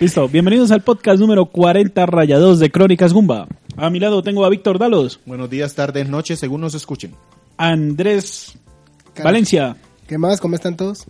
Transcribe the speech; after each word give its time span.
Listo, 0.00 0.28
bienvenidos 0.28 0.70
al 0.70 0.82
podcast 0.82 1.20
número 1.20 1.46
40 1.46 2.06
rayados 2.06 2.58
de 2.58 2.70
Crónicas 2.70 3.12
Gumba. 3.12 3.46
A 3.76 3.90
mi 3.90 4.00
lado 4.00 4.22
tengo 4.22 4.44
a 4.44 4.48
Víctor 4.48 4.78
Dalos, 4.78 5.20
Buenos 5.26 5.50
días, 5.50 5.74
tardes, 5.74 6.08
noches, 6.08 6.38
según 6.38 6.60
nos 6.60 6.74
escuchen. 6.74 7.14
Andrés 7.56 8.54
Car- 9.14 9.24
Valencia 9.24 9.76
¿Qué 10.06 10.18
más? 10.18 10.40
¿Cómo 10.40 10.54
están 10.56 10.76
todos? 10.76 11.04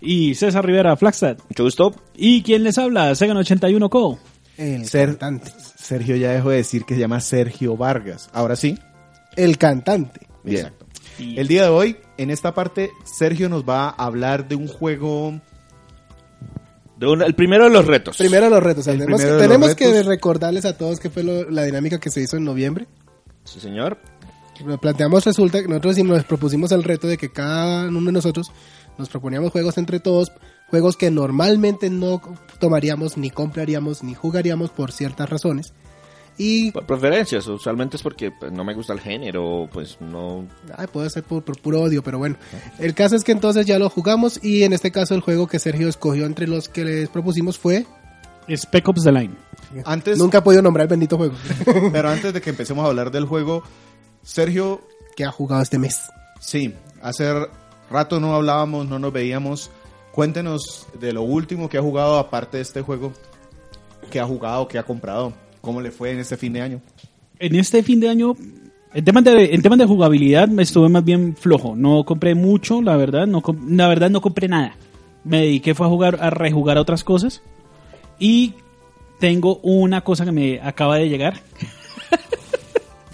y 0.00 0.34
César 0.34 0.64
Rivera 0.66 0.96
Flagstad. 0.96 1.36
Mucho 1.48 1.62
gusto. 1.64 1.94
¿Y 2.16 2.42
quién 2.42 2.64
les 2.64 2.78
habla? 2.78 3.12
Segan81 3.12 3.88
Co. 3.88 4.18
El 4.56 4.86
Ser- 4.86 5.10
cantante. 5.18 5.52
Sergio 5.76 6.16
ya 6.16 6.32
dejó 6.32 6.50
de 6.50 6.56
decir 6.56 6.84
que 6.84 6.94
se 6.94 7.00
llama 7.00 7.20
Sergio 7.20 7.76
Vargas. 7.76 8.28
Ahora 8.32 8.56
sí. 8.56 8.76
El 9.36 9.56
cantante. 9.58 10.26
Bien. 10.42 10.58
Exacto. 10.66 10.86
El 11.20 11.46
día 11.48 11.62
de 11.64 11.68
hoy, 11.68 11.96
en 12.16 12.30
esta 12.30 12.54
parte, 12.54 12.90
Sergio 13.04 13.48
nos 13.48 13.62
va 13.64 13.88
a 13.90 14.04
hablar 14.06 14.48
de 14.48 14.54
un 14.56 14.66
juego. 14.68 15.40
De 16.98 17.06
el 17.26 17.34
primero 17.34 17.64
de 17.64 17.70
los 17.70 17.86
retos. 17.86 18.16
Primero 18.16 18.50
los 18.50 18.62
retos. 18.62 18.86
El 18.88 18.98
Tenemos, 18.98 19.20
primero 19.20 19.36
de 19.40 19.42
los 19.48 19.48
tenemos 19.48 19.74
que 19.76 20.02
recordarles 20.02 20.64
a 20.64 20.76
todos 20.76 20.98
que 21.00 21.10
fue 21.10 21.22
lo- 21.22 21.48
la 21.50 21.62
dinámica 21.62 21.98
que 22.00 22.10
se 22.10 22.20
hizo 22.20 22.36
en 22.36 22.44
noviembre. 22.44 22.86
Sí, 23.44 23.60
señor. 23.60 23.98
Lo 24.64 24.78
planteamos, 24.78 25.24
resulta 25.24 25.62
que 25.62 25.68
nosotros 25.68 25.96
nos 25.98 26.24
propusimos 26.24 26.72
el 26.72 26.82
reto 26.82 27.06
de 27.06 27.16
que 27.16 27.30
cada 27.30 27.86
uno 27.88 28.00
de 28.06 28.12
nosotros 28.12 28.50
nos 28.98 29.08
proponíamos 29.08 29.52
juegos 29.52 29.78
entre 29.78 30.00
todos, 30.00 30.32
juegos 30.68 30.96
que 30.96 31.12
normalmente 31.12 31.88
no 31.90 32.20
tomaríamos, 32.58 33.16
ni 33.16 33.30
compraríamos, 33.30 34.02
ni 34.02 34.14
jugaríamos 34.14 34.70
por 34.70 34.90
ciertas 34.90 35.30
razones. 35.30 35.72
Y 36.38 36.70
Por 36.70 36.86
preferencias. 36.86 37.46
Usualmente 37.48 37.96
es 37.96 38.02
porque 38.02 38.30
pues, 38.30 38.52
no 38.52 38.64
me 38.64 38.72
gusta 38.72 38.92
el 38.92 39.00
género, 39.00 39.68
pues 39.72 40.00
no... 40.00 40.46
Ay, 40.76 40.86
puede 40.86 41.10
ser 41.10 41.24
por, 41.24 41.42
por 41.42 41.60
puro 41.60 41.82
odio, 41.82 42.02
pero 42.02 42.18
bueno. 42.18 42.36
El 42.78 42.94
caso 42.94 43.16
es 43.16 43.24
que 43.24 43.32
entonces 43.32 43.66
ya 43.66 43.78
lo 43.78 43.90
jugamos 43.90 44.42
y 44.42 44.62
en 44.62 44.72
este 44.72 44.92
caso 44.92 45.14
el 45.14 45.20
juego 45.20 45.48
que 45.48 45.58
Sergio 45.58 45.88
escogió 45.88 46.26
entre 46.26 46.46
los 46.46 46.68
que 46.68 46.84
les 46.84 47.08
propusimos 47.08 47.58
fue... 47.58 47.84
Spec 48.48 48.88
Ops 48.88 49.04
The 49.04 49.12
Line. 49.12 49.34
Antes, 49.84 50.16
Nunca 50.16 50.38
he 50.38 50.42
podido 50.42 50.62
nombrar 50.62 50.84
el 50.84 50.88
bendito 50.88 51.18
juego 51.18 51.34
pero 51.92 52.08
antes 52.08 52.32
de 52.32 52.40
que 52.40 52.48
empecemos 52.50 52.84
a 52.84 52.88
hablar 52.88 53.10
del 53.10 53.26
juego, 53.26 53.62
Sergio, 54.22 54.80
que 55.16 55.24
ha 55.24 55.32
jugado 55.32 55.60
este 55.60 55.78
mes. 55.78 56.08
sí, 56.40 56.74
hace 57.02 57.30
rato 57.90 58.20
no 58.20 58.34
hablábamos, 58.34 58.88
no 58.88 58.98
nos 58.98 59.12
veíamos. 59.12 59.70
Cuéntenos 60.12 60.86
de 60.98 61.12
lo 61.12 61.22
último 61.22 61.68
que 61.68 61.78
ha 61.78 61.82
jugado, 61.82 62.18
aparte 62.18 62.56
de 62.56 62.62
este 62.62 62.80
juego, 62.80 63.12
que 64.10 64.20
ha 64.20 64.24
jugado, 64.24 64.66
que 64.66 64.78
ha 64.78 64.82
comprado, 64.82 65.32
cómo 65.60 65.80
le 65.80 65.90
fue 65.90 66.12
en 66.12 66.18
este 66.20 66.36
fin 66.36 66.52
de 66.52 66.60
año. 66.62 66.80
En 67.38 67.54
este 67.54 67.82
fin 67.82 68.00
de 68.00 68.08
año, 68.08 68.34
en 68.94 69.04
temas 69.04 69.24
de, 69.24 69.54
en 69.54 69.62
temas 69.62 69.78
de 69.78 69.84
jugabilidad, 69.86 70.48
me 70.48 70.62
estuve 70.62 70.88
más 70.88 71.04
bien 71.04 71.36
flojo. 71.36 71.74
No 71.76 72.04
compré 72.04 72.34
mucho, 72.34 72.82
la 72.82 72.96
verdad. 72.96 73.26
No, 73.26 73.42
la 73.68 73.88
verdad, 73.88 74.10
no 74.10 74.20
compré 74.20 74.48
nada. 74.48 74.76
Me 75.24 75.42
dediqué 75.42 75.74
fue 75.74 75.86
a 75.86 75.90
jugar, 75.90 76.18
a 76.20 76.30
rejugar 76.30 76.78
a 76.78 76.80
otras 76.80 77.04
cosas. 77.04 77.42
Y 78.18 78.54
tengo 79.20 79.56
una 79.62 80.00
cosa 80.02 80.24
que 80.24 80.32
me 80.32 80.60
acaba 80.60 80.96
de 80.96 81.08
llegar. 81.08 81.40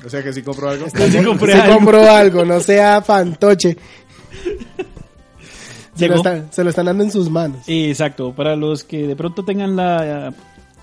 O 0.04 0.08
sea 0.10 0.22
que 0.22 0.32
sí 0.34 0.42
compró 0.42 0.68
algo. 0.68 0.86
Sí 0.90 1.24
compré 1.24 1.52
Se 1.52 1.60
algo. 1.60 1.74
compró 1.76 2.10
algo, 2.10 2.44
no 2.44 2.60
sea 2.60 3.00
fantoche. 3.02 3.76
Se 5.94 6.08
lo, 6.08 6.14
Llegó. 6.14 6.16
están, 6.16 6.52
se 6.52 6.64
lo 6.64 6.70
están 6.70 6.86
dando 6.86 7.04
en 7.04 7.10
sus 7.10 7.30
manos. 7.30 7.60
Exacto, 7.68 8.34
para 8.34 8.56
los 8.56 8.84
que 8.84 9.06
de 9.06 9.16
pronto 9.16 9.44
tengan 9.44 9.76
la, 9.76 10.34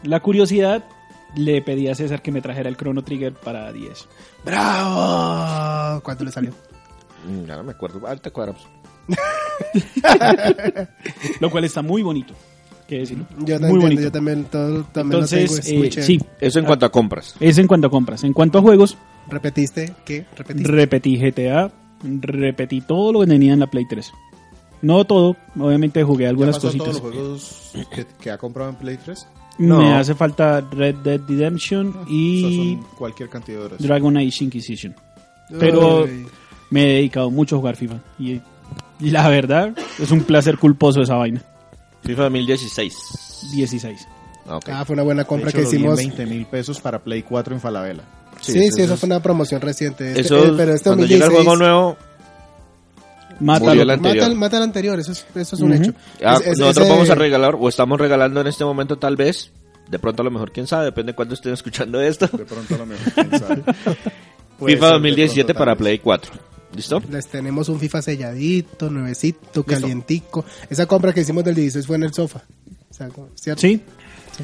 la 0.04 0.20
curiosidad, 0.22 0.84
le 1.36 1.62
pedí 1.62 1.88
a 1.88 1.96
César 1.96 2.22
que 2.22 2.32
me 2.32 2.42
trajera 2.42 2.70
el 2.70 2.78
Chrono 2.78 3.04
Trigger 3.04 3.34
para 3.34 3.72
10. 3.72 4.08
¡Bravo! 4.46 6.02
¿Cuánto 6.02 6.24
le 6.24 6.32
salió? 6.32 6.52
mm, 7.28 7.46
Ya 7.46 7.58
no 7.58 7.64
me 7.64 7.72
acuerdo. 7.72 8.06
Alta 8.08 8.32
cuadros. 8.32 8.68
Lo 11.40 11.50
cual 11.50 11.64
está 11.66 11.82
muy 11.82 12.02
bonito. 12.02 12.34
Que 12.88 13.00
decirlo. 13.00 13.26
Yo 13.38 13.38
muy 13.38 13.46
también, 13.60 13.80
bonito. 13.82 14.02
yo 14.02 14.12
también, 14.12 14.44
todo, 14.46 14.84
también 14.86 15.22
lo 15.22 15.28
tengo. 15.28 15.42
Entonces, 15.44 15.72
es 15.72 15.98
eh, 15.98 16.02
sí, 16.04 16.20
Eso 16.40 16.60
en 16.60 16.66
cuanto 16.66 16.86
a 16.86 16.92
compras. 16.92 17.36
es 17.40 17.58
en 17.58 17.68
cuanto 17.68 17.88
a 17.88 17.90
compras. 17.90 18.24
En 18.24 18.34
cuanto 18.34 18.60
a 18.60 18.62
juegos, 18.62 18.98
¿Repetiste? 19.30 19.94
¿Qué? 20.04 20.26
¿Repetiste? 20.36 20.72
repetí 20.72 21.18
GTA, 21.18 21.72
repetí 22.04 22.82
todo 22.82 23.14
lo 23.14 23.20
que 23.22 23.28
tenía 23.28 23.54
en 23.54 23.60
la 23.60 23.68
Play 23.68 23.86
3. 23.88 24.12
No 24.82 25.06
todo, 25.06 25.38
obviamente 25.58 26.04
jugué 26.04 26.24
¿Ya 26.24 26.30
algunas 26.32 26.56
pasó 26.58 26.76
todos 26.78 27.00
cositas. 27.00 27.04
los 27.04 27.14
juegos 27.14 27.72
que, 27.96 28.06
que 28.20 28.32
ha 28.32 28.38
comprado 28.38 28.72
en 28.72 28.76
Play 28.78 28.98
3? 28.98 29.28
No. 29.58 29.80
Me 29.80 29.94
hace 29.94 30.16
falta 30.16 30.62
Red 30.62 30.96
Dead 31.04 31.22
Redemption 31.28 31.96
y 32.08 32.40
Eso 32.40 32.64
son 32.84 32.96
cualquier 32.98 33.30
cantidad 33.30 33.60
de 33.60 33.66
horas. 33.66 33.80
Dragon 33.82 34.18
Age 34.18 34.44
Inquisition. 34.46 34.96
Pero 35.60 36.06
Ay. 36.06 36.26
me 36.70 36.84
he 36.84 36.94
dedicado 36.96 37.30
mucho 37.30 37.56
a 37.58 37.60
jugar 37.60 37.76
FIFA. 37.76 37.96
Y, 38.18 38.40
y 39.00 39.10
la 39.12 39.28
verdad, 39.30 39.74
es 40.00 40.10
un 40.12 40.24
placer 40.24 40.58
culposo 40.58 41.02
esa 41.02 41.16
vaina. 41.16 41.42
FIFA 42.04 42.24
2016. 42.24 42.96
16. 43.54 44.08
Ah, 44.48 44.58
ok. 44.58 44.70
Ah, 44.70 44.86
fue 44.86 44.94
una 44.94 45.04
buena 45.04 45.26
compra 45.26 45.50
hecho, 45.50 45.70
que 45.70 45.76
himos. 45.76 45.98
20 45.98 46.26
mil 46.26 46.46
pesos 46.46 46.80
para 46.82 47.00
Play 47.00 47.22
4 47.24 47.54
en 47.54 47.62
Falabella. 47.62 48.04
Sí, 48.40 48.54
sí, 48.72 48.82
eso, 48.82 48.98
fue 48.98 49.08
una 49.08 49.22
promoción 49.22 49.62
reciente. 49.62 50.08
Este- 50.10 50.22
Eso, 50.22 50.46
eh, 50.46 50.54
pero 50.58 50.74
este 50.74 50.90
cuando 50.90 51.06
llega 51.06 51.26
el 51.26 51.32
2016 51.32 51.46
juego 51.46 51.58
nuevo, 51.58 51.98
Mátalo. 53.40 53.70
Murió 53.72 53.86
la- 53.86 53.94
anterior. 53.94 54.16
Mata, 54.24 54.32
al- 54.32 54.38
mata 54.38 54.58
al 54.58 54.64
anterior, 54.64 55.00
eso 55.00 55.12
es, 55.12 55.26
eso 55.36 55.56
es 55.56 55.62
un 55.62 55.74
hecho. 55.74 55.94
ah, 56.24 56.36
Es- 56.42 56.48
es- 56.48 56.58
nosotros 56.60 56.86
ese- 56.86 56.94
vamos 56.94 57.10
a 57.10 57.16
regalar, 57.16 57.56
o 57.60 57.70
estamos 57.70 58.00
regalando 58.00 58.42
en 58.42 58.48
este 58.48 58.64
momento 58.66 58.98
tal 58.98 59.16
vez, 59.16 59.52
de 59.90 60.00
pronto 60.00 60.22
a 60.22 60.26
lo 60.26 60.32
mejor, 60.32 60.52
quién 60.52 60.68
sabe, 60.68 60.86
depende 60.86 61.12
de 61.12 61.16
cuándo 61.16 61.34
estén 61.34 61.54
escuchando 61.54 62.00
esto, 62.02 62.28
De 62.28 62.46
pronto 62.46 62.76
a 62.76 62.78
lo 62.78 62.86
mejor, 62.86 63.14
quién 63.14 63.40
sabe. 63.40 63.64
FIFA 64.60 64.70
ser 64.70 64.80
de 64.80 64.92
2017 64.92 65.46
pronto, 65.54 65.60
para. 65.60 65.76
Play 65.76 66.00
4. 66.00 66.32
¿Listo? 66.76 67.02
Les 67.10 67.28
tenemos 67.28 67.68
un 67.68 67.80
FIFA 67.80 68.02
selladito, 68.02 68.90
nuevecito, 68.90 69.64
calientico. 69.64 70.46
Esa 70.70 70.86
compra 70.86 71.14
que 71.14 71.22
hicimos 71.22 71.44
del 71.44 71.56
16 71.56 71.86
fue 71.86 71.98
en 71.98 72.04
el 72.04 72.14
sofá. 72.14 72.44
¿cierto? 73.36 73.60
Sí, 73.62 73.82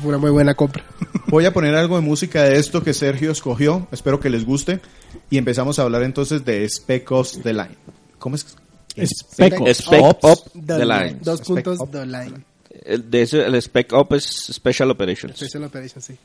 fue 0.02 0.10
una 0.10 0.18
muy 0.18 0.32
buena 0.32 0.54
compra. 0.54 0.84
Voy 1.28 1.46
a 1.46 1.54
poner 1.54 1.76
algo 1.76 1.96
de 1.96 2.02
música 2.02 2.44
de 2.44 2.58
esto 2.58 2.84
que 2.84 2.94
Sergio 2.94 3.32
escogió. 3.32 3.88
Espero 3.92 4.20
que 4.20 4.30
les 4.30 4.44
guste. 4.46 4.82
Y 5.30 5.38
empezamos 5.38 5.80
a 5.80 5.84
hablar 5.84 6.04
entonces 6.04 6.44
de 6.44 6.68
Spec 6.68 7.10
Ops 7.12 7.42
The 7.44 7.54
Line. 7.54 7.78
¿Cómo 8.20 8.36
es? 8.36 8.58
Spec 9.06 9.60
Ops. 9.60 9.78
Spec 9.78 10.04
Ops. 10.04 10.24
Up 10.24 10.52
The 10.54 10.62
The 10.62 10.86
Line. 10.86 11.06
Line. 11.06 11.20
Dos 11.24 11.40
Spec 11.40 11.48
puntos, 11.48 11.80
Op. 11.82 11.92
The 11.92 12.06
Line. 12.06 12.44
El, 12.86 13.10
de 13.10 13.22
ese, 13.22 13.46
el 13.46 13.62
Spec 13.62 13.94
Up 13.94 14.14
es 14.14 14.24
Special 14.52 14.92
Operations. 14.92 15.36
Special 15.38 15.64
Operation, 15.64 16.02
sí. 16.02 16.18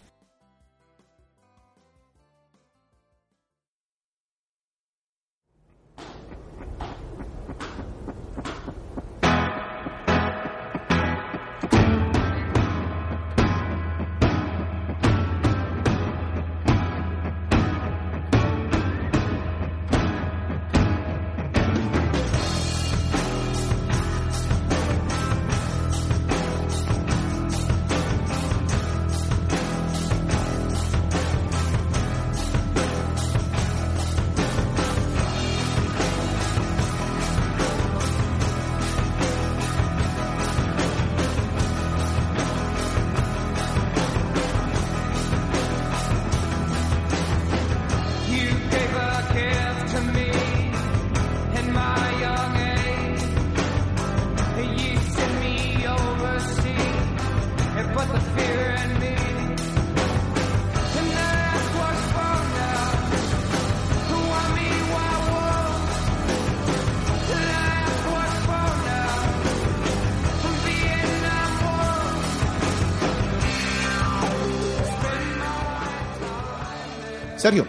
Sergio, 77.42 77.66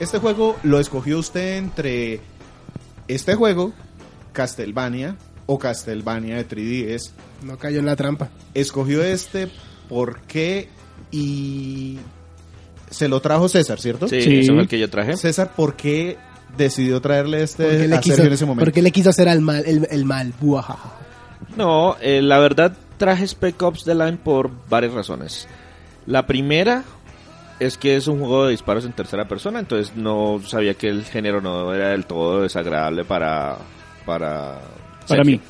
este 0.00 0.18
juego 0.18 0.56
lo 0.64 0.80
escogió 0.80 1.18
usted 1.18 1.56
entre 1.58 2.20
este 3.08 3.34
juego, 3.36 3.72
Castlevania 4.32 5.16
o 5.46 5.58
Castlevania 5.58 6.36
de 6.36 6.48
3DS. 6.48 7.10
No 7.44 7.56
cayó 7.58 7.78
en 7.78 7.86
la 7.86 7.94
trampa. 7.96 8.30
Escogió 8.54 9.02
este 9.02 9.48
porque 9.88 10.68
y 11.10 11.98
se 12.90 13.08
lo 13.08 13.20
trajo 13.20 13.48
César, 13.48 13.78
¿cierto? 13.80 14.08
Sí, 14.08 14.22
Sí. 14.22 14.38
eso 14.40 14.52
fue 14.54 14.62
el 14.62 14.68
que 14.68 14.78
yo 14.78 14.90
traje. 14.90 15.16
César, 15.16 15.52
¿por 15.54 15.76
qué 15.76 16.16
decidió 16.56 17.00
traerle 17.00 17.38
Porque 17.46 17.74
este 17.74 17.88
le 17.88 17.96
a 17.96 18.00
quiso, 18.00 18.16
Sergio 18.16 18.28
en 18.28 18.34
ese 18.34 18.44
momento? 18.46 18.64
porque 18.64 18.82
le 18.82 18.90
quiso 18.90 19.10
hacer 19.10 19.28
al 19.28 19.40
mal, 19.40 19.62
el, 19.66 19.86
el 19.90 20.04
mal. 20.04 20.32
Buajaja. 20.40 20.92
No, 21.56 21.96
eh, 22.00 22.22
la 22.22 22.38
verdad 22.38 22.74
traje 22.98 23.26
Spec 23.26 23.60
Ops 23.62 23.84
The 23.84 23.94
Line 23.94 24.18
por 24.22 24.50
varias 24.68 24.92
razones. 24.94 25.46
La 26.06 26.26
primera 26.26 26.82
es 27.66 27.78
que 27.78 27.96
es 27.96 28.06
un 28.06 28.18
juego 28.18 28.44
de 28.46 28.52
disparos 28.52 28.84
en 28.84 28.92
tercera 28.92 29.26
persona, 29.28 29.58
entonces 29.60 29.96
no 29.96 30.40
sabía 30.46 30.74
que 30.74 30.88
el 30.88 31.04
género 31.04 31.40
no 31.40 31.72
era 31.74 31.88
del 31.90 32.04
todo 32.06 32.42
desagradable 32.42 33.04
para 33.04 33.58
para 34.06 34.60
Para 35.08 35.24
mí. 35.24 35.40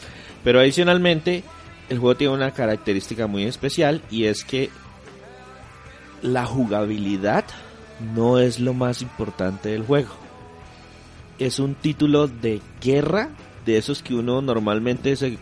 Pero 0.44 0.60
adicionalmente 0.60 1.42
el 1.88 1.98
juego 1.98 2.16
tiene 2.16 2.34
una 2.34 2.50
característica 2.52 3.26
muy 3.26 3.44
especial 3.44 4.02
y 4.10 4.24
es 4.24 4.44
que 4.44 4.70
la 6.22 6.46
jugabilidad 6.46 7.44
no 8.14 8.38
es 8.38 8.60
lo 8.60 8.74
más 8.74 9.02
importante 9.02 9.70
del 9.70 9.84
juego. 9.84 10.10
Es 11.38 11.58
un 11.58 11.74
título 11.74 12.28
de 12.28 12.60
guerra, 12.80 13.30
de 13.66 13.76
esos 13.78 14.02
que 14.02 14.14
uno 14.14 14.40
normalmente 14.42 15.16
se 15.16 15.38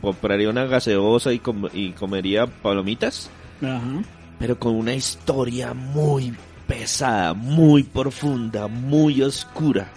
compraría 0.00 0.50
una 0.50 0.66
gaseosa 0.66 1.32
y, 1.32 1.38
com- 1.38 1.68
y 1.72 1.90
comería 1.92 2.46
palomitas, 2.46 3.30
Ajá. 3.62 4.02
Pero 4.40 4.58
con 4.58 4.74
una 4.74 4.92
historia 4.94 5.72
muy 5.74 6.34
pesada, 6.66 7.32
muy 7.34 7.84
profunda, 7.84 8.66
muy 8.66 9.22
oscura. 9.22 9.88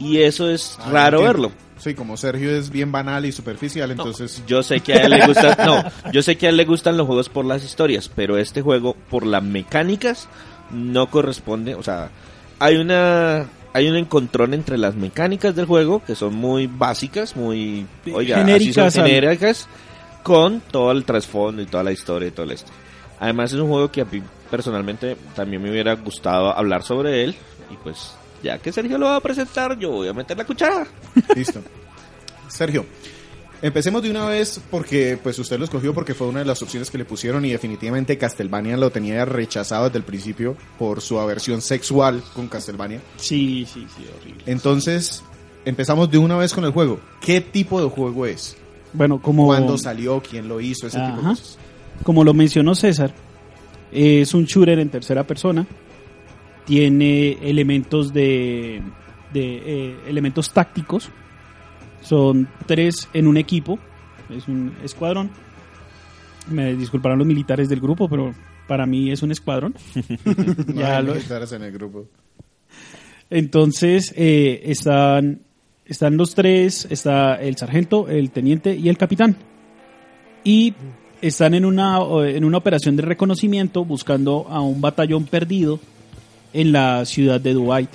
Y 0.00 0.18
eso 0.22 0.50
es 0.50 0.76
Ah, 0.80 0.90
raro 0.90 1.18
entiendo. 1.18 1.42
verlo. 1.50 1.68
Sí, 1.78 1.94
como 1.94 2.16
Sergio 2.16 2.50
es 2.50 2.70
bien 2.70 2.90
banal 2.90 3.24
y 3.24 3.30
superficial, 3.30 3.92
entonces 3.92 4.42
Yo 4.48 4.64
sé 4.64 4.80
que 4.80 4.94
a 4.94 5.02
él 5.04 5.10
le 5.12 5.26
gusta, 5.28 5.56
no, 5.64 6.10
yo 6.12 6.22
sé 6.22 6.36
que 6.36 6.46
a 6.46 6.50
él 6.50 6.56
le 6.56 6.64
gustan 6.64 6.96
los 6.96 7.06
juegos 7.06 7.28
por 7.28 7.44
las 7.44 7.62
historias, 7.62 8.10
pero 8.12 8.36
este 8.36 8.62
juego 8.62 8.96
por 9.08 9.24
las 9.24 9.44
mecánicas 9.44 10.28
no 10.72 11.08
corresponde, 11.08 11.76
o 11.76 11.82
sea, 11.84 12.10
hay 12.58 12.76
una 12.76 13.46
hay 13.74 13.86
un 13.88 13.96
encontrón 13.96 14.54
entre 14.54 14.76
las 14.76 14.96
mecánicas 14.96 15.54
del 15.54 15.66
juego 15.66 16.02
que 16.04 16.16
son 16.16 16.34
muy 16.34 16.66
básicas, 16.66 17.36
muy 17.36 17.86
oiga, 18.12 18.38
así 18.38 18.72
son 18.72 18.90
Genéricas 18.90 18.96
al- 18.98 19.06
genéricas 19.06 19.68
con 20.24 20.60
todo 20.60 20.90
el 20.90 21.04
trasfondo 21.04 21.62
y 21.62 21.66
toda 21.66 21.84
la 21.84 21.92
historia 21.92 22.28
y 22.28 22.32
todo 22.32 22.50
esto. 22.50 22.72
Además 23.20 23.52
es 23.52 23.58
un 23.58 23.68
juego 23.68 23.90
que 23.90 24.00
a 24.00 24.04
mí 24.04 24.22
personalmente 24.50 25.16
también 25.34 25.62
me 25.62 25.70
hubiera 25.70 25.94
gustado 25.94 26.56
hablar 26.56 26.82
sobre 26.82 27.24
él 27.24 27.36
y 27.70 27.76
pues 27.76 28.14
ya 28.42 28.58
que 28.58 28.72
Sergio 28.72 28.98
lo 28.98 29.06
va 29.06 29.16
a 29.16 29.20
presentar, 29.20 29.78
yo 29.78 29.90
voy 29.90 30.08
a 30.08 30.12
meter 30.12 30.36
la 30.36 30.44
cuchara. 30.44 30.86
listo. 31.34 31.60
Sergio, 32.48 32.86
empecemos 33.60 34.02
de 34.02 34.10
una 34.10 34.26
vez 34.26 34.60
porque 34.70 35.18
pues 35.22 35.38
usted 35.38 35.58
lo 35.58 35.64
escogió 35.64 35.92
porque 35.92 36.14
fue 36.14 36.28
una 36.28 36.40
de 36.40 36.46
las 36.46 36.62
opciones 36.62 36.90
que 36.90 36.98
le 36.98 37.04
pusieron 37.04 37.44
y 37.44 37.50
definitivamente 37.50 38.16
Castlevania 38.16 38.76
lo 38.76 38.90
tenía 38.90 39.24
rechazado 39.24 39.84
desde 39.84 39.98
el 39.98 40.04
principio 40.04 40.56
por 40.78 41.00
su 41.00 41.18
aversión 41.18 41.60
sexual 41.60 42.22
con 42.34 42.48
Castlevania. 42.48 43.00
Sí, 43.16 43.66
sí, 43.72 43.86
sí, 43.96 44.06
horrible. 44.20 44.44
Entonces, 44.46 45.22
empezamos 45.64 46.10
de 46.10 46.18
una 46.18 46.36
vez 46.36 46.54
con 46.54 46.64
el 46.64 46.70
juego. 46.70 47.00
¿Qué 47.20 47.40
tipo 47.40 47.82
de 47.82 47.88
juego 47.88 48.26
es? 48.26 48.56
Bueno, 48.92 49.20
como, 49.20 49.46
¿Cuándo 49.46 49.76
salió? 49.76 50.22
¿Quién 50.22 50.48
lo 50.48 50.60
hizo? 50.60 50.86
Ese 50.86 50.98
tipo 50.98 51.16
de 51.18 51.28
cosas. 51.28 51.58
Como 52.02 52.24
lo 52.24 52.34
mencionó 52.34 52.74
César, 52.74 53.12
es 53.92 54.34
un 54.34 54.44
shooter 54.44 54.78
en 54.78 54.88
tercera 54.90 55.24
persona. 55.24 55.66
Tiene 56.66 57.32
elementos 57.42 58.12
de, 58.12 58.82
de 59.32 59.62
eh, 59.64 59.96
elementos 60.06 60.52
tácticos. 60.52 61.08
Son 62.02 62.48
tres 62.66 63.08
en 63.14 63.26
un 63.26 63.36
equipo. 63.38 63.78
Es 64.30 64.46
un 64.48 64.74
escuadrón. 64.84 65.30
Me 66.50 66.74
disculparán 66.74 67.18
los 67.18 67.26
militares 67.26 67.68
del 67.68 67.80
grupo, 67.80 68.08
pero 68.08 68.34
para 68.66 68.84
mí 68.86 69.10
es 69.10 69.22
un 69.22 69.32
escuadrón. 69.32 69.74
No 70.66 70.74
Ya 70.80 70.98
hay 70.98 71.04
lo- 71.04 71.14
militares 71.14 71.52
en 71.52 71.62
el 71.62 71.72
grupo. 71.72 72.06
Entonces 73.30 74.12
eh, 74.16 74.62
están, 74.64 75.40
están 75.86 76.16
los 76.16 76.34
tres, 76.34 76.86
está 76.90 77.34
el 77.36 77.56
sargento, 77.56 78.08
el 78.08 78.30
teniente 78.30 78.74
y 78.76 78.88
el 78.88 78.96
capitán. 78.98 79.36
Y 80.44 80.74
están 81.22 81.54
en 81.54 81.64
una, 81.64 81.98
en 82.26 82.44
una 82.44 82.58
operación 82.58 82.96
de 82.96 83.02
reconocimiento 83.02 83.84
buscando 83.84 84.46
a 84.48 84.60
un 84.60 84.80
batallón 84.80 85.24
perdido 85.24 85.80
en 86.52 86.72
la 86.72 87.04
ciudad 87.04 87.40
de 87.40 87.54
Dubai. 87.54 87.88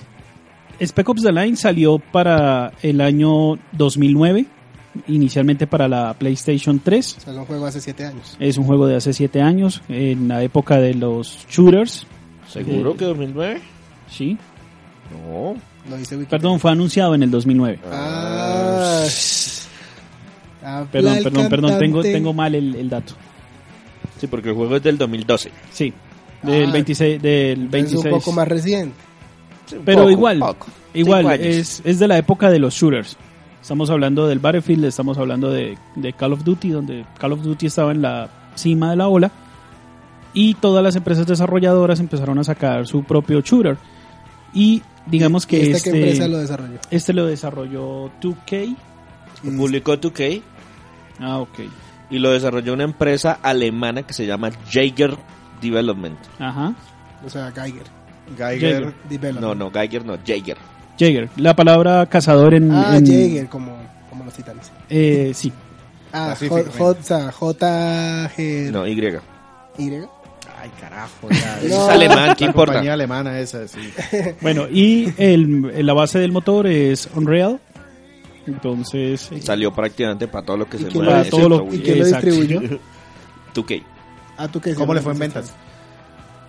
Spec 0.82 1.08
Ops 1.08 1.22
The 1.24 1.32
Line 1.32 1.56
salió 1.56 2.00
para 2.00 2.74
el 2.82 3.00
año 3.02 3.58
2009, 3.74 4.46
inicialmente 5.08 5.68
para 5.68 5.88
la 5.88 6.14
PlayStation 6.16 6.80
3. 6.80 7.18
O 7.18 7.22
sea, 7.22 7.34
es 7.34 7.40
un 7.40 7.46
juego 7.46 7.66
hace 7.66 7.82
siete 7.82 8.06
años. 8.06 8.36
Es 8.40 8.58
un 8.58 8.66
juego 8.66 8.88
de 8.88 8.96
hace 8.96 9.14
7 9.14 9.42
años, 9.42 9.82
en 9.88 10.28
la 10.28 10.44
época 10.44 10.78
de 10.80 10.94
los 10.96 11.46
shooters. 11.50 12.06
¿Seguro 12.50 12.92
Eh, 12.92 12.98
que 12.98 13.06
2009? 13.06 13.62
Sí, 14.10 14.38
No. 15.12 15.56
Lo 15.90 15.96
Wikipedia. 15.98 16.28
perdón, 16.30 16.60
fue 16.60 16.72
anunciado 16.72 17.14
en 17.14 17.24
el 17.24 17.32
2009. 17.32 17.80
Ah. 17.92 19.06
Habla 20.64 20.88
Perdón, 20.92 21.18
perdón, 21.24 21.50
perdón, 21.50 21.80
tengo, 21.80 22.02
tengo 22.02 22.34
mal 22.34 22.56
el, 22.56 22.76
el 22.76 22.90
dato. 22.90 23.14
Sí, 24.20 24.28
porque 24.28 24.50
el 24.50 24.56
juego 24.56 24.76
es 24.78 24.84
del 24.84 24.98
2012. 24.98 25.52
Sí, 25.72 25.94
del 26.42 26.70
Ah, 26.70 26.74
26, 26.74 27.22
del 27.22 27.66
Es 27.66 27.72
26. 27.72 28.06
un 28.06 28.12
poco 28.20 28.32
más 28.32 28.48
reciente. 28.48 28.96
Pero 29.86 30.00
Poco, 30.02 30.12
igual, 30.12 30.40
poco. 30.40 30.68
igual, 30.94 31.32
es, 31.42 31.82
es 31.86 32.00
de 32.00 32.08
la 32.08 32.18
época 32.18 32.50
de 32.50 32.60
los 32.60 32.74
shooters. 32.74 33.18
Estamos 33.62 33.90
hablando 33.90 34.28
del 34.28 34.40
Battlefield, 34.40 34.86
estamos 34.86 35.18
hablando 35.18 35.50
de, 35.50 35.78
de 35.96 36.14
Call 36.14 36.34
of 36.34 36.44
Duty, 36.44 36.70
donde 36.70 37.06
Call 37.18 37.32
of 37.32 37.42
Duty 37.44 37.68
estaba 37.68 37.92
en 37.92 38.02
la 38.02 38.30
cima 38.56 38.90
de 38.92 38.98
la 38.98 39.08
ola. 39.08 39.32
Y 40.34 40.56
todas 40.56 40.84
las 40.84 40.96
empresas 40.96 41.28
desarrolladoras 41.28 42.00
empezaron 42.00 42.40
a 42.40 42.44
sacar 42.44 42.88
su 42.88 43.04
propio 43.04 43.42
shooter. 43.42 43.78
Y 44.54 44.82
digamos 45.06 45.46
que 45.46 45.58
¿Y 45.58 45.62
esta 45.62 45.78
este, 45.78 45.92
qué 45.92 45.98
empresa 45.98 46.28
lo 46.28 46.38
desarrolló? 46.40 46.80
este 46.92 47.14
lo 47.14 47.26
desarrolló 47.26 48.12
2K. 48.22 48.76
Y- 49.44 49.50
Publicó 49.58 49.94
2K 49.98 50.42
Ah, 51.20 51.40
ok. 51.40 51.60
y 52.10 52.20
lo 52.20 52.32
desarrolló 52.32 52.74
una 52.74 52.84
empresa 52.84 53.40
alemana 53.42 54.04
que 54.04 54.14
se 54.14 54.26
llama 54.26 54.52
Jaeger 54.72 55.16
Development. 55.62 56.18
Ajá. 56.40 56.74
O 57.26 57.30
sea, 57.30 57.52
Geiger. 57.52 57.84
Geiger. 58.38 58.60
Jaeger. 58.60 58.94
Development. 59.10 59.42
No, 59.42 59.56
no, 59.56 59.72
Geiger 59.72 60.06
no, 60.06 60.18
Jaeger. 60.26 60.58
Jaeger. 61.00 61.30
La 61.38 61.56
palabra 61.56 62.06
cazador 62.08 62.54
en... 62.54 62.72
Ah, 62.72 62.98
en- 62.98 63.06
Jaeger, 63.06 63.48
como, 63.48 63.76
como 64.10 64.26
los 64.26 64.34
titanes. 64.34 64.72
eh, 64.90 65.32
sí. 65.34 65.52
Ah, 66.12 66.36
J, 66.38 66.64
J, 66.78 67.32
J, 67.32 68.30
No, 68.72 68.86
Y. 68.88 68.92
Y. 69.80 69.92
Ay, 70.62 70.70
carajo, 70.80 71.30
ya. 71.32 71.60
No. 71.68 71.68
Es 71.68 71.90
alemán, 71.90 72.36
¿qué 72.38 72.46
La 72.46 72.52
importa? 72.52 72.74
compañía 72.74 72.94
alemana 72.94 73.40
esa, 73.40 73.68
sí. 73.68 73.92
Bueno, 74.42 74.68
y 74.70 75.12
el, 75.18 75.86
la 75.86 75.94
base 75.94 76.20
del 76.20 76.32
motor 76.32 76.68
es 76.68 77.10
Unreal. 77.16 77.60
Entonces, 78.46 79.32
eh, 79.32 79.42
Salió 79.42 79.72
prácticamente 79.74 80.28
para 80.28 80.46
todo 80.46 80.58
lo 80.58 80.66
que 80.70 80.78
¿Y 80.78 80.82
se 80.82 80.90
mueve. 80.92 81.24
lo- 81.26 81.30
todo 81.30 81.50
lo- 81.50 81.74
¿Y 81.74 81.80
quién 81.80 82.00
lo 82.00 82.06
distribuyó? 82.06 82.60
2K. 83.54 83.84
Ah, 84.38 84.48
¿tú 84.48 84.60
qué? 84.60 84.74
¿Cómo 84.76 84.94
le 84.94 85.02
fue 85.02 85.14
en 85.14 85.20
ventas? 85.20 85.54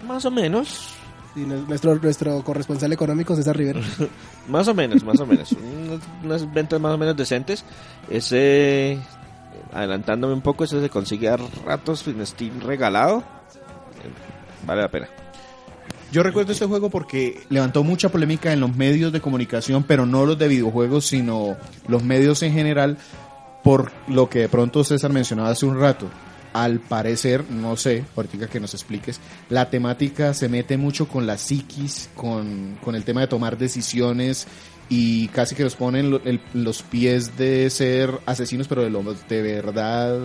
Más 0.07 0.25
o 0.25 0.31
menos. 0.31 0.91
Sí, 1.35 1.41
nuestro, 1.41 1.97
nuestro 1.97 2.43
corresponsal 2.45 2.93
económico, 2.93 3.35
César 3.35 3.57
Rivera. 3.57 3.81
Más 4.49 4.69
o 4.69 4.75
menos, 4.75 5.03
más 5.03 5.19
o 5.21 5.27
menos. 5.27 5.51
unas, 5.53 6.01
unas 6.23 6.53
ventas 6.55 6.81
más 6.81 6.93
o 6.95 6.99
menos 6.99 7.17
decentes. 7.17 7.65
Ese, 8.11 8.99
adelantándome 9.73 10.33
un 10.35 10.43
poco, 10.43 10.63
ese 10.65 10.81
se 10.81 10.89
consigue 10.91 11.29
a 11.29 11.37
ratos 11.65 12.07
en 12.07 12.25
Steam 12.27 12.61
regalado. 12.61 13.25
Vale 14.67 14.83
la 14.83 14.89
pena. 14.91 15.09
Yo 16.14 16.23
recuerdo 16.23 16.52
este 16.52 16.66
juego 16.66 16.90
porque 16.90 17.40
levantó 17.50 17.83
mucha 17.83 18.09
polémica 18.09 18.52
en 18.52 18.61
los 18.61 18.76
medios 18.76 19.12
de 19.12 19.21
comunicación, 19.21 19.83
pero 19.83 20.06
no 20.06 20.25
los 20.25 20.38
de 20.38 20.47
videojuegos, 20.47 21.06
sino 21.06 21.56
los 21.88 22.04
medios 22.04 22.40
en 22.44 22.52
general, 22.52 22.99
por 23.64 23.90
lo 24.06 24.28
que 24.28 24.38
de 24.38 24.49
pronto 24.49 24.85
César 24.85 25.12
mencionaba 25.12 25.50
hace 25.50 25.66
un 25.66 25.76
rato. 25.76 26.09
Al 26.52 26.78
parecer, 26.78 27.42
no 27.50 27.76
sé, 27.76 28.04
ahorita 28.14 28.47
que 28.47 28.61
nos 28.61 28.75
expliques, 28.75 29.18
la 29.50 29.71
temática 29.71 30.35
se 30.35 30.49
mete 30.49 30.76
mucho 30.76 31.09
con 31.09 31.26
la 31.26 31.37
psiquis, 31.37 32.09
con, 32.14 32.76
con 32.80 32.94
el 32.94 33.02
tema 33.02 33.23
de 33.23 33.26
tomar 33.26 33.59
decisiones 33.59 34.47
y 34.88 35.26
casi 35.28 35.56
que 35.56 35.64
nos 35.64 35.75
ponen 35.75 36.11
lo- 36.12 36.23
el- 36.25 36.40
los 36.52 36.83
pies 36.85 37.37
de 37.37 37.68
ser 37.71 38.12
asesinos, 38.25 38.68
pero 38.68 38.83
de 38.85 38.90
lo 38.90 39.02
de 39.28 39.42
verdad. 39.42 40.21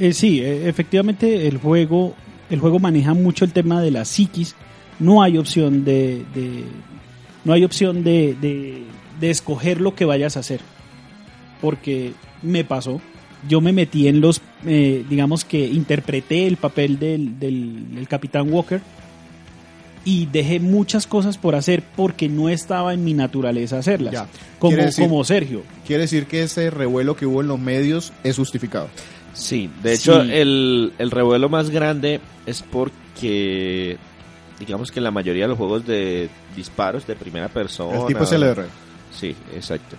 eh, 0.00 0.14
sí, 0.14 0.40
eh, 0.40 0.66
efectivamente 0.70 1.46
el 1.48 1.58
juego, 1.58 2.14
el 2.50 2.60
juego 2.60 2.78
maneja 2.78 3.14
mucho 3.14 3.44
el 3.44 3.52
tema 3.52 3.80
de 3.82 3.90
la 3.90 4.04
psiquis. 4.04 4.54
No 4.98 5.22
hay 5.22 5.38
opción 5.38 5.84
de, 5.84 6.24
de- 6.34 6.64
no 7.44 7.52
hay 7.52 7.64
opción 7.64 8.02
de, 8.04 8.36
de, 8.40 8.82
de 9.20 9.30
escoger 9.30 9.80
lo 9.80 9.94
que 9.94 10.04
vayas 10.04 10.36
a 10.36 10.40
hacer. 10.40 10.60
Porque 11.60 12.12
me 12.42 12.64
pasó. 12.64 13.00
Yo 13.48 13.60
me 13.60 13.72
metí 13.72 14.08
en 14.08 14.20
los, 14.20 14.40
eh, 14.66 15.04
digamos 15.08 15.44
que 15.44 15.66
interpreté 15.66 16.46
el 16.46 16.56
papel 16.56 16.98
del, 16.98 17.38
del, 17.38 17.94
del 17.94 18.08
Capitán 18.08 18.52
Walker. 18.52 18.80
y 20.04 20.26
dejé 20.26 20.58
muchas 20.58 21.06
cosas 21.06 21.36
por 21.38 21.54
hacer 21.54 21.82
porque 21.94 22.28
no 22.28 22.48
estaba 22.48 22.94
en 22.94 23.04
mi 23.04 23.12
naturaleza 23.14 23.78
hacerlas. 23.78 24.12
Ya. 24.14 24.26
Como, 24.58 24.76
decir- 24.76 25.04
como 25.04 25.22
Sergio. 25.22 25.62
Quiere 25.86 26.02
decir 26.02 26.26
que 26.26 26.42
ese 26.42 26.70
revuelo 26.70 27.14
que 27.14 27.26
hubo 27.26 27.40
en 27.42 27.48
los 27.48 27.60
medios 27.60 28.12
es 28.24 28.36
justificado. 28.36 28.88
Sí, 29.34 29.70
de 29.82 29.94
hecho 29.94 30.22
Sí. 30.24 30.30
el, 30.32 30.92
el 30.98 31.10
revuelo 31.10 31.48
más 31.48 31.70
grande 31.70 32.20
es 32.46 32.62
porque 32.62 33.96
digamos 34.58 34.90
que 34.90 35.00
la 35.00 35.10
mayoría 35.10 35.44
de 35.44 35.48
los 35.48 35.58
juegos 35.58 35.86
de 35.86 36.28
disparos 36.56 37.06
de 37.06 37.14
primera 37.14 37.48
persona... 37.48 37.98
El 38.00 38.06
tipo 38.06 38.24
es 38.24 38.32
LR. 38.32 38.64
Sí, 39.12 39.34
exacto. 39.54 39.96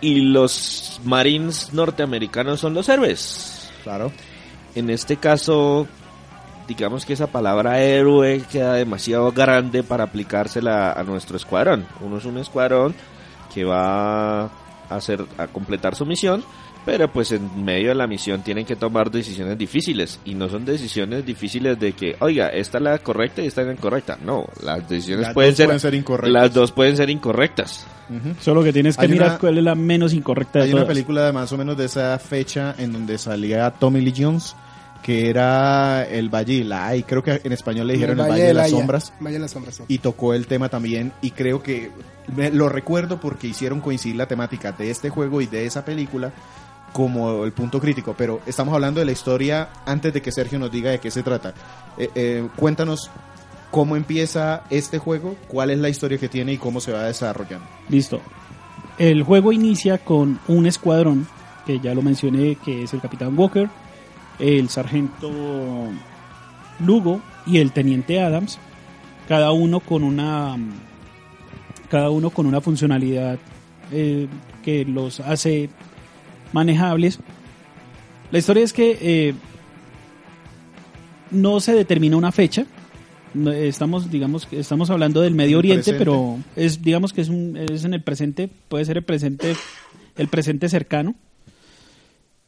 Y 0.00 0.20
los 0.20 1.00
marines 1.04 1.72
norteamericanos 1.72 2.60
son 2.60 2.74
los 2.74 2.88
héroes. 2.88 3.70
Claro. 3.82 4.12
En 4.74 4.90
este 4.90 5.16
caso, 5.16 5.88
digamos 6.68 7.04
que 7.06 7.14
esa 7.14 7.26
palabra 7.28 7.80
héroe 7.80 8.42
queda 8.52 8.74
demasiado 8.74 9.32
grande 9.32 9.82
para 9.82 10.04
aplicársela 10.04 10.92
a 10.92 11.02
nuestro 11.02 11.36
escuadrón. 11.36 11.86
Uno 12.00 12.18
es 12.18 12.24
un 12.26 12.38
escuadrón 12.38 12.94
que 13.52 13.64
va 13.64 14.42
a 14.44 14.50
hacer 14.90 15.24
a 15.38 15.46
completar 15.48 15.94
su 15.96 16.06
misión, 16.06 16.44
pero 16.90 17.12
pues 17.12 17.32
en 17.32 17.64
medio 17.66 17.90
de 17.90 17.94
la 17.96 18.06
misión 18.06 18.42
tienen 18.42 18.64
que 18.64 18.74
tomar 18.74 19.10
decisiones 19.10 19.58
difíciles 19.58 20.18
y 20.24 20.34
no 20.34 20.48
son 20.48 20.64
decisiones 20.64 21.26
difíciles 21.26 21.78
de 21.78 21.92
que, 21.92 22.16
oiga, 22.20 22.48
esta 22.48 22.78
es 22.78 22.84
la 22.84 22.98
correcta 23.00 23.42
y 23.42 23.46
esta 23.46 23.60
es 23.60 23.66
la 23.66 23.74
incorrecta. 23.74 24.16
No, 24.24 24.46
las 24.62 24.88
decisiones 24.88 25.26
Las 25.26 25.34
pueden 25.34 25.54
ser, 25.54 25.66
pueden 25.66 25.80
ser 25.80 25.92
incorrectas. 25.94 26.32
las 26.32 26.54
dos 26.54 26.72
pueden 26.72 26.96
ser 26.96 27.10
incorrectas. 27.10 27.86
Ujú. 28.08 28.34
Solo 28.40 28.64
que 28.64 28.72
tienes 28.72 28.96
que 28.96 29.02
Hay 29.02 29.08
mirar 29.10 29.28
una- 29.32 29.38
cuál 29.38 29.58
es 29.58 29.64
la 29.64 29.74
menos 29.74 30.14
incorrecta 30.14 30.60
de 30.60 30.64
Hay 30.64 30.70
una 30.72 30.80
todas. 30.84 30.94
película 30.94 31.26
de 31.26 31.32
más 31.32 31.52
o 31.52 31.58
menos 31.58 31.76
de 31.76 31.84
esa 31.84 32.18
fecha 32.18 32.74
en 32.78 32.90
donde 32.92 33.18
salía 33.18 33.70
Tommy 33.72 34.00
Lee 34.00 34.14
Jones, 34.16 34.56
que 35.02 35.28
era 35.28 36.04
el 36.08 36.30
Valle 36.34 36.54
y 36.54 36.64
la 36.64 36.96
y 36.96 37.02
creo 37.02 37.22
que 37.22 37.38
en 37.44 37.52
español 37.52 37.86
le 37.86 37.92
dijeron 37.94 38.18
el, 38.18 38.30
Valle 38.30 38.44
de, 38.44 38.54
la 38.54 38.62
las. 38.62 38.70
Sombras. 38.70 39.12
Valle 39.20 39.34
de 39.34 39.40
las 39.40 39.50
Sombras, 39.50 39.74
sí. 39.76 39.82
y 39.88 39.98
tocó 39.98 40.32
el 40.32 40.46
tema 40.46 40.70
también 40.70 41.12
y 41.20 41.32
creo 41.32 41.62
que 41.62 41.90
me- 42.34 42.50
lo 42.50 42.70
recuerdo 42.70 43.20
porque 43.20 43.46
hicieron 43.46 43.80
coincidir 43.82 44.16
la 44.16 44.26
temática 44.26 44.72
de 44.72 44.90
este 44.90 45.10
juego 45.10 45.42
y 45.42 45.46
de 45.46 45.66
esa 45.66 45.84
película 45.84 46.32
como 46.92 47.44
el 47.44 47.52
punto 47.52 47.80
crítico, 47.80 48.14
pero 48.16 48.40
estamos 48.46 48.74
hablando 48.74 49.00
de 49.00 49.06
la 49.06 49.12
historia 49.12 49.68
antes 49.86 50.12
de 50.12 50.22
que 50.22 50.32
Sergio 50.32 50.58
nos 50.58 50.70
diga 50.70 50.90
de 50.90 50.98
qué 50.98 51.10
se 51.10 51.22
trata. 51.22 51.54
Eh, 51.96 52.10
eh, 52.14 52.48
cuéntanos 52.56 53.10
cómo 53.70 53.96
empieza 53.96 54.64
este 54.70 54.98
juego, 54.98 55.36
cuál 55.48 55.70
es 55.70 55.78
la 55.78 55.88
historia 55.88 56.18
que 56.18 56.28
tiene 56.28 56.54
y 56.54 56.58
cómo 56.58 56.80
se 56.80 56.92
va 56.92 57.04
desarrollando. 57.04 57.66
Listo. 57.88 58.20
El 58.98 59.22
juego 59.22 59.52
inicia 59.52 59.98
con 59.98 60.40
un 60.48 60.66
escuadrón, 60.66 61.26
que 61.66 61.78
ya 61.78 61.94
lo 61.94 62.02
mencioné, 62.02 62.56
que 62.56 62.84
es 62.84 62.92
el 62.94 63.00
Capitán 63.00 63.38
Walker, 63.38 63.68
el 64.38 64.68
Sargento 64.68 65.30
Lugo 66.80 67.20
y 67.46 67.58
el 67.58 67.72
Teniente 67.72 68.20
Adams, 68.20 68.58
cada 69.28 69.52
uno 69.52 69.80
con 69.80 70.02
una 70.02 70.56
cada 71.90 72.10
uno 72.10 72.30
con 72.30 72.46
una 72.46 72.60
funcionalidad 72.60 73.38
eh, 73.92 74.28
que 74.62 74.84
los 74.84 75.20
hace 75.20 75.70
manejables. 76.52 77.18
La 78.30 78.38
historia 78.38 78.62
es 78.64 78.72
que 78.72 78.98
eh, 79.00 79.34
no 81.30 81.60
se 81.60 81.72
determina 81.74 82.16
una 82.16 82.32
fecha. 82.32 82.64
Estamos, 83.54 84.10
digamos, 84.10 84.46
que 84.46 84.58
estamos 84.60 84.90
hablando 84.90 85.20
del 85.20 85.34
Medio 85.34 85.58
Oriente, 85.58 85.92
pero 85.94 86.38
es, 86.56 86.82
digamos 86.82 87.12
que 87.12 87.20
es, 87.20 87.28
un, 87.28 87.56
es 87.56 87.84
en 87.84 87.94
el 87.94 88.02
presente, 88.02 88.48
puede 88.68 88.84
ser 88.84 88.96
el 88.96 89.04
presente, 89.04 89.54
el 90.16 90.28
presente 90.28 90.68
cercano. 90.68 91.14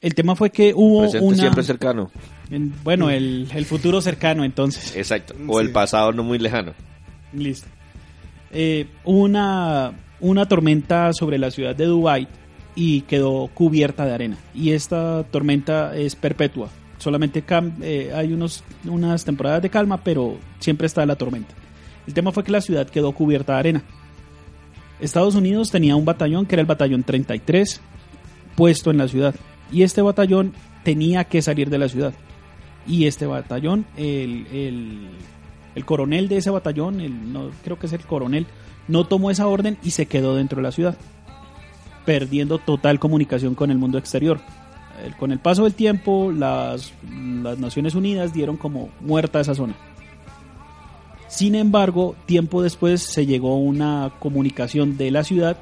El 0.00 0.14
tema 0.14 0.34
fue 0.34 0.48
que 0.50 0.72
hubo 0.74 1.02
Presente 1.02 1.26
una, 1.26 1.36
siempre 1.36 1.62
cercano. 1.62 2.10
en- 2.50 2.72
bueno, 2.82 3.10
el, 3.10 3.48
el 3.54 3.66
futuro 3.66 4.00
cercano, 4.00 4.44
entonces. 4.44 4.96
Exacto. 4.96 5.34
O 5.46 5.60
el 5.60 5.70
pasado 5.72 6.12
no 6.12 6.24
muy 6.24 6.38
lejano. 6.38 6.72
Listo. 7.34 7.68
Eh, 8.50 8.86
una, 9.04 9.92
una 10.20 10.46
tormenta 10.48 11.12
sobre 11.12 11.36
la 11.38 11.50
ciudad 11.50 11.76
de 11.76 11.84
Dubái 11.84 12.26
y 12.82 13.02
quedó 13.02 13.50
cubierta 13.52 14.06
de 14.06 14.14
arena. 14.14 14.38
Y 14.54 14.70
esta 14.70 15.22
tormenta 15.24 15.94
es 15.94 16.16
perpetua. 16.16 16.70
Solamente 16.96 17.44
eh, 17.82 18.10
hay 18.16 18.32
unos, 18.32 18.64
unas 18.86 19.22
temporadas 19.22 19.60
de 19.60 19.68
calma, 19.68 20.02
pero 20.02 20.38
siempre 20.60 20.86
está 20.86 21.04
la 21.04 21.16
tormenta. 21.16 21.54
El 22.06 22.14
tema 22.14 22.32
fue 22.32 22.42
que 22.42 22.52
la 22.52 22.62
ciudad 22.62 22.88
quedó 22.88 23.12
cubierta 23.12 23.52
de 23.52 23.58
arena. 23.58 23.82
Estados 24.98 25.34
Unidos 25.34 25.70
tenía 25.70 25.94
un 25.94 26.06
batallón 26.06 26.46
que 26.46 26.54
era 26.54 26.62
el 26.62 26.66
batallón 26.66 27.02
33 27.02 27.82
puesto 28.56 28.90
en 28.90 28.96
la 28.96 29.08
ciudad. 29.08 29.34
Y 29.70 29.82
este 29.82 30.00
batallón 30.00 30.54
tenía 30.82 31.24
que 31.24 31.42
salir 31.42 31.68
de 31.68 31.76
la 31.76 31.90
ciudad. 31.90 32.14
Y 32.86 33.04
este 33.04 33.26
batallón, 33.26 33.84
el, 33.98 34.46
el, 34.54 35.08
el 35.74 35.84
coronel 35.84 36.28
de 36.28 36.38
ese 36.38 36.48
batallón, 36.48 37.02
el, 37.02 37.30
no, 37.30 37.50
creo 37.62 37.78
que 37.78 37.88
es 37.88 37.92
el 37.92 38.00
coronel, 38.00 38.46
no 38.88 39.06
tomó 39.06 39.30
esa 39.30 39.46
orden 39.48 39.76
y 39.82 39.90
se 39.90 40.06
quedó 40.06 40.34
dentro 40.34 40.56
de 40.56 40.62
la 40.62 40.72
ciudad, 40.72 40.96
perdiendo 42.04 42.58
total 42.58 42.98
comunicación 42.98 43.54
con 43.54 43.70
el 43.70 43.78
mundo 43.78 43.98
exterior. 43.98 44.40
Con 45.18 45.32
el 45.32 45.38
paso 45.38 45.64
del 45.64 45.74
tiempo, 45.74 46.30
las, 46.30 46.92
las 47.42 47.58
Naciones 47.58 47.94
Unidas 47.94 48.34
dieron 48.34 48.56
como 48.56 48.90
muerta 49.00 49.40
esa 49.40 49.54
zona. 49.54 49.74
Sin 51.28 51.54
embargo, 51.54 52.16
tiempo 52.26 52.60
después 52.60 53.02
se 53.02 53.24
llegó 53.24 53.56
una 53.56 54.12
comunicación 54.18 54.96
de 54.96 55.10
la 55.10 55.24
ciudad 55.24 55.56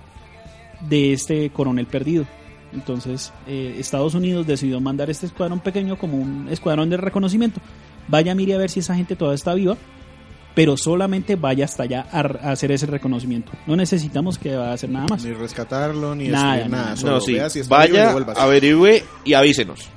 de 0.88 1.12
este 1.12 1.50
coronel 1.50 1.86
perdido. 1.86 2.24
Entonces, 2.72 3.32
eh, 3.46 3.76
Estados 3.78 4.14
Unidos 4.14 4.46
decidió 4.46 4.80
mandar 4.80 5.10
este 5.10 5.26
escuadrón 5.26 5.60
pequeño 5.60 5.98
como 5.98 6.16
un 6.16 6.48
escuadrón 6.50 6.90
de 6.90 6.96
reconocimiento. 6.96 7.60
Vaya, 8.08 8.34
mire 8.34 8.54
a 8.54 8.58
ver 8.58 8.70
si 8.70 8.80
esa 8.80 8.94
gente 8.94 9.16
todavía 9.16 9.36
está 9.36 9.54
viva, 9.54 9.76
pero 10.58 10.76
solamente 10.76 11.36
vaya 11.36 11.66
hasta 11.66 11.84
allá 11.84 12.06
a, 12.10 12.18
a 12.18 12.50
hacer 12.50 12.72
ese 12.72 12.86
reconocimiento. 12.86 13.52
No 13.68 13.76
necesitamos 13.76 14.38
que 14.40 14.56
vaya 14.56 14.70
a 14.70 14.74
hacer 14.74 14.90
nada 14.90 15.06
más. 15.08 15.24
Ni 15.24 15.32
rescatarlo, 15.32 16.16
ni 16.16 16.26
Nada, 16.26 16.54
destruir 16.54 16.70
nada. 16.72 16.84
nada. 16.84 16.96
Solo 16.96 17.12
No, 17.12 17.20
sí. 17.20 17.32
vea 17.34 17.48
si 17.48 17.60
está 17.60 17.86
vivo 17.86 17.96
y 17.96 18.24
Vaya, 18.24 18.42
averigüe 18.42 19.04
y 19.24 19.34
avísenos. 19.34 19.88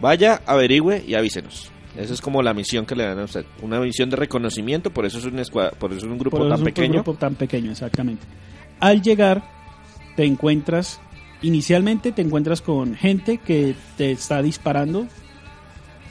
Vaya, 0.00 0.42
averigüe 0.44 1.02
y 1.06 1.14
avísenos. 1.14 1.70
Esa 1.96 2.12
es 2.14 2.20
como 2.20 2.42
la 2.42 2.52
misión 2.52 2.84
que 2.86 2.94
le 2.94 3.04
dan 3.04 3.18
a 3.18 3.24
usted. 3.24 3.46
Una 3.62 3.80
misión 3.80 4.10
de 4.10 4.16
reconocimiento, 4.16 4.90
por 4.90 5.06
eso 5.06 5.18
es 5.18 5.24
un, 5.24 5.38
escua- 5.38 5.72
por 5.72 5.90
eso 5.92 6.04
es 6.06 6.12
un 6.12 6.18
grupo 6.18 6.36
Por 6.36 6.46
eso 6.46 6.50
tan 6.50 6.56
es 6.56 6.60
un 6.60 6.64
pequeño. 6.66 6.92
grupo 7.02 7.14
tan 7.14 7.34
pequeño, 7.34 7.70
exactamente. 7.72 8.26
Al 8.78 9.00
llegar, 9.02 9.42
te 10.16 10.24
encuentras, 10.26 11.00
inicialmente 11.42 12.12
te 12.12 12.22
encuentras 12.22 12.60
con 12.62 12.94
gente 12.94 13.38
que 13.38 13.74
te 13.96 14.12
está 14.12 14.42
disparando. 14.42 15.06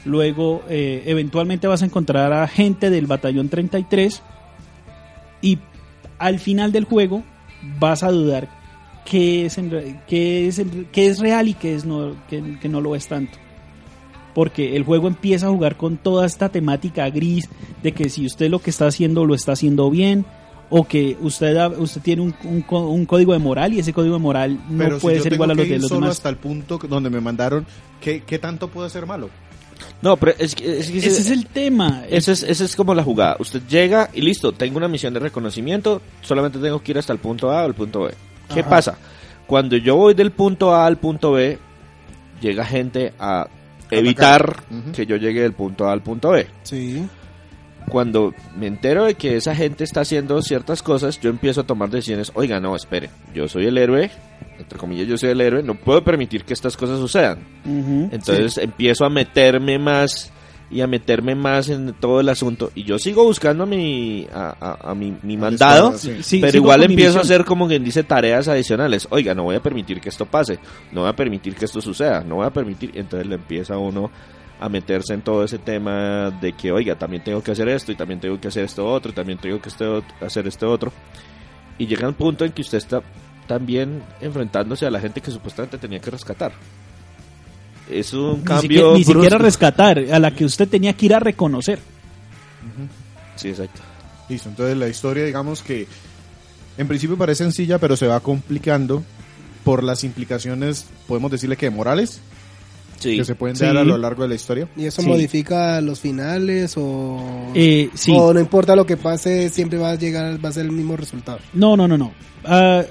Luego, 0.04 0.62
eh, 0.68 1.02
eventualmente 1.06 1.66
vas 1.66 1.82
a 1.82 1.86
encontrar 1.86 2.32
a 2.32 2.46
gente 2.48 2.90
del 2.90 3.06
batallón 3.06 3.48
33. 3.48 4.22
Y 5.42 5.58
al 6.18 6.38
final 6.38 6.72
del 6.72 6.84
juego, 6.84 7.22
vas 7.78 8.02
a 8.02 8.10
dudar 8.10 8.48
qué 9.04 9.46
es, 9.46 9.58
en 9.58 10.00
qué 10.06 10.46
es, 10.48 10.58
en- 10.58 10.86
qué 10.92 11.06
es 11.06 11.18
real 11.18 11.48
y 11.48 11.54
qué 11.54 11.74
es 11.74 11.84
no, 11.84 12.14
no 12.64 12.80
lo 12.80 12.94
es 12.94 13.08
tanto 13.08 13.38
porque 14.34 14.76
el 14.76 14.84
juego 14.84 15.08
empieza 15.08 15.46
a 15.46 15.50
jugar 15.50 15.76
con 15.76 15.96
toda 15.96 16.24
esta 16.24 16.48
temática 16.50 17.08
gris 17.10 17.48
de 17.82 17.90
que 17.92 18.08
si 18.08 18.24
usted 18.24 18.48
lo 18.50 18.60
que 18.60 18.70
está 18.70 18.86
haciendo 18.86 19.24
lo 19.24 19.34
está 19.34 19.52
haciendo 19.52 19.90
bien 19.90 20.24
o 20.70 20.84
que 20.86 21.16
usted 21.22 21.56
usted 21.78 22.02
tiene 22.02 22.22
un, 22.22 22.34
un 22.70 23.06
código 23.06 23.32
de 23.32 23.40
moral 23.40 23.72
y 23.72 23.80
ese 23.80 23.92
código 23.92 24.14
de 24.14 24.20
moral 24.20 24.60
no 24.70 24.78
Pero 24.84 24.98
puede 24.98 25.20
ser 25.20 25.32
igual 25.32 25.50
a 25.52 25.54
los 25.54 25.68
de 25.68 25.78
los 25.78 25.88
solo 25.88 26.02
demás. 26.02 26.16
hasta 26.18 26.28
el 26.28 26.36
punto 26.36 26.78
donde 26.88 27.10
me 27.10 27.20
mandaron, 27.20 27.66
¿qué, 28.00 28.22
qué 28.24 28.38
tanto 28.38 28.68
puede 28.68 28.90
ser 28.90 29.06
malo? 29.06 29.28
No, 30.02 30.16
pero 30.16 30.34
es 30.38 30.54
que, 30.54 30.78
es 30.78 30.90
que 30.90 30.98
Ese 30.98 31.08
es 31.08 31.30
el 31.30 31.46
tema. 31.46 32.04
Esa 32.08 32.32
es, 32.32 32.76
como 32.76 32.94
la 32.94 33.02
jugada. 33.02 33.36
Usted 33.38 33.62
llega 33.68 34.10
y 34.12 34.20
listo, 34.20 34.52
tengo 34.52 34.76
una 34.76 34.88
misión 34.88 35.14
de 35.14 35.20
reconocimiento, 35.20 36.02
solamente 36.22 36.58
tengo 36.58 36.82
que 36.82 36.92
ir 36.92 36.98
hasta 36.98 37.12
el 37.12 37.18
punto 37.18 37.50
A 37.50 37.64
o 37.64 37.66
el 37.66 37.74
punto 37.74 38.02
B. 38.02 38.14
¿Qué 38.52 38.60
Ajá. 38.60 38.70
pasa? 38.70 38.98
Cuando 39.46 39.76
yo 39.76 39.96
voy 39.96 40.14
del 40.14 40.30
punto 40.30 40.74
A 40.74 40.86
al 40.86 40.98
punto 40.98 41.32
B, 41.32 41.58
llega 42.40 42.64
gente 42.64 43.12
a 43.18 43.48
evitar 43.90 44.62
que 44.92 45.06
yo 45.06 45.16
llegue 45.16 45.42
del 45.42 45.52
punto 45.52 45.88
A 45.88 45.92
al 45.92 46.02
punto 46.02 46.30
B. 46.30 46.46
Sí. 46.62 47.06
Cuando 47.88 48.34
me 48.56 48.66
entero 48.66 49.04
de 49.04 49.14
que 49.14 49.36
esa 49.36 49.54
gente 49.54 49.84
está 49.84 50.02
haciendo 50.02 50.42
ciertas 50.42 50.82
cosas, 50.82 51.18
yo 51.20 51.30
empiezo 51.30 51.62
a 51.62 51.64
tomar 51.64 51.88
decisiones. 51.88 52.30
Oiga, 52.34 52.60
no, 52.60 52.76
espere, 52.76 53.08
yo 53.34 53.48
soy 53.48 53.66
el 53.66 53.78
héroe, 53.78 54.10
entre 54.58 54.78
comillas, 54.78 55.06
yo 55.06 55.16
soy 55.18 55.30
el 55.30 55.40
héroe, 55.40 55.62
no 55.62 55.74
puedo 55.74 56.02
permitir 56.04 56.44
que 56.44 56.52
estas 56.54 56.76
cosas 56.76 56.98
sucedan. 56.98 57.38
Ujú. 57.64 58.08
Entonces 58.12 58.58
empiezo 58.58 59.04
a 59.04 59.10
meterme 59.10 59.78
más 59.78 60.32
y 60.70 60.82
a 60.82 60.86
meterme 60.86 61.34
más 61.34 61.70
en 61.70 61.94
todo 61.94 62.20
el 62.20 62.28
asunto. 62.28 62.70
Y 62.74 62.84
yo 62.84 62.98
sigo 62.98 63.24
buscando 63.24 63.62
a 63.62 63.66
mi, 63.66 64.26
a, 64.34 64.54
a- 64.60 64.90
a 64.90 64.94
mi, 64.94 65.16
mi 65.22 65.36
mandado, 65.38 65.96
Sí. 65.96 66.22
Sí, 66.22 66.40
pero 66.40 66.58
igual 66.58 66.80
empiezo 66.82 67.18
a 67.18 67.22
hacer 67.22 67.44
como 67.46 67.66
quien 67.68 67.82
dice 67.82 68.02
tareas 68.02 68.48
adicionales. 68.48 69.06
Oiga, 69.10 69.34
no 69.34 69.44
voy 69.44 69.56
a 69.56 69.62
permitir 69.62 69.98
que 70.00 70.10
esto 70.10 70.26
pase, 70.26 70.58
no 70.92 71.02
voy 71.02 71.10
a 71.10 71.16
permitir 71.16 71.54
que 71.54 71.64
esto 71.64 71.80
suceda, 71.80 72.22
no 72.22 72.34
voy 72.36 72.46
a 72.46 72.50
permitir. 72.50 72.90
Entonces 72.94 73.26
le 73.26 73.36
empieza 73.36 73.78
uno 73.78 74.10
a 74.60 74.68
meterse 74.68 75.14
en 75.14 75.22
todo 75.22 75.44
ese 75.44 75.58
tema 75.58 76.30
de 76.40 76.52
que, 76.52 76.70
oiga, 76.72 76.96
también 76.98 77.22
tengo 77.24 77.42
que 77.42 77.52
hacer 77.52 77.68
esto 77.68 77.92
y 77.92 77.94
también 77.94 78.18
tengo 78.20 78.38
que 78.40 78.48
hacer 78.48 78.64
esto 78.64 78.84
otro 78.86 79.12
y 79.12 79.14
también 79.14 79.38
tengo 79.38 79.60
que 79.62 79.68
este 79.70 79.86
ot- 79.86 80.02
hacer 80.20 80.46
este 80.48 80.66
otro. 80.66 80.92
Y 81.78 81.86
llega 81.86 82.08
un 82.08 82.14
punto 82.14 82.44
en 82.44 82.50
que 82.52 82.60
usted 82.62 82.76
está 82.78 83.00
también 83.48 84.02
enfrentándose 84.20 84.86
a 84.86 84.90
la 84.90 85.00
gente 85.00 85.20
que 85.20 85.32
supuestamente 85.32 85.78
tenía 85.78 85.98
que 85.98 86.10
rescatar. 86.10 86.52
Es 87.90 88.12
un 88.12 88.38
Ni, 88.40 88.44
cambio 88.44 88.60
siquiera, 88.60 88.92
ni 88.98 89.04
siquiera 89.04 89.38
rescatar, 89.38 89.98
a 90.12 90.18
la 90.20 90.30
que 90.32 90.44
usted 90.44 90.68
tenía 90.68 90.92
que 90.92 91.06
ir 91.06 91.14
a 91.14 91.18
reconocer. 91.20 91.80
Sí, 93.36 93.48
exacto. 93.48 93.80
Listo, 94.28 94.48
entonces 94.50 94.76
la 94.76 94.88
historia, 94.88 95.24
digamos 95.24 95.62
que 95.62 95.86
en 96.76 96.86
principio 96.86 97.16
parece 97.16 97.44
sencilla, 97.44 97.78
pero 97.78 97.96
se 97.96 98.06
va 98.06 98.20
complicando 98.20 99.02
por 99.64 99.82
las 99.82 100.04
implicaciones, 100.04 100.86
podemos 101.06 101.30
decirle 101.30 101.56
que 101.56 101.70
morales, 101.70 102.20
Sí. 102.98 103.16
que 103.16 103.24
se 103.24 103.34
pueden 103.36 103.56
Sí. 103.56 103.64
dar 103.64 103.76
a 103.76 103.84
lo 103.84 103.96
largo 103.96 104.22
de 104.22 104.28
la 104.28 104.34
historia. 104.34 104.68
¿Y 104.76 104.84
eso 104.86 105.02
Sí. 105.02 105.08
modifica 105.08 105.80
los 105.80 106.00
finales 106.00 106.74
o, 106.76 107.52
Eh, 107.54 107.90
sí. 107.94 108.12
o 108.14 108.34
no 108.34 108.40
importa 108.40 108.74
lo 108.76 108.84
que 108.84 108.96
pase, 108.96 109.48
siempre 109.50 109.78
va 109.78 109.92
a 109.92 109.94
llegar, 109.94 110.44
va 110.44 110.48
a 110.48 110.52
ser 110.52 110.66
el 110.66 110.72
mismo 110.72 110.96
resultado? 110.96 111.38
No, 111.54 111.76
no, 111.76 111.86
no, 111.88 111.96
no. 111.96 112.12
Ah, 112.44 112.82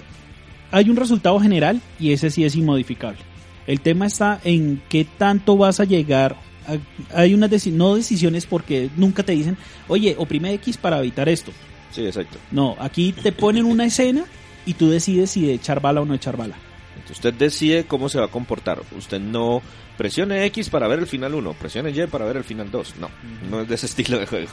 hay 0.72 0.90
un 0.90 0.96
resultado 0.96 1.40
general 1.40 1.82
y 2.00 2.12
ese 2.14 2.30
sí 2.32 2.44
es 2.44 2.56
inmodificable. 2.56 3.20
El 3.66 3.82
tema 3.82 4.06
está 4.08 4.40
en 4.44 4.82
qué 4.90 5.06
tanto 5.18 5.58
vas 5.58 5.80
a 5.80 5.84
llegar. 5.86 6.36
a- 6.68 7.18
hay 7.22 7.34
unas 7.34 7.50
deci- 7.50 7.72
no 7.72 7.96
decisiones 7.96 8.46
porque 8.46 8.90
nunca 8.98 9.24
te 9.24 9.32
dicen, 9.32 9.56
oye, 9.88 10.16
oprime 10.18 10.54
X 10.56 10.76
para 10.76 11.00
evitar 11.00 11.30
esto. 11.30 11.54
Sí, 11.92 12.06
exacto. 12.06 12.38
No, 12.52 12.76
aquí 12.80 13.14
te 13.14 13.32
ponen 13.32 13.64
una 13.66 13.86
escena 13.86 14.26
y 14.66 14.74
tú 14.74 14.90
decides 14.90 15.32
si 15.32 15.46
de 15.46 15.54
echar 15.54 15.80
bala 15.82 16.02
o 16.02 16.06
no 16.06 16.14
echar 16.14 16.36
bala. 16.36 16.56
Entonces, 16.96 17.18
usted 17.18 17.34
decide 17.36 17.86
cómo 17.86 18.10
se 18.10 18.20
va 18.20 18.26
a 18.26 18.28
comportar. 18.28 18.82
Usted 18.98 19.22
no 19.22 19.62
presione 19.98 20.44
X 20.48 20.70
para 20.70 20.90
ver 20.90 21.00
el 21.00 21.08
final 21.08 21.36
1, 21.36 21.54
presione 21.54 21.92
Y 21.92 22.06
para 22.08 22.26
ver 22.26 22.36
el 22.36 22.44
final 22.44 22.70
2. 22.70 22.96
No, 23.00 23.10
no 23.50 23.62
es 23.62 23.70
de 23.70 23.76
ese 23.76 23.86
estilo 23.86 24.20
de 24.20 24.26
juego. 24.26 24.52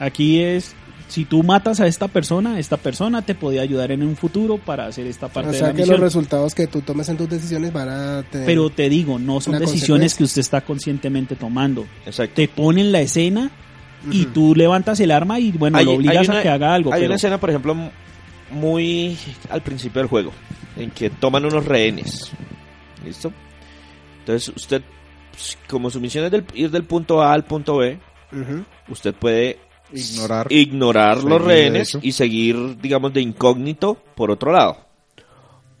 Aquí 0.00 0.40
es, 0.40 0.74
si 1.12 1.26
tú 1.26 1.42
matas 1.42 1.78
a 1.80 1.86
esta 1.86 2.08
persona, 2.08 2.58
esta 2.58 2.78
persona 2.78 3.20
te 3.20 3.34
puede 3.34 3.60
ayudar 3.60 3.92
en 3.92 4.02
un 4.02 4.16
futuro 4.16 4.56
para 4.56 4.86
hacer 4.86 5.06
esta 5.06 5.28
parte 5.28 5.50
o 5.50 5.52
de 5.52 5.58
sea 5.58 5.66
la 5.68 5.72
que 5.74 5.80
misión. 5.82 5.96
los 6.00 6.00
resultados 6.00 6.54
que 6.54 6.66
tú 6.66 6.80
tomes 6.80 7.06
en 7.10 7.18
tus 7.18 7.28
decisiones 7.28 7.70
van 7.70 7.88
a 7.90 8.22
tener... 8.22 8.46
Pero 8.46 8.70
te 8.70 8.88
digo, 8.88 9.18
no 9.18 9.40
son 9.42 9.58
decisiones 9.58 10.14
que 10.14 10.24
usted 10.24 10.40
está 10.40 10.62
conscientemente 10.62 11.36
tomando. 11.36 11.84
Exacto. 12.06 12.34
Te 12.36 12.48
ponen 12.48 12.92
la 12.92 13.02
escena 13.02 13.50
y 14.10 14.24
tú 14.26 14.54
levantas 14.54 14.98
el 15.00 15.10
arma 15.10 15.38
y 15.38 15.52
bueno, 15.52 15.76
Hay- 15.76 15.84
lo 15.84 15.92
obligas 15.92 16.26
una- 16.28 16.38
a 16.38 16.42
que 16.42 16.48
haga 16.48 16.72
algo. 16.72 16.92
Hay 16.94 17.00
pero- 17.00 17.10
una 17.10 17.16
escena, 17.16 17.38
por 17.38 17.50
ejemplo, 17.50 17.76
muy 18.50 19.18
al 19.50 19.60
principio 19.62 20.00
del 20.00 20.08
juego, 20.08 20.32
en 20.76 20.90
que 20.90 21.10
toman 21.10 21.44
unos 21.44 21.64
rehenes. 21.66 22.30
¿Listo? 23.04 23.32
Entonces, 24.20 24.52
usted, 24.56 24.82
pues, 25.30 25.58
como 25.68 25.90
su 25.90 26.00
misión 26.00 26.24
es 26.24 26.30
del- 26.30 26.44
ir 26.54 26.70
del 26.70 26.84
punto 26.84 27.22
A 27.22 27.32
al 27.32 27.44
punto 27.44 27.76
B, 27.78 27.98
usted 28.88 29.14
puede 29.14 29.58
Ignorar. 29.92 30.46
ignorar 30.50 31.16
Seguir 31.16 31.30
los 31.30 31.42
rehenes 31.44 31.98
y 32.00 32.12
seguir, 32.12 32.78
digamos, 32.80 33.12
de 33.12 33.20
incógnito 33.20 33.94
por 34.14 34.30
otro 34.30 34.52
lado. 34.52 34.78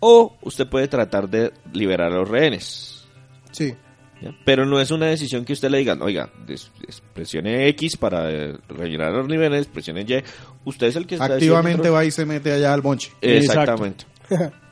O 0.00 0.36
usted 0.42 0.66
puede 0.68 0.88
tratar 0.88 1.28
de 1.28 1.52
liberar 1.72 2.12
a 2.12 2.16
los 2.16 2.28
rehenes. 2.28 3.04
Sí. 3.52 3.72
¿ya? 4.20 4.34
Pero 4.44 4.66
no 4.66 4.80
es 4.80 4.90
una 4.90 5.06
decisión 5.06 5.44
que 5.44 5.52
usted 5.52 5.70
le 5.70 5.78
diga, 5.78 5.96
oiga, 6.00 6.30
des- 6.46 6.70
des- 6.84 7.02
presione 7.14 7.68
X 7.68 7.96
para 7.96 8.30
eh, 8.30 8.56
rellenar 8.68 9.12
los 9.12 9.28
niveles, 9.28 9.66
presione 9.66 10.02
Y. 10.02 10.22
Usted 10.64 10.88
es 10.88 10.96
el 10.96 11.06
que 11.06 11.14
está 11.16 11.26
Activamente 11.26 11.88
va 11.90 12.04
y 12.04 12.10
se 12.10 12.24
mete 12.26 12.52
allá 12.52 12.74
al 12.74 12.80
bonche. 12.80 13.12
Exactamente. 13.20 14.04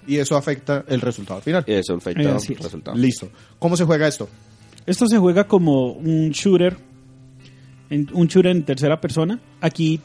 Y 0.07 0.17
eso 0.17 0.37
afecta 0.37 0.85
el 0.89 1.01
resultado 1.01 1.41
final. 1.41 1.63
Eso 1.67 1.95
afecta 1.95 2.23
el 2.23 2.57
resultado. 2.57 2.97
Listo. 2.97 3.29
¿Cómo 3.59 3.77
se 3.77 3.85
juega 3.85 4.09
esto? 4.09 4.29
Esto 4.87 5.07
se 5.07 5.19
juega 5.19 5.45
como 5.47 5.93
un 5.93 6.31
shooter, 6.31 6.77
en- 7.91 8.09
un 8.13 8.27
shooter 8.29 8.53
en 8.53 8.65
tercera 8.65 9.01
persona. 9.01 9.41
Aquí 9.61 10.01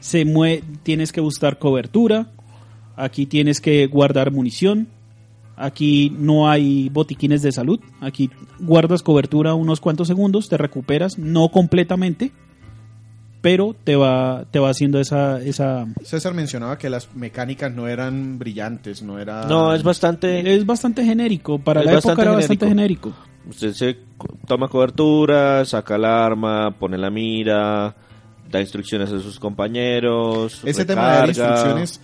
se 0.00 0.24
mue 0.24 0.62
tienes 0.82 1.12
que 1.12 1.20
buscar 1.20 1.58
cobertura, 1.58 2.28
aquí 2.96 3.26
tienes 3.26 3.60
que 3.60 3.86
guardar 3.86 4.30
munición, 4.32 4.88
aquí 5.56 6.10
no 6.18 6.48
hay 6.50 6.88
botiquines 6.88 7.42
de 7.42 7.52
salud, 7.52 7.80
aquí 8.00 8.30
guardas 8.60 9.02
cobertura 9.02 9.54
unos 9.54 9.80
cuantos 9.80 10.08
segundos, 10.08 10.48
te 10.48 10.56
recuperas, 10.56 11.18
no 11.18 11.48
completamente, 11.48 12.32
pero 13.40 13.74
te 13.84 13.94
va, 13.96 14.46
te 14.50 14.58
va 14.58 14.70
haciendo 14.70 14.98
esa, 15.00 15.40
esa... 15.40 15.86
César 16.02 16.34
mencionaba 16.34 16.76
que 16.76 16.90
las 16.90 17.14
mecánicas 17.14 17.72
no 17.72 17.86
eran 17.86 18.38
brillantes, 18.38 19.02
no 19.02 19.18
era... 19.18 19.46
No, 19.46 19.74
es 19.74 19.84
bastante... 19.84 20.54
Es 20.56 20.66
bastante 20.66 21.04
genérico, 21.04 21.58
para 21.60 21.80
Es 21.80 21.86
la 21.86 21.92
época 21.98 22.22
era 22.22 22.32
bastante 22.32 22.66
genérico. 22.66 23.12
Usted 23.48 23.72
se 23.72 23.98
toma 24.46 24.68
cobertura, 24.68 25.64
saca 25.64 25.96
el 25.96 26.04
arma, 26.04 26.70
pone 26.78 26.98
la 26.98 27.10
mira, 27.10 27.94
da 28.50 28.60
instrucciones 28.60 29.10
a 29.10 29.20
sus 29.20 29.38
compañeros. 29.40 30.60
Ese 30.64 30.84
tema 30.84 31.10
de 31.12 31.16
dar 31.18 31.28
instrucciones 31.28 32.00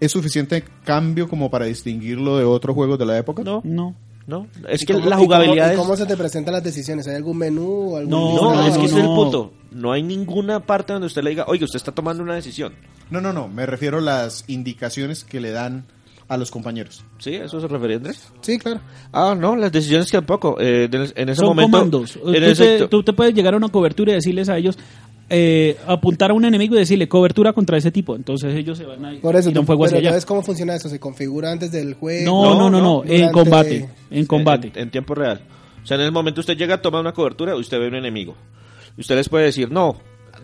es 0.00 0.10
suficiente 0.12 0.64
cambio 0.84 1.28
como 1.28 1.50
para 1.50 1.66
distinguirlo 1.66 2.36
de 2.36 2.44
otros 2.44 2.74
juegos 2.74 2.98
de 2.98 3.06
la 3.06 3.16
época. 3.18 3.42
No, 3.44 3.60
No. 3.64 3.94
no. 4.26 4.48
Es 4.68 4.82
¿Y 4.82 4.86
que 4.86 4.94
cómo- 4.94 5.06
la 5.06 5.16
cómo- 5.16 5.26
jugabilidad 5.26 5.72
es... 5.72 5.78
¿Cómo 5.78 5.96
se 5.96 6.06
te 6.06 6.16
presentan 6.16 6.54
las 6.54 6.64
decisiones? 6.64 7.06
¿Hay 7.06 7.14
algún 7.14 7.38
menú? 7.38 7.96
Algún 7.96 8.10
No, 8.10 8.66
es 8.66 8.76
que 8.76 8.86
ese 8.86 8.96
es 8.98 9.04
el 9.04 9.06
punto. 9.06 9.52
No 9.70 9.92
hay 9.92 10.02
ninguna 10.02 10.60
parte 10.60 10.92
donde 10.92 11.06
usted 11.06 11.22
le 11.22 11.30
diga, 11.30 11.44
oye, 11.46 11.64
usted 11.64 11.76
está 11.76 11.92
tomando 11.92 12.22
una 12.24 12.34
decisión. 12.34 12.74
No, 13.10 13.20
no, 13.20 13.32
no. 13.32 13.46
Me 13.46 13.66
refiero 13.66 13.98
a 13.98 14.00
las 14.00 14.44
indicaciones 14.48 15.22
que 15.22 15.40
le 15.40 15.52
dan 15.52 15.84
a 16.32 16.36
los 16.38 16.50
compañeros. 16.50 17.04
¿Sí? 17.18 17.34
¿Eso 17.34 17.60
se 17.60 17.68
refería 17.68 17.96
Andrés? 17.96 18.28
Sí, 18.40 18.58
claro. 18.58 18.80
Ah, 19.12 19.34
no, 19.38 19.54
las 19.56 19.70
decisiones 19.72 20.10
que 20.10 20.16
tampoco. 20.16 20.56
Eh, 20.60 20.88
en 20.92 21.28
ese 21.28 21.34
Son 21.36 21.48
momento... 21.48 21.78
comandos. 21.78 22.16
en 22.16 22.22
Tú 22.22 22.32
ese- 22.32 22.78
te, 22.78 22.88
tú 22.88 23.02
te 23.02 23.12
puedes 23.12 23.34
llegar 23.34 23.54
a 23.54 23.56
una 23.56 23.68
cobertura 23.68 24.12
y 24.12 24.14
decirles 24.14 24.48
a 24.48 24.56
ellos, 24.56 24.78
eh, 25.30 25.76
apuntar 25.86 26.30
a 26.30 26.34
un 26.34 26.44
enemigo 26.44 26.74
y 26.74 26.78
decirle 26.78 27.08
cobertura 27.08 27.52
contra 27.52 27.76
ese 27.78 27.90
tipo. 27.90 28.16
Entonces 28.16 28.54
ellos 28.54 28.76
se 28.78 28.84
van 28.84 29.04
a 29.04 29.14
Por 29.20 29.36
eso, 29.36 29.50
tú- 29.52 29.62
fuego 29.64 29.84
hacia 29.84 29.96
pero 29.96 30.00
allá. 30.06 30.10
¿sabes 30.10 30.26
cómo 30.26 30.42
funciona 30.42 30.74
eso? 30.74 30.88
¿Se 30.88 30.98
configura 31.00 31.50
antes 31.52 31.70
del 31.72 31.94
juego? 31.94 32.24
No, 32.24 32.54
no, 32.58 32.70
no, 32.70 32.80
no, 32.80 33.02
en 33.04 33.08
durante- 33.30 33.32
combate. 33.32 33.88
En 34.10 34.26
combate. 34.26 34.72
En, 34.74 34.82
en 34.82 34.90
tiempo 34.90 35.14
real. 35.14 35.40
O 35.82 35.86
sea, 35.86 35.96
en 35.96 36.02
el 36.04 36.12
momento 36.12 36.40
usted 36.40 36.56
llega 36.56 36.76
a 36.76 36.82
tomar 36.82 37.00
una 37.00 37.12
cobertura, 37.12 37.56
usted 37.56 37.78
ve 37.78 37.88
un 37.88 37.96
enemigo. 37.96 38.36
Y 38.96 39.00
usted 39.00 39.16
les 39.16 39.28
puede 39.28 39.46
decir, 39.46 39.70
no, 39.70 39.96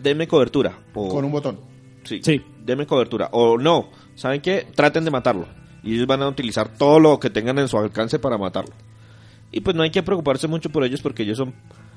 deme 0.03 0.27
cobertura. 0.27 0.77
O, 0.93 1.07
Con 1.09 1.23
un 1.25 1.31
botón. 1.31 1.59
sí, 2.03 2.19
Sí. 2.23 2.41
deme 2.65 2.85
cobertura. 2.85 3.29
O 3.31 3.57
no, 3.57 3.89
¿saben 4.15 4.41
qué? 4.41 4.67
Traten 4.75 5.05
de 5.05 5.11
matarlo. 5.11 5.47
Y 5.83 5.95
ellos 5.95 6.07
van 6.07 6.21
a 6.21 6.27
utilizar 6.27 6.69
todo 6.77 6.99
lo 6.99 7.19
que 7.19 7.29
tengan 7.29 7.57
en 7.59 7.67
su 7.67 7.77
alcance 7.77 8.19
para 8.19 8.37
matarlo. 8.37 8.73
Y 9.51 9.61
pues 9.61 9.75
no 9.75 9.83
hay 9.83 9.89
que 9.89 10.03
preocuparse 10.03 10.47
mucho 10.47 10.69
por 10.69 10.83
ellos 10.83 11.01
porque 11.01 11.23
ellos 11.23 11.37
son 11.37 11.53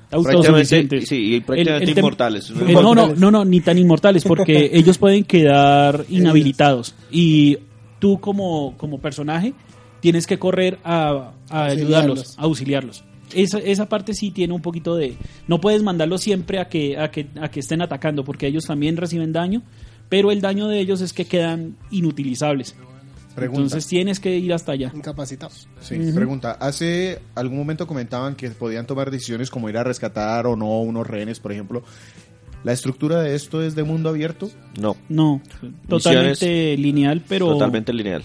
prácticamente, 0.09 1.01
sí, 1.05 1.15
y 1.15 1.35
El- 1.35 1.43
prácticamente 1.43 1.89
el 1.91 1.95
tem- 1.95 1.99
inmortales. 1.99 2.49
Eh, 2.49 2.73
no, 2.73 2.95
no, 2.95 3.13
no, 3.15 3.31
no, 3.31 3.45
ni 3.45 3.61
tan 3.61 3.77
inmortales, 3.77 4.23
porque 4.23 4.69
ellos 4.73 4.97
pueden 4.97 5.23
quedar 5.23 6.05
inhabilitados. 6.09 6.95
Y 7.11 7.57
tú 7.99 8.19
como, 8.19 8.75
como 8.77 8.99
personaje 8.99 9.53
tienes 9.99 10.27
que 10.27 10.37
correr 10.39 10.79
a, 10.83 11.31
a 11.49 11.65
ayudarlos, 11.65 12.37
a 12.37 12.43
auxiliarlos. 12.43 13.03
Esa, 13.33 13.57
esa 13.59 13.89
parte 13.89 14.13
sí 14.13 14.29
tiene 14.31 14.53
un 14.53 14.61
poquito 14.61 14.95
de... 14.95 15.15
No 15.47 15.59
puedes 15.59 15.81
mandarlos 15.81 16.21
siempre 16.21 16.59
a 16.59 16.67
que, 16.69 16.97
a, 16.97 17.09
que, 17.09 17.27
a 17.41 17.49
que 17.49 17.61
estén 17.61 17.81
atacando, 17.81 18.23
porque 18.23 18.45
ellos 18.45 18.65
también 18.65 18.95
reciben 18.97 19.31
daño, 19.33 19.63
pero 20.09 20.31
el 20.31 20.39
daño 20.41 20.67
de 20.67 20.79
ellos 20.79 21.01
es 21.01 21.13
que 21.13 21.25
quedan 21.25 21.75
inutilizables. 21.89 22.75
Pregunta. 23.35 23.63
Entonces 23.63 23.87
tienes 23.87 24.19
que 24.19 24.37
ir 24.37 24.53
hasta 24.53 24.73
allá. 24.73 24.91
Incapacitados. 24.93 25.67
Sí, 25.81 25.97
pregunta. 26.13 26.51
Hace 26.59 27.19
algún 27.33 27.57
momento 27.57 27.87
comentaban 27.87 28.35
que 28.35 28.49
podían 28.51 28.85
tomar 28.85 29.09
decisiones 29.09 29.49
como 29.49 29.69
ir 29.69 29.77
a 29.77 29.83
rescatar 29.83 30.45
o 30.45 30.55
no 30.55 30.81
unos 30.81 31.07
rehenes, 31.07 31.39
por 31.39 31.51
ejemplo. 31.51 31.83
¿La 32.63 32.71
estructura 32.71 33.21
de 33.21 33.35
esto 33.35 33.61
es 33.61 33.75
de 33.75 33.83
mundo 33.83 34.09
abierto? 34.09 34.49
No, 34.79 34.95
No, 35.09 35.41
totalmente 35.89 36.77
lineal, 36.77 37.23
pero... 37.27 37.49
totalmente 37.49 37.91
lineal. 37.91 38.23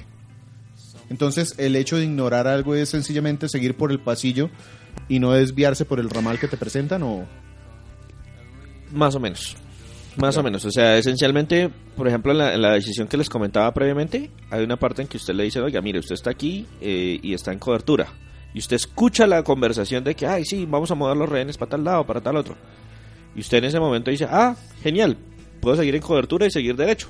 Entonces, 1.11 1.55
el 1.59 1.75
hecho 1.75 1.97
de 1.97 2.05
ignorar 2.05 2.47
algo 2.47 2.75
es 2.75 2.91
sencillamente 2.91 3.49
seguir 3.49 3.77
por 3.77 3.91
el 3.91 3.99
pasillo 3.99 4.51
y 5.09 5.19
no 5.19 5.33
desviarse 5.33 5.85
por 5.85 6.01
el 6.01 6.11
ramal 6.11 6.39
que 6.39 6.49
te 6.49 6.57
presentan 6.57 7.03
o... 7.03 7.27
Más 8.93 9.15
o 9.15 9.21
menos. 9.21 9.57
Más 10.19 10.37
o 10.37 10.43
menos. 10.43 10.65
O 10.65 10.71
sea, 10.71 10.99
esencialmente, 10.99 11.71
por 11.97 12.09
ejemplo, 12.09 12.33
en 12.33 12.39
la, 12.39 12.55
en 12.55 12.63
la 12.63 12.73
decisión 12.73 13.07
que 13.07 13.17
les 13.17 13.29
comentaba 13.29 13.73
previamente, 13.73 14.31
hay 14.51 14.65
una 14.65 14.77
parte 14.77 15.03
en 15.03 15.09
que 15.09 15.17
usted 15.17 15.35
le 15.35 15.45
dice, 15.45 15.61
oiga, 15.61 15.81
mire, 15.81 16.01
usted 16.01 16.15
está 16.15 16.31
aquí 16.31 16.67
eh, 16.81 17.19
y 17.23 17.35
está 17.35 17.53
en 17.53 17.59
cobertura. 17.59 18.07
Y 18.53 18.59
usted 18.59 18.77
escucha 18.77 19.27
la 19.27 19.43
conversación 19.43 20.03
de 20.03 20.15
que, 20.15 20.27
ay, 20.27 20.45
sí, 20.45 20.67
vamos 20.69 20.91
a 20.91 20.95
mover 20.95 21.17
los 21.17 21.29
rehenes 21.29 21.57
para 21.57 21.71
tal 21.71 21.85
lado, 21.85 22.05
para 22.05 22.21
tal 22.21 22.37
otro. 22.37 22.57
Y 23.37 23.41
usted 23.41 23.59
en 23.59 23.65
ese 23.65 23.79
momento 23.79 24.11
dice, 24.11 24.27
ah, 24.29 24.57
genial, 24.83 25.17
puedo 25.61 25.77
seguir 25.77 25.95
en 25.95 26.03
cobertura 26.03 26.47
y 26.47 26.51
seguir 26.51 26.75
derecho. 26.75 27.09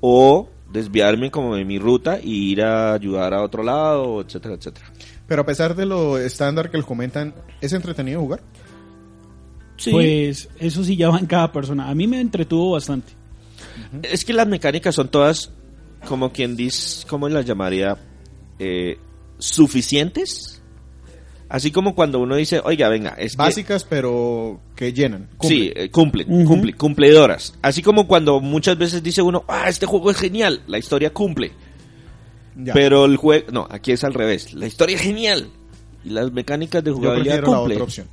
O 0.00 0.50
desviarme 0.70 1.30
como 1.30 1.54
de 1.54 1.64
mi 1.64 1.78
ruta 1.78 2.18
y 2.22 2.52
ir 2.52 2.62
a 2.62 2.94
ayudar 2.94 3.32
a 3.34 3.42
otro 3.42 3.62
lado, 3.62 4.20
etcétera, 4.20 4.54
etcétera. 4.54 4.86
Pero 5.26 5.42
a 5.42 5.46
pesar 5.46 5.74
de 5.74 5.86
lo 5.86 6.18
estándar 6.18 6.70
que 6.70 6.76
les 6.76 6.86
comentan, 6.86 7.34
¿es 7.60 7.72
entretenido 7.72 8.20
jugar? 8.20 8.42
Sí. 9.82 9.90
Pues 9.90 10.48
eso 10.60 10.84
sí 10.84 10.96
ya 10.96 11.08
va 11.10 11.18
en 11.18 11.26
cada 11.26 11.50
persona. 11.50 11.88
A 11.88 11.94
mí 11.94 12.06
me 12.06 12.20
entretuvo 12.20 12.72
bastante. 12.72 13.12
Es 14.02 14.24
que 14.24 14.32
las 14.32 14.46
mecánicas 14.46 14.94
son 14.94 15.08
todas, 15.08 15.50
como 16.06 16.30
quien 16.32 16.54
dice, 16.56 17.04
¿cómo 17.08 17.28
las 17.28 17.44
llamaría? 17.44 17.96
Eh, 18.60 18.96
suficientes. 19.38 20.60
Así 21.48 21.70
como 21.70 21.94
cuando 21.94 22.18
uno 22.20 22.36
dice, 22.36 22.60
oiga, 22.64 22.88
venga, 22.88 23.10
es 23.18 23.32
que- 23.32 23.38
Básicas, 23.38 23.84
pero 23.84 24.60
que 24.74 24.92
llenan. 24.92 25.28
Sí, 25.42 25.72
cumplen. 25.90 26.26
eh, 26.40 26.44
cumplen, 26.46 26.76
cumplidoras. 26.76 27.54
Así 27.60 27.82
como 27.82 28.06
cuando 28.06 28.40
muchas 28.40 28.78
veces 28.78 29.02
dice 29.02 29.20
uno, 29.20 29.44
ah, 29.48 29.68
este 29.68 29.84
juego 29.84 30.10
es 30.10 30.16
genial, 30.16 30.62
la 30.66 30.78
historia 30.78 31.12
cumple. 31.12 31.52
Ya. 32.56 32.72
Pero 32.72 33.04
el 33.04 33.16
juego, 33.16 33.50
no, 33.52 33.66
aquí 33.68 33.92
es 33.92 34.02
al 34.04 34.14
revés, 34.14 34.54
la 34.54 34.66
historia 34.66 34.96
es 34.96 35.02
genial. 35.02 35.48
Y 36.04 36.10
las 36.10 36.32
mecánicas 36.32 36.82
de 36.84 36.90
Yo 36.90 36.96
jugabilidad 36.96 37.40
la 37.40 37.42
cumplen. 37.42 37.72
otra 37.72 37.84
opción. 37.84 38.06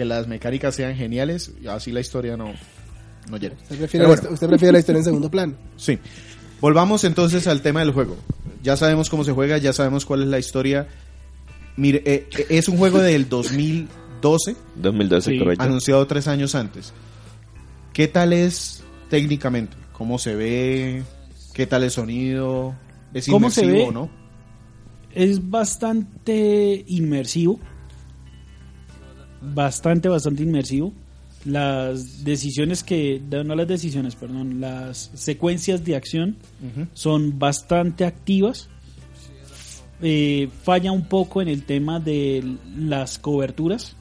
Que 0.00 0.06
las 0.06 0.26
mecánicas 0.26 0.74
sean 0.74 0.96
geniales, 0.96 1.52
y 1.62 1.66
así 1.66 1.92
la 1.92 2.00
historia 2.00 2.34
no, 2.34 2.54
no 3.28 3.36
llega. 3.36 3.54
Usted 3.60 3.76
prefiere, 3.76 4.06
bueno. 4.06 4.22
la, 4.22 4.30
usted 4.30 4.48
prefiere 4.48 4.72
la 4.72 4.78
historia 4.78 4.98
en 5.00 5.04
segundo 5.04 5.30
plano. 5.30 5.52
Sí. 5.76 5.98
Volvamos 6.58 7.04
entonces 7.04 7.46
al 7.46 7.60
tema 7.60 7.80
del 7.80 7.92
juego. 7.92 8.16
Ya 8.62 8.78
sabemos 8.78 9.10
cómo 9.10 9.24
se 9.24 9.32
juega, 9.32 9.58
ya 9.58 9.74
sabemos 9.74 10.06
cuál 10.06 10.22
es 10.22 10.28
la 10.28 10.38
historia. 10.38 10.88
Mire, 11.76 12.02
eh, 12.06 12.26
eh, 12.38 12.46
es 12.48 12.68
un 12.68 12.78
juego 12.78 12.98
del 12.98 13.28
2012, 13.28 14.56
2012, 14.76 15.30
Sí. 15.32 15.38
correcto. 15.38 15.64
anunciado 15.64 16.06
tres 16.06 16.26
años 16.26 16.54
antes. 16.54 16.94
¿Qué 17.92 18.08
tal 18.08 18.32
es 18.32 18.82
técnicamente? 19.10 19.76
¿Cómo 19.92 20.18
se 20.18 20.34
ve? 20.34 21.02
¿Qué 21.52 21.66
tal 21.66 21.82
el 21.84 21.90
sonido? 21.90 22.74
¿Es 23.12 23.26
¿Cómo 23.28 23.50
se 23.50 23.66
inmersivo 23.66 23.92
ve? 23.92 23.98
o 23.98 24.00
no? 24.00 24.10
Es 25.14 25.50
bastante 25.50 26.84
inmersivo. 26.88 27.60
Bastante, 29.40 30.08
bastante 30.08 30.42
inmersivo. 30.42 30.92
Las 31.44 32.22
decisiones 32.22 32.82
que, 32.84 33.20
no 33.30 33.54
las 33.54 33.66
decisiones, 33.66 34.14
perdón, 34.14 34.60
las 34.60 35.10
secuencias 35.14 35.84
de 35.84 35.96
acción 35.96 36.36
son 36.92 37.38
bastante 37.38 38.04
activas. 38.04 38.68
Eh, 40.02 40.48
falla 40.62 40.92
un 40.92 41.04
poco 41.04 41.40
en 41.40 41.48
el 41.48 41.64
tema 41.64 41.98
de 41.98 42.56
las 42.76 43.18
coberturas. 43.18 43.96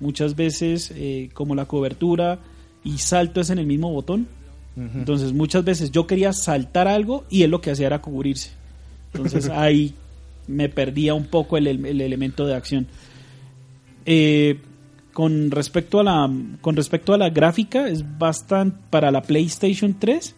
Muchas 0.00 0.34
veces, 0.34 0.92
eh, 0.96 1.30
como 1.34 1.54
la 1.54 1.66
cobertura 1.66 2.38
y 2.82 2.98
salto 2.98 3.40
es 3.40 3.50
en 3.50 3.58
el 3.58 3.66
mismo 3.66 3.92
botón, 3.92 4.26
entonces 4.76 5.32
muchas 5.32 5.62
veces 5.64 5.90
yo 5.90 6.06
quería 6.06 6.32
saltar 6.32 6.88
algo 6.88 7.24
y 7.28 7.42
él 7.42 7.50
lo 7.50 7.60
que 7.60 7.70
hacía 7.70 7.86
era 7.86 8.00
cubrirse. 8.00 8.50
Entonces 9.12 9.48
ahí 9.52 9.94
me 10.46 10.68
perdía 10.68 11.14
un 11.14 11.26
poco 11.26 11.58
el, 11.58 11.66
el 11.66 12.00
elemento 12.00 12.46
de 12.46 12.54
acción. 12.54 12.86
Eh, 14.06 14.60
con 15.12 15.50
respecto 15.50 16.00
a 16.00 16.04
la 16.04 16.30
con 16.60 16.76
respecto 16.76 17.12
a 17.12 17.18
la 17.18 17.30
gráfica 17.30 17.88
es 17.88 18.04
bastante 18.18 18.78
para 18.90 19.10
la 19.10 19.22
PlayStation 19.22 19.96
3 19.98 20.36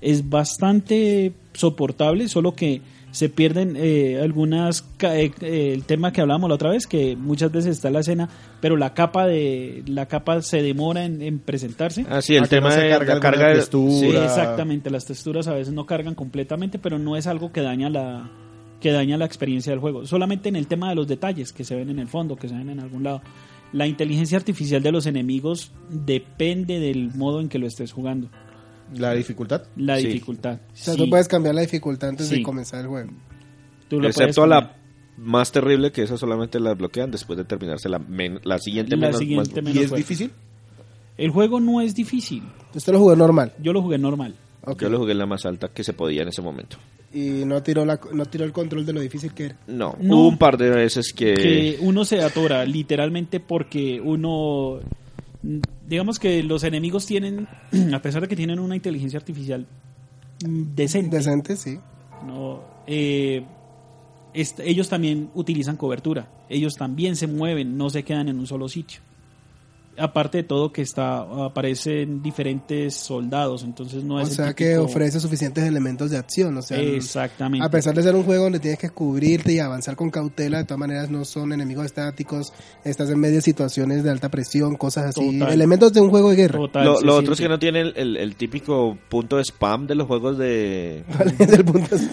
es 0.00 0.28
bastante 0.28 1.32
soportable, 1.52 2.28
solo 2.28 2.54
que 2.54 2.82
se 3.10 3.28
pierden 3.28 3.74
eh, 3.76 4.18
algunas 4.20 4.84
eh, 5.02 5.30
eh, 5.40 5.70
el 5.72 5.84
tema 5.84 6.12
que 6.12 6.20
hablábamos 6.20 6.48
la 6.48 6.56
otra 6.56 6.70
vez 6.70 6.86
que 6.88 7.14
muchas 7.16 7.52
veces 7.52 7.76
está 7.76 7.88
en 7.88 7.94
la 7.94 8.00
escena, 8.00 8.28
pero 8.60 8.76
la 8.76 8.92
capa 8.92 9.26
de 9.26 9.84
la 9.86 10.06
capa 10.06 10.42
se 10.42 10.62
demora 10.62 11.04
en, 11.04 11.22
en 11.22 11.38
presentarse. 11.38 12.04
Ah, 12.10 12.20
sí, 12.20 12.34
el 12.34 12.40
Ah, 12.40 12.42
no 12.42 12.48
tema 12.48 12.74
de 12.74 12.90
carga 12.90 13.14
la 13.14 13.20
carga 13.20 13.48
de... 13.48 13.54
textura. 13.54 13.92
Sí, 14.00 14.06
exactamente. 14.16 14.90
Las 14.90 15.04
texturas 15.06 15.46
a 15.46 15.54
veces 15.54 15.72
no 15.72 15.86
cargan 15.86 16.14
completamente, 16.16 16.78
pero 16.80 16.98
no 16.98 17.16
es 17.16 17.26
algo 17.28 17.52
que 17.52 17.60
daña 17.60 17.88
la 17.88 18.30
que 18.84 18.92
daña 18.92 19.16
la 19.16 19.24
experiencia 19.24 19.70
del 19.72 19.80
juego. 19.80 20.04
Solamente 20.04 20.50
en 20.50 20.56
el 20.56 20.66
tema 20.66 20.90
de 20.90 20.94
los 20.94 21.08
detalles 21.08 21.54
que 21.54 21.64
se 21.64 21.74
ven 21.74 21.88
en 21.88 21.98
el 21.98 22.06
fondo, 22.06 22.36
que 22.36 22.48
se 22.50 22.54
ven 22.54 22.68
en 22.68 22.80
algún 22.80 23.02
lado. 23.02 23.22
La 23.72 23.86
inteligencia 23.86 24.36
artificial 24.36 24.82
de 24.82 24.92
los 24.92 25.06
enemigos 25.06 25.72
depende 25.88 26.78
del 26.80 27.14
modo 27.14 27.40
en 27.40 27.48
que 27.48 27.58
lo 27.58 27.66
estés 27.66 27.92
jugando. 27.92 28.28
¿La 28.94 29.14
dificultad? 29.14 29.62
La 29.76 29.98
Sí. 29.98 30.08
dificultad. 30.08 30.58
O 30.70 30.76
sea, 30.76 30.92
Sí, 30.92 31.00
tú 31.02 31.08
puedes 31.08 31.28
cambiar 31.28 31.54
la 31.54 31.62
dificultad 31.62 32.10
antes 32.10 32.28
Sí. 32.28 32.36
de 32.36 32.42
comenzar 32.42 32.82
el 32.82 32.88
juego. 32.88 33.10
tú 33.88 34.00
lo 34.02 34.08
Excepto 34.08 34.46
la 34.46 34.76
más 35.16 35.50
terrible, 35.50 35.90
que 35.92 36.02
esa 36.02 36.18
solamente 36.18 36.60
la 36.60 36.70
desbloquean 36.70 37.10
después 37.10 37.38
de 37.38 37.44
terminarse 37.46 37.88
la, 37.88 37.98
men- 37.98 38.40
la 38.44 38.58
siguiente. 38.58 38.96
La 38.96 39.06
menos- 39.06 39.18
siguiente 39.18 39.62
más- 39.62 39.74
¿Y 39.74 39.78
es 39.78 39.88
fuerte. 39.88 39.96
difícil? 39.96 40.30
El 41.16 41.30
juego 41.30 41.58
no 41.58 41.80
es 41.80 41.94
difícil. 41.94 42.42
Usted 42.74 42.92
lo 42.92 42.98
jugó 42.98 43.16
normal. 43.16 43.54
Yo 43.62 43.72
lo 43.72 43.80
jugué 43.80 43.96
normal. 43.96 44.34
Yo 44.78 44.90
lo 44.90 44.98
jugué 44.98 45.12
en 45.12 45.18
la 45.18 45.26
más 45.26 45.46
alta 45.46 45.68
que 45.68 45.82
se 45.84 45.94
podía 45.94 46.20
en 46.22 46.28
ese 46.28 46.42
momento. 46.42 46.76
Y 47.14 47.44
no 47.44 47.62
tiró, 47.62 47.84
la, 47.84 48.00
no 48.12 48.26
tiró 48.26 48.44
el 48.44 48.52
control 48.52 48.84
de 48.84 48.92
lo 48.92 49.00
difícil 49.00 49.32
que 49.32 49.44
era. 49.46 49.56
No, 49.68 49.96
No. 50.00 50.16
hubo 50.16 50.28
un 50.28 50.36
par 50.36 50.58
de 50.58 50.68
veces 50.68 51.12
que... 51.12 51.34
que 51.34 51.78
uno 51.80 52.04
se 52.04 52.20
atora 52.22 52.64
literalmente 52.64 53.38
porque 53.38 54.00
uno 54.00 54.80
digamos 55.86 56.18
que 56.18 56.42
los 56.42 56.64
enemigos 56.64 57.06
tienen 57.06 57.46
a 57.94 58.00
pesar 58.00 58.22
de 58.22 58.28
que 58.28 58.36
tienen 58.36 58.58
una 58.58 58.76
inteligencia 58.76 59.18
artificial 59.18 59.66
mm, 60.44 60.74
decente 60.74 61.16
Decente, 61.16 61.56
sí. 61.56 61.78
no 62.26 62.62
Eh, 62.86 63.44
ellos 64.34 64.88
también 64.88 65.30
utilizan 65.34 65.76
cobertura 65.76 66.28
ellos 66.48 66.74
también 66.74 67.16
se 67.16 67.26
mueven 67.26 67.76
no 67.76 67.90
se 67.90 68.02
quedan 68.02 68.28
en 68.28 68.38
un 68.38 68.46
solo 68.46 68.68
sitio 68.68 69.00
aparte 69.98 70.38
de 70.38 70.42
todo 70.44 70.72
que 70.72 70.82
está 70.82 71.18
aparecen 71.44 72.22
diferentes 72.22 72.94
soldados 72.94 73.62
entonces 73.62 74.02
no 74.04 74.16
o 74.16 74.20
es 74.20 74.30
el 74.30 74.34
sea 74.36 74.54
que 74.54 74.70
típico- 74.74 74.84
ofrece 74.84 75.20
suficientes 75.20 75.64
elementos 75.64 76.10
de 76.10 76.18
acción. 76.18 76.56
O 76.56 76.62
sea, 76.62 76.78
exactamente 76.80 77.64
a 77.64 77.70
pesar 77.70 77.94
de 77.94 78.02
ser 78.02 78.14
un 78.14 78.22
juego 78.24 78.44
donde 78.44 78.60
tienes 78.60 78.78
que 78.78 78.90
cubrirte 78.90 79.52
y 79.52 79.58
avanzar 79.58 79.96
con 79.96 80.10
cautela, 80.10 80.58
de 80.58 80.64
todas 80.64 80.78
maneras 80.78 81.10
no 81.10 81.24
son 81.24 81.52
enemigos 81.52 81.86
estáticos, 81.86 82.52
estás 82.84 83.10
en 83.10 83.18
medio 83.20 83.36
de 83.36 83.42
situaciones 83.42 84.02
de 84.04 84.10
alta 84.10 84.28
presión, 84.28 84.76
cosas 84.76 85.06
así. 85.06 85.38
Total. 85.38 85.52
Elementos 85.52 85.92
de 85.92 86.00
un 86.00 86.10
juego 86.10 86.30
de 86.30 86.36
guerra. 86.36 86.58
Total, 86.58 86.84
Lo, 87.02 87.14
otro 87.16 87.34
es 87.34 87.40
que 87.40 87.48
no 87.48 87.58
tiene 87.58 87.80
el, 87.80 87.92
el- 87.96 88.16
el 88.16 88.36
típico 88.36 88.96
punto 89.08 89.36
de 89.36 89.42
spam 89.44 89.86
de 89.86 89.94
los 89.94 90.06
juegos 90.06 90.38
de... 90.38 91.04
¿Cuál 91.16 91.34
es 91.38 91.52
el 91.52 91.64
punto? 91.64 91.96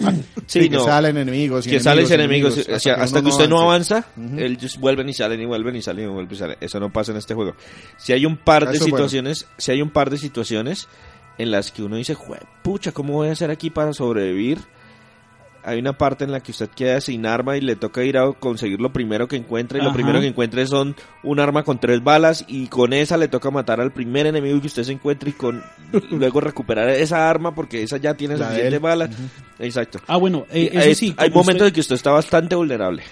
Sí, 0.46 0.68
que 0.68 0.76
no. 0.76 0.84
salen 0.84 1.16
enemigos. 1.16 1.66
que 1.66 1.80
salen 1.80 2.04
enemigos, 2.12 2.54
enemigos, 2.58 2.76
o 2.76 2.80
sea, 2.80 2.94
hasta, 2.94 3.22
que, 3.22 3.28
usted 3.28 3.48
no 3.48 3.60
avanza, 3.62 4.04
Ujú. 4.16 4.38
ellos 4.38 4.78
vuelven 4.78 5.08
y 5.08 5.14
salen 5.14 5.40
y 5.40 5.46
vuelven 5.46 5.76
y 5.76 5.82
salen 5.82 6.04
y 6.04 6.08
vuelven 6.12 6.34
y 6.34 6.38
salen. 6.38 6.56
Eso 6.60 6.78
no 6.80 6.92
pasa 6.92 7.12
en 7.12 7.18
este 7.18 7.32
juego. 7.34 7.54
Si 7.96 8.12
hay 8.12 8.26
un 8.26 8.36
par 8.36 8.66
de 8.66 8.74
Eso 8.74 8.84
es 8.84 8.90
bueno. 8.90 8.96
situaciones, 9.08 9.46
si 9.58 9.70
hay 9.72 9.82
un 9.82 9.90
par 9.90 10.10
de 10.10 10.18
situaciones 10.18 10.88
en 11.38 11.50
las 11.50 11.70
que 11.72 11.82
uno 11.82 11.96
dice, 11.96 12.14
"Jue- 12.14 12.40
pucha, 12.62 12.92
¿cómo 12.92 13.14
voy 13.14 13.28
a 13.28 13.32
hacer 13.32 13.50
aquí 13.50 13.70
para 13.70 13.92
sobrevivir? 13.92 14.58
Hay 15.64 15.78
una 15.78 15.92
parte 15.96 16.24
en 16.24 16.32
la 16.32 16.40
que 16.40 16.50
usted 16.50 16.68
queda 16.70 17.00
sin 17.00 17.24
arma 17.24 17.56
y 17.56 17.60
le 17.60 17.76
toca 17.76 18.02
ir 18.02 18.18
a 18.18 18.32
conseguir 18.32 18.80
lo 18.80 18.92
primero 18.92 19.28
que 19.28 19.36
encuentra 19.36 19.78
y 19.78 19.80
lo 19.82 19.92
primero 19.92 20.20
que 20.20 20.26
encuentre 20.26 20.66
son 20.66 20.96
un 21.22 21.38
arma 21.38 21.62
con 21.62 21.78
tres 21.78 22.02
balas 22.02 22.44
y 22.48 22.66
con 22.66 22.92
esa 22.92 23.16
le 23.16 23.28
toca 23.28 23.48
matar 23.52 23.80
al 23.80 23.92
primer 23.92 24.26
enemigo 24.26 24.60
que 24.60 24.66
usted 24.66 24.82
se 24.82 24.90
encuentre 24.90 25.30
y 25.30 25.34
con 25.34 25.62
luego 26.10 26.40
recuperar 26.40 26.88
esa 26.88 27.30
arma 27.30 27.54
porque 27.54 27.80
esa 27.84 27.98
ya 27.98 28.14
tiene 28.14 28.36
La 28.36 28.46
de 28.46 28.50
suficiente 28.50 28.76
él. 28.76 28.82
balas. 28.82 29.10
Exacto. 29.60 30.00
ah 30.08 30.16
bueno 30.16 30.46
eh, 30.50 30.68
eso 30.72 30.94
sí 30.98 31.14
hay 31.16 31.30
momentos 31.30 31.54
usted- 31.54 31.66
en 31.68 31.72
que 31.74 31.80
usted 31.80 31.94
está 31.94 32.10
bastante 32.10 32.56
vulnerable. 32.56 33.04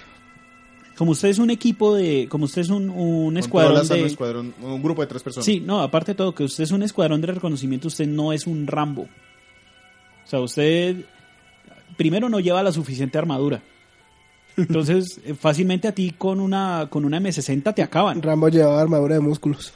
Como 1.01 1.13
usted 1.13 1.29
es 1.29 1.39
un 1.39 1.49
equipo 1.49 1.95
de 1.95 2.27
como 2.29 2.45
usted 2.45 2.61
es 2.61 2.69
un, 2.69 2.91
un 2.91 3.35
escuadrón 3.35 3.77
a 3.77 3.81
un 3.81 3.87
de 3.87 4.05
escuadrón, 4.05 4.53
un 4.61 4.83
grupo 4.83 5.01
de 5.01 5.07
tres 5.07 5.23
personas. 5.23 5.43
Sí, 5.43 5.59
no, 5.59 5.81
aparte 5.81 6.11
de 6.11 6.15
todo, 6.15 6.35
que 6.35 6.43
usted 6.43 6.63
es 6.63 6.69
un 6.69 6.83
escuadrón 6.83 7.19
de 7.21 7.25
reconocimiento, 7.25 7.87
usted 7.87 8.05
no 8.05 8.31
es 8.31 8.45
un 8.45 8.67
Rambo. 8.67 9.01
O 9.01 10.27
sea, 10.27 10.39
usted 10.41 10.97
primero 11.97 12.29
no 12.29 12.39
lleva 12.39 12.61
la 12.61 12.71
suficiente 12.71 13.17
armadura. 13.17 13.63
Entonces, 14.55 15.19
eh, 15.25 15.33
fácilmente 15.33 15.87
a 15.87 15.91
ti 15.91 16.13
con 16.15 16.39
una 16.39 16.85
con 16.87 17.03
una 17.03 17.19
M60 17.19 17.73
te 17.73 17.81
acaban. 17.81 18.21
Rambo 18.21 18.49
llevaba 18.49 18.79
armadura 18.79 19.15
de 19.15 19.21
músculos. 19.21 19.73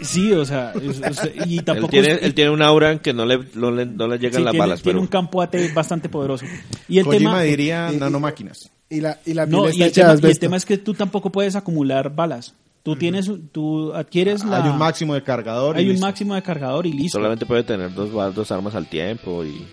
Sí, 0.00 0.32
o 0.32 0.44
sea, 0.44 0.72
es- 0.72 1.00
o 1.00 1.14
sea, 1.14 1.30
y 1.46 1.58
Él 1.58 1.64
tampoco 1.64 1.88
tiene, 1.90 2.12
es- 2.12 2.22
él 2.22 2.34
tiene 2.34 2.50
un 2.50 2.62
aura 2.62 2.98
que 3.00 3.12
no 3.12 3.24
le, 3.26 3.38
no 3.54 3.70
le, 3.70 3.86
no 3.86 4.08
le 4.08 4.16
sí, 4.16 4.22
llegan 4.22 4.44
las 4.44 4.52
tiene, 4.52 4.58
balas, 4.66 4.82
tiene 4.82 4.94
pero 4.94 5.00
un 5.02 5.06
campo 5.08 5.40
AT 5.42 5.54
bastante 5.74 6.08
poderoso. 6.08 6.44
Y 6.88 6.98
el 6.98 7.04
Kojima 7.04 7.30
tema 7.30 7.42
diría 7.42 7.88
y- 7.92 7.96
y- 7.96 7.98
nanomáquinas. 7.98 8.70
Y 8.90 9.00
la, 9.00 9.18
y 9.26 9.34
la 9.34 9.44
no, 9.46 9.68
y 9.70 9.82
el, 9.82 9.92
tema, 9.92 10.14
y 10.22 10.26
el 10.26 10.38
tema 10.38 10.56
es 10.56 10.64
que 10.64 10.78
tú 10.78 10.94
tampoco 10.94 11.30
puedes 11.30 11.54
acumular 11.56 12.14
balas. 12.14 12.54
Tú 12.82 12.96
tienes 12.96 13.30
tú 13.52 13.92
adquieres 13.92 14.44
la 14.44 14.64
Hay 14.64 14.70
un 14.70 14.78
máximo 14.78 15.12
de 15.14 15.22
cargador. 15.22 15.76
y 15.76 15.80
hay 15.80 15.84
un 15.86 15.92
listo. 15.92 16.06
máximo 16.06 16.34
de 16.34 16.42
cargador 16.42 16.86
y 16.86 16.92
listo. 16.94 17.18
solamente 17.18 17.44
puede 17.44 17.62
tener 17.64 17.92
dos, 17.92 18.10
dos 18.34 18.50
armas 18.50 18.74
al 18.74 18.86
tiempo 18.88 19.44
y 19.44 19.66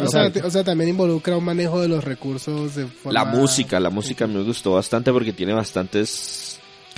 O 0.00 0.06
sea, 0.06 0.30
o 0.44 0.50
sea, 0.50 0.62
también 0.62 0.90
involucra 0.90 1.36
un 1.36 1.44
manejo 1.44 1.80
de 1.80 1.88
los 1.88 2.04
recursos 2.04 2.76
de 2.76 2.86
forma... 2.86 3.12
la 3.12 3.24
música, 3.24 3.80
la 3.80 3.90
música 3.90 4.28
me 4.28 4.40
gustó 4.44 4.72
bastante 4.74 5.10
porque 5.10 5.32
tiene 5.32 5.52
bastantes 5.52 6.49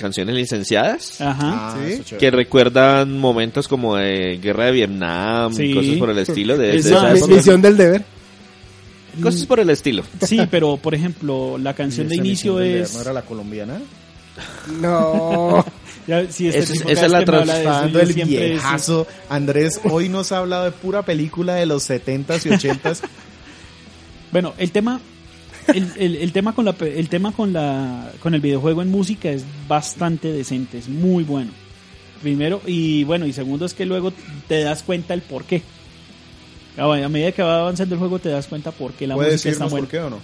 canciones 0.03 0.35
licenciadas 0.35 1.19
Ajá. 1.19 1.39
Ah, 1.73 1.77
Sí. 1.83 1.93
es 1.93 2.13
que 2.19 2.29
recuerdan 2.29 3.17
momentos 3.17 3.67
como 3.67 3.95
de 3.95 4.37
guerra 4.41 4.65
de 4.65 4.71
Vietnam, 4.73 5.51
Sí. 5.53 5.73
cosas 5.73 5.95
por 5.95 6.09
el 6.11 6.19
estilo 6.19 6.57
de, 6.57 6.67
de 6.67 6.75
Es 6.77 6.85
esa 6.85 7.01
más, 7.01 7.13
Mi- 7.13 7.17
época. 7.19 7.33
Misión 7.35 7.61
del 7.63 7.77
deber. 7.77 8.03
cosas 9.21 9.45
por 9.45 9.59
el 9.59 9.69
estilo. 9.71 10.03
Sí, 10.21 10.39
pero 10.51 10.77
por 10.77 10.93
ejemplo, 10.93 11.57
la 11.57 11.73
canción 11.73 12.07
de 12.07 12.15
Esa 12.15 12.23
inicio 12.25 12.59
es 12.59 12.93
¿No 12.93 13.01
era 13.01 13.13
la 13.13 13.21
colombiana? 13.23 13.79
No. 14.79 15.65
Ya, 16.05 16.29
sí, 16.29 16.47
este 16.47 16.59
Esa 16.59 16.73
es- 16.73 16.79
tipo 16.79 16.89
esa 16.89 17.05
es 17.05 17.11
la 17.13 17.19
de 17.19 17.91
yo 17.93 17.99
el 18.01 18.13
viejazo. 18.13 19.07
Andrés, 19.29 19.79
hoy 19.89 20.09
nos 20.09 20.33
ha 20.33 20.39
hablado 20.39 20.65
de 20.65 20.71
pura 20.71 21.03
película 21.03 21.55
de 21.55 21.65
los 21.65 21.89
70s 21.89 22.45
y 22.45 22.49
80s. 22.49 22.99
Bueno, 24.33 24.53
el 24.57 24.71
tema 24.71 24.99
el, 25.73 25.91
el- 25.97 26.15
el 26.17 26.31
tema 26.31 26.53
con 26.53 26.65
la 26.65 26.73
pe- 26.73 26.99
el 26.99 27.09
tema 27.09 27.31
con 27.31 27.53
la 27.53 28.11
con 28.21 28.33
el 28.33 28.41
videojuego 28.41 28.81
en 28.81 28.89
música 28.89 29.29
es 29.29 29.43
bastante 29.67 30.31
decente, 30.31 30.77
es 30.77 30.89
muy 30.89 31.23
bueno. 31.23 31.51
Primero 32.21 32.61
y 32.65 33.03
bueno, 33.03 33.25
y 33.25 33.33
segundo 33.33 33.65
es 33.65 33.73
que 33.73 33.85
luego 33.85 34.13
te 34.47 34.61
das 34.63 34.83
cuenta 34.83 35.13
el 35.13 35.21
por 35.21 35.43
qué. 35.43 35.61
A 36.77 36.87
medida 37.09 37.31
que 37.31 37.43
va 37.43 37.59
avanzando 37.59 37.95
el 37.95 37.99
juego 37.99 38.17
te 38.19 38.29
das 38.29 38.47
cuenta 38.47 38.71
por 38.71 38.93
qué 38.93 39.05
la 39.07 39.15
¿Puedes 39.15 39.33
música 39.33 39.49
está 39.51 39.65
buena. 39.65 39.85
por 39.87 39.91
qué 39.91 39.99
o 39.99 40.09
no? 40.09 40.19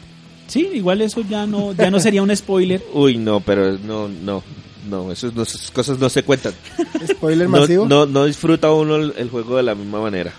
Sí, 0.47 0.67
igual 0.73 1.01
eso 1.01 1.21
ya 1.29 1.45
no 1.45 1.73
ya 1.73 1.91
no 1.91 1.99
sería 1.99 2.23
un 2.23 2.35
spoiler. 2.35 2.81
Uy, 2.93 3.17
no, 3.17 3.39
pero 3.39 3.77
no, 3.77 4.07
no, 4.07 4.41
no, 4.89 5.11
esas, 5.11 5.33
no- 5.35 5.43
esas 5.43 5.69
cosas 5.69 5.99
no 5.99 6.09
se 6.09 6.23
cuentan. 6.23 6.53
Spoiler 7.07 7.47
No, 7.49 7.59
masivo. 7.59 7.85
no, 7.87 8.05
no 8.07 8.25
disfruta 8.25 8.71
uno 8.71 8.95
el, 8.95 9.13
el 9.17 9.29
juego 9.29 9.57
de 9.57 9.63
la 9.63 9.75
misma 9.75 10.01
manera. 10.01 10.33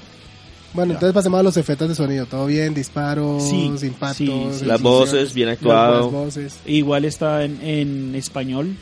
Bueno, 0.72 0.92
entonces 0.94 1.12
pasemos 1.14 1.40
a 1.40 1.42
los 1.42 1.56
efectos 1.56 1.88
de 1.88 1.94
sonido. 1.96 2.26
Todo 2.26 2.46
bien, 2.46 2.74
disparos, 2.74 3.42
Sí, 3.48 3.72
impactos. 3.83 4.16
sí, 4.16 4.59
sí, 4.61 4.64
Las 4.64 4.80
voces, 4.80 5.35
bien 5.35 5.48
las 5.48 5.56
actuado. 5.59 6.11
voces. 6.11 6.59
Igual 6.64 7.04
está 7.04 7.44
en, 7.44 7.61
en 7.62 8.14
español. 8.14 8.76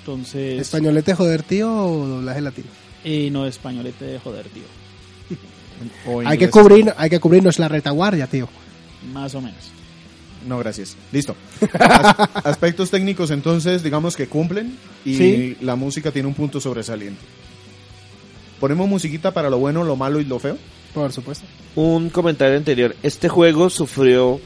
Entonces, 0.00 0.60
¿Españolete 0.60 1.14
joder 1.14 1.42
tío 1.42 1.70
o 1.72 2.06
doblaje 2.06 2.40
latino? 2.40 2.68
eh, 3.04 3.28
no 3.30 3.46
españolete 3.46 4.04
de 4.04 4.18
joder, 4.18 4.46
tío. 4.48 4.64
Hay 6.26 6.38
que 6.38 6.50
cubrir, 6.50 6.92
hay 6.96 7.08
que 7.08 7.20
cubrirnos 7.20 7.58
la 7.60 7.68
retaguardia, 7.68 8.26
tío. 8.26 8.48
Más 9.12 9.34
o 9.36 9.40
menos. 9.40 9.70
No, 10.46 10.58
gracias. 10.58 10.96
Listo. 11.12 11.36
As- 11.78 12.16
aspectos 12.44 12.90
técnicos, 12.90 13.30
entonces, 13.30 13.82
digamos 13.84 14.16
que 14.16 14.26
cumplen 14.26 14.76
y 15.04 15.14
Sí. 15.16 15.56
la 15.60 15.76
música 15.76 16.10
tiene 16.10 16.26
un 16.28 16.34
punto 16.34 16.60
sobresaliente. 16.60 17.20
Ponemos 18.58 18.88
musiquita 18.88 19.32
para 19.32 19.50
lo 19.50 19.58
bueno, 19.58 19.84
lo 19.84 19.94
malo 19.94 20.20
y 20.20 20.24
lo 20.24 20.38
feo. 20.40 20.58
Por 21.02 21.12
supuesto. 21.12 21.44
Un 21.76 22.10
comentario 22.10 22.56
anterior. 22.56 22.96
Este 23.02 23.28
juego 23.28 23.70
sufrió 23.70 24.40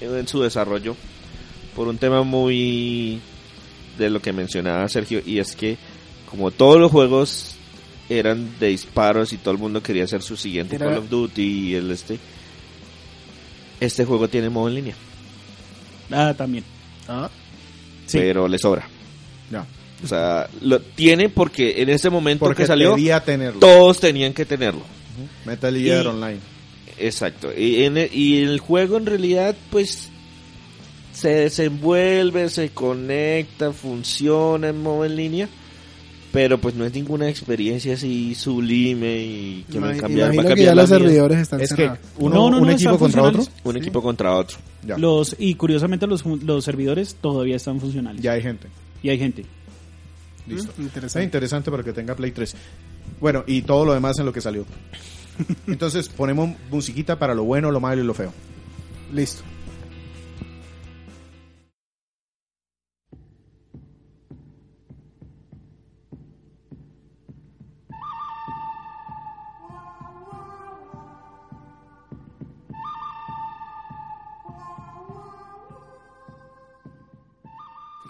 en 0.00 0.26
su 0.26 0.40
desarrollo 0.42 0.96
por 1.76 1.86
un 1.88 1.96
tema 1.98 2.22
muy 2.22 3.20
de 3.98 4.10
lo 4.10 4.20
que 4.20 4.32
mencionaba 4.32 4.88
Sergio 4.88 5.22
y 5.24 5.38
es 5.38 5.54
que 5.54 5.76
como 6.28 6.50
todos 6.50 6.80
los 6.80 6.90
juegos 6.90 7.54
eran 8.08 8.58
de 8.58 8.68
disparos 8.68 9.32
y 9.32 9.36
todo 9.36 9.52
el 9.52 9.58
mundo 9.58 9.82
quería 9.82 10.04
hacer 10.04 10.22
su 10.22 10.36
siguiente 10.36 10.76
Era- 10.76 10.86
Call 10.86 10.98
of 10.98 11.08
Duty 11.08 11.42
y 11.70 11.74
el 11.76 11.90
este 11.90 12.18
este 13.80 14.04
juego 14.04 14.28
tiene 14.28 14.48
modo 14.48 14.68
en 14.68 14.74
línea, 14.76 14.94
Ah, 16.10 16.34
también. 16.36 16.64
Ah, 17.08 17.30
Sí. 18.06 18.18
pero 18.18 18.46
le 18.48 18.58
sobra. 18.58 18.86
Ya. 19.50 19.64
O 20.04 20.06
sea, 20.06 20.48
lo 20.60 20.80
tiene 20.80 21.28
porque 21.28 21.80
en 21.80 21.88
ese 21.90 22.10
momento 22.10 22.44
Porque 22.44 22.62
que 22.62 22.66
salió 22.66 22.94
tenerlo. 23.24 23.60
todos 23.60 23.98
tenían 24.00 24.32
que 24.34 24.44
tenerlo. 24.44 24.82
Metal 25.44 25.76
Gear 25.76 26.04
Y- 26.04 26.08
Online. 26.08 26.38
Exacto. 26.98 27.50
Y, 27.56 27.84
en 27.84 27.96
el, 27.96 28.14
y 28.14 28.38
el 28.42 28.58
juego 28.60 28.96
en 28.98 29.06
realidad, 29.06 29.56
pues, 29.70 30.10
se 31.12 31.28
desenvuelve, 31.30 32.48
se 32.48 32.70
conecta, 32.70 33.72
funciona 33.72 34.68
en 34.68 34.82
modo 34.82 35.04
en 35.04 35.16
línea. 35.16 35.48
Pero 36.32 36.56
pues 36.56 36.74
no 36.74 36.86
es 36.86 36.94
ninguna 36.94 37.28
experiencia 37.28 37.92
así 37.92 38.34
sublime 38.34 39.18
y 39.22 39.66
que 39.70 39.78
me 39.78 39.88
Imag- 39.88 40.00
cambiar, 40.00 40.28
va 40.28 40.30
a 40.30 40.34
imagino 40.34 40.42
que 40.42 40.48
cambiar 40.48 40.66
ya 40.68 40.74
la 40.74 40.82
los 40.82 40.90
vida. 40.90 40.98
servidores 41.00 41.38
están 41.40 41.60
Es 41.60 41.74
que 41.74 41.90
uno, 42.16 42.34
No, 42.34 42.50
no, 42.50 42.56
un 42.58 42.66
no, 42.68 42.70
equipo 42.72 42.98
contra 42.98 43.22
otro. 43.22 43.44
Un 43.64 43.76
equipo 43.76 44.02
contra 44.02 44.34
otro. 44.34 44.56
Ya. 44.86 44.96
Los, 44.96 45.36
y 45.38 45.54
curiosamente 45.56 46.06
los, 46.06 46.24
los 46.24 46.64
servidores 46.64 47.16
todavía 47.20 47.56
están 47.56 47.80
funcionales. 47.80 48.22
Ya 48.22 48.32
hay 48.32 48.40
gente. 48.40 48.68
Y 49.02 49.10
hay 49.10 49.18
gente. 49.18 49.44
Listo. 50.46 50.68
Mm, 50.68 50.70
Está 50.70 50.82
interesante. 50.82 51.24
interesante 51.24 51.70
para 51.70 51.82
que 51.82 51.92
tenga 51.92 52.16
Play 52.16 52.30
3. 52.30 52.54
Bueno, 53.20 53.44
y 53.46 53.62
todo 53.62 53.84
lo 53.84 53.94
demás 53.94 54.18
en 54.18 54.26
lo 54.26 54.32
que 54.32 54.40
salió. 54.40 54.64
Entonces 55.66 56.08
ponemos 56.08 56.50
musiquita 56.70 57.18
para 57.18 57.34
lo 57.34 57.44
bueno, 57.44 57.70
lo 57.70 57.80
malo 57.80 58.02
y 58.02 58.04
lo 58.04 58.14
feo. 58.14 58.32
Listo. 59.12 59.42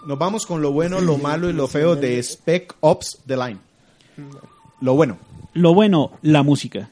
Nos 0.05 0.19
vamos 0.19 0.45
con 0.45 0.61
lo 0.61 0.71
bueno, 0.71 0.99
lo 0.99 1.17
malo 1.17 1.49
y 1.49 1.53
lo 1.53 1.67
feo 1.67 1.95
de 1.95 2.21
Spec 2.21 2.75
Ops 2.81 3.19
The 3.25 3.37
Line. 3.37 3.59
Lo 4.83 4.95
bueno. 4.95 5.17
Lo 5.53 5.73
bueno, 5.73 6.11
la 6.21 6.43
música. 6.43 6.89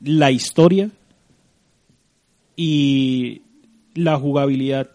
La 0.00 0.32
historia. 0.32 0.90
Y 2.56 3.42
la 3.94 4.18
jugabilidad. 4.18 4.90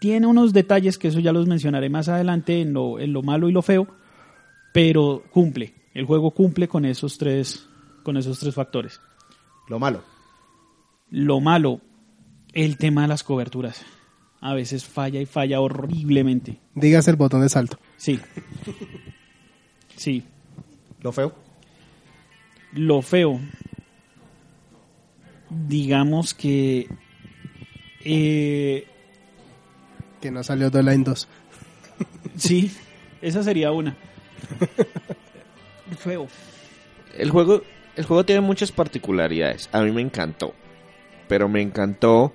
Tiene 0.00 0.26
unos 0.26 0.52
detalles 0.52 0.98
que 0.98 1.08
eso 1.08 1.20
ya 1.20 1.32
los 1.32 1.46
mencionaré 1.46 1.88
más 1.88 2.08
adelante 2.08 2.60
en 2.60 2.72
lo, 2.72 2.98
en 2.98 3.12
lo 3.12 3.22
malo 3.22 3.48
y 3.48 3.52
lo 3.52 3.62
feo. 3.62 3.86
Pero 4.72 5.22
cumple. 5.30 5.72
El 5.94 6.04
juego 6.04 6.32
cumple 6.32 6.66
con 6.66 6.84
esos 6.84 7.16
tres, 7.16 7.64
con 8.02 8.16
esos 8.16 8.40
tres 8.40 8.52
factores. 8.52 9.00
Lo 9.68 9.78
malo. 9.78 10.02
Lo 11.10 11.38
malo, 11.38 11.80
el 12.52 12.76
tema 12.76 13.02
de 13.02 13.08
las 13.08 13.22
coberturas. 13.22 13.84
A 14.40 14.52
veces 14.52 14.84
falla 14.84 15.20
y 15.20 15.26
falla 15.26 15.60
horriblemente. 15.60 16.58
Dígase 16.74 17.12
el 17.12 17.16
botón 17.16 17.42
de 17.42 17.48
salto. 17.48 17.78
Sí. 17.98 18.18
Sí. 19.94 20.24
Lo 21.04 21.12
feo. 21.12 21.32
Lo 22.72 23.02
feo. 23.02 23.38
Digamos 25.50 26.32
que. 26.34 26.88
eh, 28.04 28.86
Que 30.20 30.30
no 30.30 30.42
salió 30.42 30.70
The 30.70 30.82
Line 30.82 31.04
2. 31.04 31.28
sí, 32.36 32.72
esa 33.20 33.42
sería 33.42 33.70
una. 33.70 33.94
Feo. 35.98 36.26
El 37.16 37.30
juego, 37.30 37.62
el 37.96 38.04
juego 38.06 38.24
tiene 38.24 38.40
muchas 38.40 38.72
particularidades. 38.72 39.68
A 39.72 39.82
mí 39.82 39.92
me 39.92 40.00
encantó. 40.00 40.54
Pero 41.28 41.48
me 41.48 41.60
encantó. 41.60 42.32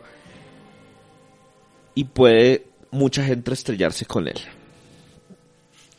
Y 1.95 2.03
puede 2.05 2.67
mucha 2.91 3.23
gente 3.25 3.51
estrellarse 3.51 4.05
con 4.05 4.27
él. 4.27 4.37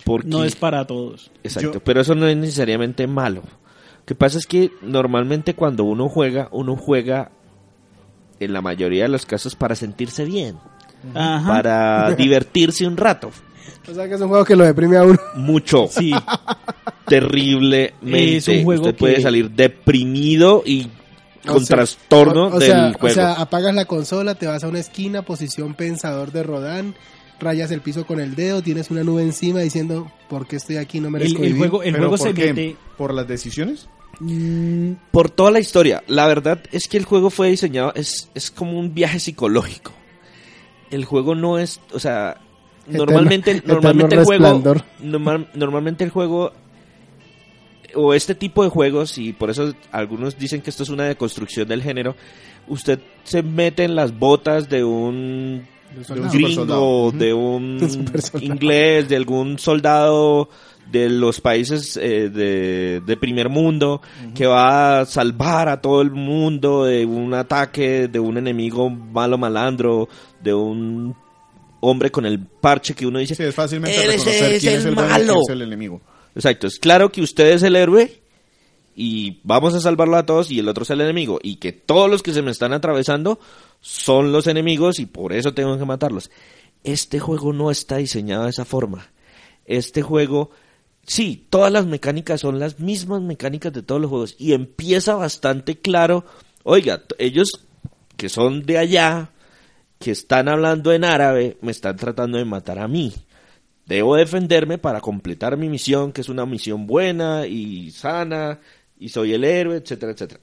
Porque 0.04 0.28
No 0.28 0.44
es 0.44 0.56
para 0.56 0.86
todos. 0.86 1.30
Exacto, 1.42 1.74
Yo- 1.74 1.80
pero 1.84 2.00
eso 2.00 2.14
no 2.14 2.26
es 2.26 2.36
necesariamente 2.36 3.06
malo. 3.06 3.42
Lo 3.42 4.04
que 4.06 4.14
pasa 4.14 4.38
es 4.38 4.46
que 4.46 4.70
normalmente 4.82 5.54
cuando 5.54 5.84
uno 5.84 6.08
juega, 6.08 6.48
uno 6.52 6.76
juega 6.76 7.30
en 8.40 8.52
la 8.52 8.60
mayoría 8.62 9.02
de 9.04 9.08
los 9.10 9.26
casos 9.26 9.54
para 9.54 9.74
sentirse 9.76 10.24
bien, 10.24 10.56
Ajá. 11.14 11.46
para 11.46 12.10
divertirse 12.16 12.86
un 12.86 12.96
rato. 12.96 13.30
O 13.88 13.94
sea 13.94 14.08
que 14.08 14.14
es 14.14 14.20
un 14.20 14.28
juego 14.28 14.44
que 14.44 14.56
lo 14.56 14.64
deprime 14.64 14.96
a 14.96 15.04
uno. 15.04 15.18
Mucho, 15.36 15.86
Sí, 15.88 16.12
terriblemente. 17.06 18.36
Es 18.36 18.48
un 18.48 18.64
juego 18.64 18.82
Usted 18.82 18.96
puede 18.96 19.20
salir 19.20 19.50
deprimido 19.50 20.62
y 20.64 20.88
O 21.46 21.52
con 21.52 21.64
sea, 21.64 21.76
trastorno 21.76 22.46
o- 22.48 22.56
o 22.56 22.58
del 22.58 22.68
sea, 22.70 22.92
juego. 22.92 23.06
O 23.06 23.10
sea, 23.10 23.32
apagas 23.34 23.74
la 23.74 23.84
consola, 23.86 24.34
te 24.34 24.46
vas 24.46 24.62
a 24.64 24.68
una 24.68 24.78
esquina, 24.80 25.22
posición 25.22 25.74
pensador 25.74 26.32
de 26.32 26.42
Rodán, 26.42 26.94
rayas 27.40 27.70
el 27.70 27.80
piso 27.80 28.06
con 28.06 28.20
el 28.20 28.34
dedo, 28.34 28.62
tienes 28.62 28.90
una 28.90 29.02
nube 29.02 29.22
encima 29.22 29.60
diciendo, 29.60 30.10
¿por 30.28 30.46
qué 30.46 30.56
estoy 30.56 30.76
aquí? 30.76 31.00
No 31.00 31.10
merezco 31.10 31.38
el 31.38 31.48
vivir. 31.54 31.58
juego, 31.58 31.82
el 31.82 31.92
¿Pero 31.92 32.08
juego 32.08 32.16
por 32.22 32.28
se 32.28 32.34
qué? 32.34 32.52
mete. 32.54 32.76
¿Por 32.96 33.14
las 33.14 33.26
decisiones? 33.26 33.88
mm, 34.20 34.92
Por 35.10 35.30
toda 35.30 35.50
la 35.50 35.60
historia. 35.60 36.02
La 36.06 36.26
verdad 36.26 36.60
es 36.72 36.86
que 36.88 36.96
el 36.98 37.04
juego 37.04 37.30
fue 37.30 37.48
diseñado, 37.50 37.92
es, 37.94 38.28
es 38.34 38.50
como 38.50 38.78
un 38.78 38.92
viaje 38.94 39.18
psicológico. 39.20 39.92
El 40.90 41.04
juego 41.04 41.34
no 41.34 41.58
es, 41.58 41.80
o 41.92 41.98
sea, 41.98 42.36
Eterno- 42.88 42.98
normalmente, 43.06 43.50
el 43.52 43.60
juego, 44.24 44.62
normal- 45.00 45.48
normalmente 45.54 46.02
el 46.04 46.10
juego 46.10 46.52
o 47.94 48.14
este 48.14 48.34
tipo 48.36 48.62
de 48.62 48.70
juegos 48.70 49.18
y 49.18 49.32
por 49.32 49.50
eso 49.50 49.74
algunos 49.90 50.38
dicen 50.38 50.62
que 50.62 50.70
esto 50.70 50.82
es 50.84 50.88
una 50.90 51.04
deconstrucción 51.04 51.66
del 51.68 51.82
género. 51.82 52.14
Usted 52.68 53.00
se 53.24 53.42
mete 53.42 53.82
en 53.84 53.96
las 53.96 54.16
botas 54.16 54.68
de 54.68 54.84
un 54.84 55.66
De 55.94 56.20
un 56.20 56.28
gringo, 56.30 57.12
de 57.12 57.34
Un 57.34 57.78
inglés, 58.40 59.08
de 59.08 59.16
algún 59.16 59.58
soldado 59.58 60.48
de 60.90 61.08
los 61.08 61.40
países 61.40 61.96
eh, 61.96 62.28
de, 62.30 63.00
de 63.06 63.16
primer 63.16 63.48
mundo 63.48 64.02
que 64.34 64.46
va 64.46 65.00
a 65.00 65.06
salvar 65.06 65.68
a 65.68 65.80
todo 65.80 66.02
el 66.02 66.10
mundo 66.10 66.84
de 66.84 67.04
un 67.06 67.32
ataque 67.34 68.08
de 68.08 68.18
un 68.18 68.36
enemigo 68.38 68.90
malo 68.90 69.38
malandro, 69.38 70.08
de 70.42 70.52
un 70.52 71.14
hombre 71.80 72.10
con 72.10 72.26
el 72.26 72.40
parche 72.40 72.94
que 72.94 73.06
uno 73.06 73.20
dice, 73.20 73.34
Sí, 73.36 73.42
es 73.44 73.54
fácilmente 73.54 74.02
"Él 74.02 74.10
reconocer 74.12 74.52
es 74.54 74.60
quién 74.60 74.72
el 74.74 74.78
es 74.80 74.84
el 74.86 74.96
malo. 74.96 75.32
quién 75.34 75.38
es 75.42 75.48
el 75.50 75.62
enemigo. 75.62 76.00
Exacto, 76.34 76.66
es 76.66 76.78
claro 76.78 77.10
que 77.12 77.22
usted 77.22 77.52
es 77.52 77.62
el 77.62 77.76
héroe 77.76 78.20
y 78.96 79.38
vamos 79.44 79.74
a 79.74 79.80
salvarlo 79.80 80.16
a 80.16 80.26
todos 80.26 80.50
y 80.50 80.58
el 80.58 80.68
otro 80.68 80.82
es 80.82 80.90
el 80.90 81.00
enemigo 81.00 81.38
y 81.42 81.56
que 81.56 81.72
todos 81.72 82.10
los 82.10 82.22
que 82.22 82.32
se 82.32 82.42
me 82.42 82.50
están 82.50 82.72
atravesando 82.72 83.38
son 83.80 84.32
los 84.32 84.46
enemigos 84.46 84.98
y 84.98 85.06
por 85.06 85.32
eso 85.32 85.54
tengo 85.54 85.78
que 85.78 85.84
matarlos. 85.84 86.30
Este 86.84 87.18
juego 87.18 87.52
no 87.52 87.70
está 87.70 87.96
diseñado 87.96 88.44
de 88.44 88.50
esa 88.50 88.64
forma. 88.64 89.10
Este 89.64 90.02
juego, 90.02 90.50
sí, 91.06 91.46
todas 91.50 91.72
las 91.72 91.86
mecánicas 91.86 92.40
son 92.40 92.58
las 92.58 92.80
mismas 92.80 93.22
mecánicas 93.22 93.72
de 93.72 93.82
todos 93.82 94.00
los 94.00 94.10
juegos 94.10 94.36
y 94.38 94.52
empieza 94.52 95.14
bastante 95.14 95.78
claro, 95.78 96.24
oiga, 96.62 97.02
ellos 97.18 97.50
que 98.16 98.28
son 98.28 98.64
de 98.66 98.78
allá, 98.78 99.30
que 99.98 100.10
están 100.10 100.48
hablando 100.48 100.92
en 100.92 101.04
árabe, 101.04 101.58
me 101.60 101.70
están 101.70 101.96
tratando 101.96 102.38
de 102.38 102.44
matar 102.44 102.78
a 102.78 102.88
mí. 102.88 103.14
Debo 103.86 104.16
defenderme 104.16 104.78
para 104.78 105.00
completar 105.00 105.56
mi 105.56 105.68
misión, 105.68 106.12
que 106.12 106.20
es 106.20 106.28
una 106.28 106.46
misión 106.46 106.86
buena 106.86 107.46
y 107.46 107.90
sana, 107.90 108.60
y 108.98 109.08
soy 109.08 109.34
el 109.34 109.44
héroe, 109.44 109.76
etcétera, 109.76 110.12
etcétera. 110.12 110.40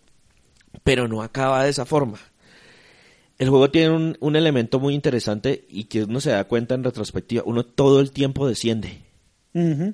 Pero 0.84 1.08
no 1.08 1.22
acaba 1.22 1.64
de 1.64 1.70
esa 1.70 1.86
forma. 1.86 2.20
El 3.40 3.50
juego 3.50 3.70
tiene 3.70 3.92
un, 3.92 4.18
un 4.20 4.36
elemento 4.36 4.80
muy 4.80 4.96
interesante 4.96 5.66
y 5.70 5.84
que 5.86 6.04
uno 6.06 6.20
se 6.20 6.32
da 6.32 6.44
cuenta 6.46 6.74
en 6.76 6.84
retrospectiva. 6.84 7.44
Uno 7.46 7.64
todo 7.64 8.00
el 8.00 8.12
tiempo 8.12 8.48
desciende. 8.48 9.00
En 9.54 9.94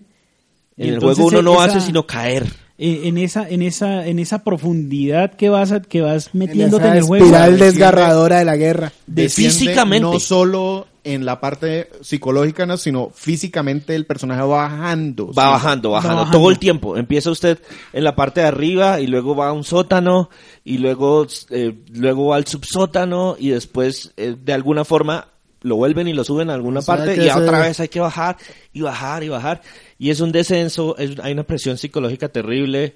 el 0.77 0.99
juego 0.99 1.25
uno 1.27 1.41
no 1.41 1.53
esa- 1.56 1.77
hace 1.77 1.86
sino 1.86 2.06
caer. 2.08 2.45
eh, 2.77 3.01
en 3.06 3.17
esa 3.17 3.47
en 3.47 3.62
esa 3.62 4.08
en 4.08 4.19
esa 4.19 4.43
profundidad 4.43 5.34
que 5.36 5.49
vas 5.49 5.71
a- 5.71 5.82
que 5.82 6.01
vas 6.01 6.29
En 6.34 6.39
metiéndote 6.39 6.84
esa 6.86 6.91
en 6.93 6.97
el 6.99 7.03
juego 7.03 7.25
espiral 7.25 7.60
desgarradora 7.60 8.39
de 8.39 8.45
la 8.45 8.56
guerra. 8.56 8.91
De- 9.08 9.29
físicamente. 9.29 10.01
No 10.08 10.19
solo 10.19 10.88
en 11.06 11.26
la 11.26 11.39
parte 11.42 11.89
psicológica, 12.02 12.66
no, 12.66 12.78
sino 12.78 13.10
físicamente 13.13 13.94
el 13.96 14.06
personaje 14.06 14.42
va 14.42 14.48
bajando. 14.70 15.28
Va 15.28 15.44
Sí. 15.44 15.50
bajando, 15.52 15.89
bajando, 15.92 16.18
bajando. 16.18 16.38
todo 16.38 16.50
el 16.50 16.60
tiempo. 16.60 16.96
Empieza 16.98 17.30
usted 17.32 17.60
en 17.92 18.04
la 18.06 18.16
parte 18.16 18.39
de 18.42 18.48
arriba 18.48 19.02
y 19.02 19.08
luego 19.08 19.36
va 19.36 19.50
a 19.50 19.52
un 19.52 19.63
sótano 19.66 20.30
y 20.63 20.78
luego, 20.78 21.28
eh, 21.50 21.74
luego 21.94 22.28
va 22.28 22.38
al 22.38 22.48
subsótano 22.48 23.36
y 23.38 23.50
después 23.50 24.13
eh, 24.16 24.36
de 24.42 24.54
alguna 24.54 24.86
forma 24.86 25.28
lo 25.62 25.76
vuelven 25.78 26.08
y 26.08 26.13
lo 26.13 26.24
suben 26.24 26.50
a 26.50 26.54
alguna 26.56 26.80
O 26.80 26.84
sea 26.84 26.96
parte 26.98 27.16
y 27.26 27.30
otra 27.30 27.60
vez 27.60 27.80
hay 27.80 27.88
que 27.89 28.00
bajar 28.00 28.38
y 28.74 28.82
bajar 28.82 29.24
y 29.24 29.30
bajar. 29.30 29.62
Y 29.98 30.10
es 30.10 30.20
un 30.22 30.32
descenso, 30.32 30.98
es- 30.98 31.20
hay 31.22 31.34
una 31.34 31.44
presión 31.44 31.78
psicológica 31.78 32.30
terrible. 32.30 32.96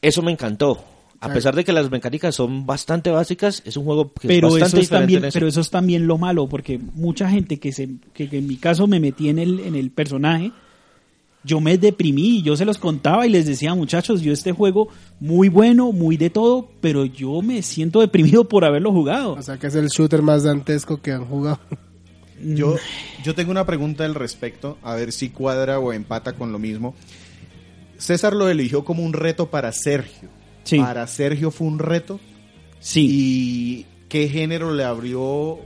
Eso 0.00 0.22
me 0.22 0.30
encantó. 0.32 0.82
A 1.20 1.32
pesar 1.32 1.56
de 1.56 1.64
que 1.64 1.72
las 1.72 1.90
mecánicas 1.90 2.34
son 2.36 2.64
bastante 2.64 3.10
básicas, 3.10 3.62
es 3.64 3.76
un 3.76 3.84
juego 3.84 4.12
que 4.12 4.28
pero 4.28 4.48
es 4.48 4.54
eso 4.54 4.60
bastante 4.60 4.84
es 4.84 4.88
también 4.88 5.24
eso. 5.24 5.34
pero 5.34 5.48
eso 5.48 5.60
es 5.60 5.70
también 5.70 6.06
lo 6.06 6.16
malo 6.16 6.48
porque 6.48 6.78
mucha 6.78 7.28
gente 7.28 7.58
que 7.58 7.72
se 7.72 7.88
que, 8.14 8.28
que 8.28 8.38
en 8.38 8.46
mi 8.46 8.56
caso 8.56 8.86
me 8.86 9.00
metí 9.00 9.28
en 9.28 9.38
el 9.40 9.60
en 9.60 9.74
el 9.74 9.90
personaje 9.90 10.52
yo 11.42 11.60
me 11.60 11.76
deprimí 11.76 12.42
yo 12.42 12.56
se 12.56 12.64
los 12.64 12.78
contaba 12.78 13.26
y 13.26 13.30
les 13.30 13.46
decía 13.46 13.74
muchachos 13.74 14.20
yo 14.20 14.32
este 14.32 14.52
juego 14.52 14.88
muy 15.18 15.48
bueno 15.48 15.90
muy 15.90 16.16
de 16.16 16.30
todo 16.30 16.68
pero 16.80 17.04
yo 17.04 17.42
me 17.42 17.62
siento 17.62 18.00
deprimido 18.00 18.48
por 18.48 18.64
haberlo 18.64 18.92
jugado 18.92 19.32
O 19.32 19.42
sea 19.42 19.56
que 19.56 19.66
es 19.66 19.74
el 19.74 19.88
shooter 19.88 20.22
más 20.22 20.44
dantesco 20.44 21.00
que 21.02 21.12
han 21.12 21.24
jugado. 21.24 21.58
Yo, 22.40 22.76
yo 23.24 23.34
tengo 23.34 23.50
una 23.50 23.66
pregunta 23.66 24.04
al 24.04 24.14
respecto, 24.14 24.78
a 24.82 24.94
ver 24.94 25.10
si 25.10 25.30
cuadra 25.30 25.80
o 25.80 25.92
empata 25.92 26.34
con 26.34 26.52
lo 26.52 26.60
mismo. 26.60 26.94
César 27.96 28.32
lo 28.34 28.48
eligió 28.48 28.84
como 28.84 29.02
un 29.02 29.12
reto 29.12 29.50
para 29.50 29.72
Sergio. 29.72 30.28
Sí. 30.68 30.78
Para 30.78 31.06
Sergio 31.06 31.50
fue 31.50 31.66
un 31.66 31.78
reto. 31.78 32.20
sí 32.78 33.06
¿Y 33.10 33.86
qué 34.08 34.28
género 34.28 34.74
le 34.74 34.84
abrió? 34.84 35.58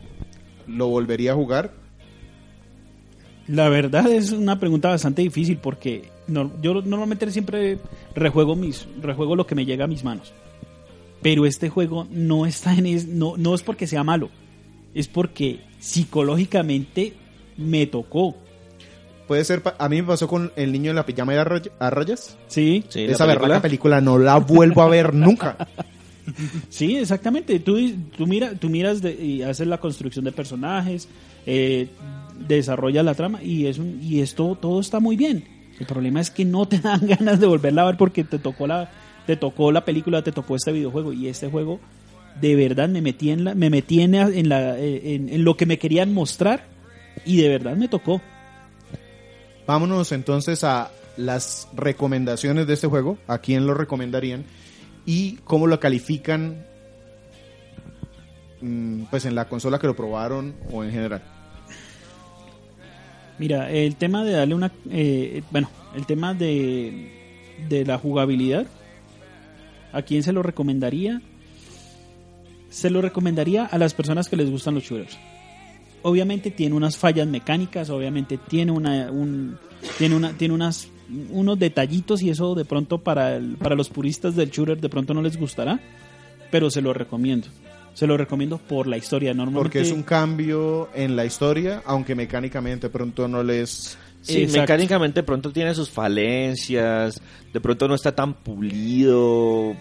¿Lo 0.69 0.87
volvería 0.89 1.33
a 1.33 1.35
jugar? 1.35 1.73
La 3.49 3.69
verdad 3.69 4.07
es 4.11 4.31
una 4.31 4.61
pregunta 4.61 4.89
bastante 4.91 5.23
difícil 5.23 5.59
porque 5.59 6.09
no- 6.29 6.53
yo 6.63 6.75
normalmente 6.83 7.29
siempre 7.33 7.79
rejuego 8.15 8.55
mis 8.55 8.87
rejuego 9.01 9.35
lo 9.35 9.47
que 9.47 9.55
me 9.57 9.65
llega 9.67 9.85
a 9.85 9.89
mis 9.89 10.05
manos. 10.05 10.33
Pero 11.21 11.47
este 11.47 11.69
juego 11.69 12.07
no 12.11 12.47
está 12.47 12.75
en 12.75 12.87
es, 12.87 13.07
no 13.09 13.37
no 13.37 13.55
es 13.55 13.63
porque 13.63 13.87
sea 13.89 14.05
malo, 14.05 14.31
es 14.95 15.09
porque 15.09 15.61
psicológicamente 15.81 17.15
me 17.57 17.87
tocó. 17.87 18.37
Puede 19.33 19.45
ser, 19.47 19.63
pa- 19.63 19.75
a 19.79 19.89
mí 19.89 20.03
me 20.03 20.09
pasó 20.09 20.29
con 20.29 20.53
El 20.57 20.73
niño 20.73 20.91
en 20.91 20.97
la 20.97 21.07
pijama 21.07 21.33
de 21.33 21.39
a 21.39 21.45
roy- 21.45 21.71
a 21.79 21.89
rayas. 21.89 22.37
Sí, 22.49 22.85
Sí, 22.91 23.07
la 23.07 23.13
Esa 23.13 23.25
película. 23.25 23.49
verdad 23.49 23.63
película 23.63 24.01
no 24.03 24.19
la 24.19 24.37
vuelvo 24.37 24.83
a 24.83 24.89
ver 24.91 25.15
nunca. 25.15 25.57
sí, 26.69 26.97
exactamente. 26.99 27.59
Tú, 27.61 27.79
tú, 28.15 28.27
mira, 28.27 28.53
tú 28.55 28.69
miras 28.69 29.01
de- 29.01 29.15
y 29.15 29.41
haces 29.43 29.67
la 29.67 29.79
construcción 29.79 30.27
de 30.27 30.33
personajes, 30.33 31.09
eh, 31.47 31.89
desarrollas 32.47 33.07
la 33.07 33.15
trama 33.15 33.43
y, 33.43 33.65
es 33.69 33.79
un, 33.79 34.01
y 34.03 34.21
esto 34.21 34.55
todo 34.61 34.81
está 34.81 35.01
muy 35.01 35.17
bien. 35.17 35.45
El 35.81 35.87
problema 35.87 36.21
es 36.21 36.31
que 36.31 36.45
no 36.45 36.69
te 36.69 36.79
dan 36.81 37.07
ganas 37.07 37.41
de 37.41 37.47
volverla 37.47 37.83
a 37.83 37.87
ver 37.87 37.97
porque 37.97 38.25
te 38.25 38.39
tocó 38.39 38.67
la, 38.67 38.91
te 39.27 39.37
tocó 39.37 39.73
la 39.73 39.87
película, 39.87 40.21
te 40.23 40.33
tocó 40.33 40.57
este 40.57 40.73
videojuego 40.73 41.15
y 41.15 41.29
este 41.29 41.49
juego 41.49 41.81
de 42.39 42.55
verdad 42.55 42.91
me 42.91 43.01
metí 43.01 43.31
en 43.31 43.45
la, 43.45 43.55
me 43.55 43.71
metí 43.71 44.03
en, 44.03 44.13
la- 44.13 44.29
en, 44.29 44.51
la, 44.51 44.79
eh, 44.79 45.15
en- 45.15 45.31
en 45.31 45.43
lo 45.43 45.57
que 45.57 45.65
me 45.65 45.79
querían 45.79 46.13
mostrar 46.13 46.65
y 47.25 47.39
de 47.39 47.49
verdad 47.49 47.77
me 47.77 47.89
tocó. 47.89 48.21
Vámonos 49.67 50.13
entonces 50.13 50.65
a 50.65 50.91
las 51.17 51.69
recomendaciones 51.75 52.67
de 52.67 52.75
este 52.75 52.87
juego. 52.87 53.19
¿A 53.27 53.39
quién 53.39 53.67
lo 53.67 53.75
recomendarían? 53.75 54.45
Y 55.07 55.37
cómo 55.45 55.67
lo 55.67 55.79
califican 55.81 56.65
mm, 58.61 59.05
pues 59.11 59.25
en 59.25 59.35
la 59.35 59.49
consola 59.49 59.79
que 59.79 59.87
lo 59.87 59.97
probaron 59.97 60.55
o 60.73 60.85
en 60.85 60.91
general. 60.91 61.23
Mira, 63.39 63.71
el 63.71 63.97
tema 63.97 64.25
de 64.25 64.33
darle 64.33 64.55
una... 64.55 64.73
eh, 64.91 65.43
bueno, 65.51 65.69
el 65.97 66.07
tema 66.07 66.35
de, 66.35 67.11
de 67.69 67.85
la 67.85 67.99
jugabilidad, 67.99 68.67
¿a 69.93 70.03
quién 70.03 70.23
se 70.23 70.33
lo 70.33 70.43
recomendaría? 70.43 71.23
Se 72.71 72.91
lo 72.91 73.03
recomendaría 73.03 73.65
a 73.65 73.79
las 73.79 73.95
personas 73.95 74.29
que 74.29 74.37
les 74.37 74.51
gustan 74.51 74.75
los 74.75 74.85
shooters. 74.85 75.19
Obviamente 76.03 76.51
tiene 76.51 76.75
unas 76.75 76.97
fallas 76.97 77.27
mecánicas, 77.27 77.89
obviamente 77.91 78.39
tiene 78.39 78.73
una, 78.73 79.11
un, 79.11 79.57
tiene 79.99 80.17
una, 80.17 80.33
tiene 80.33 80.55
unas, 80.55 80.89
unos 81.31 81.59
detallitos 81.59 82.23
y 82.23 82.31
eso 82.31 82.55
de 82.55 82.65
pronto 82.65 82.99
para, 82.99 83.37
el- 83.37 83.57
para 83.57 83.75
los 83.75 83.89
puristas 83.89 84.35
del 84.37 84.51
shooter 84.51 84.81
de 84.81 84.89
pronto 84.89 85.15
no 85.15 85.23
les 85.23 85.37
gustará, 85.39 85.81
pero 86.51 86.71
se 86.71 86.81
lo 86.83 86.93
recomiendo. 86.93 87.47
Se 87.95 88.07
lo 88.07 88.17
recomiendo 88.17 88.57
por 88.59 88.87
la 88.87 88.97
historia. 88.97 89.35
Normalmente 89.35 89.63
Porque 89.63 89.81
es 89.81 89.93
un 89.93 90.03
cambio 90.03 90.89
en 90.95 91.15
la 91.15 91.27
historia, 91.27 91.83
aunque 91.85 92.15
mecánicamente 92.15 92.89
pronto 92.89 93.29
no 93.29 93.43
les... 93.43 93.99
Sí, 94.23 94.43
Exacto. 94.43 94.61
mecánicamente 94.63 95.21
de 95.21 95.25
pronto 95.25 95.51
tiene 95.53 95.75
sus 95.75 95.91
falencias, 95.91 97.21
de 97.53 97.61
pronto 97.61 97.89
no 97.89 97.95
está 97.97 98.15
tan 98.15 98.35
pulido, 98.35 99.75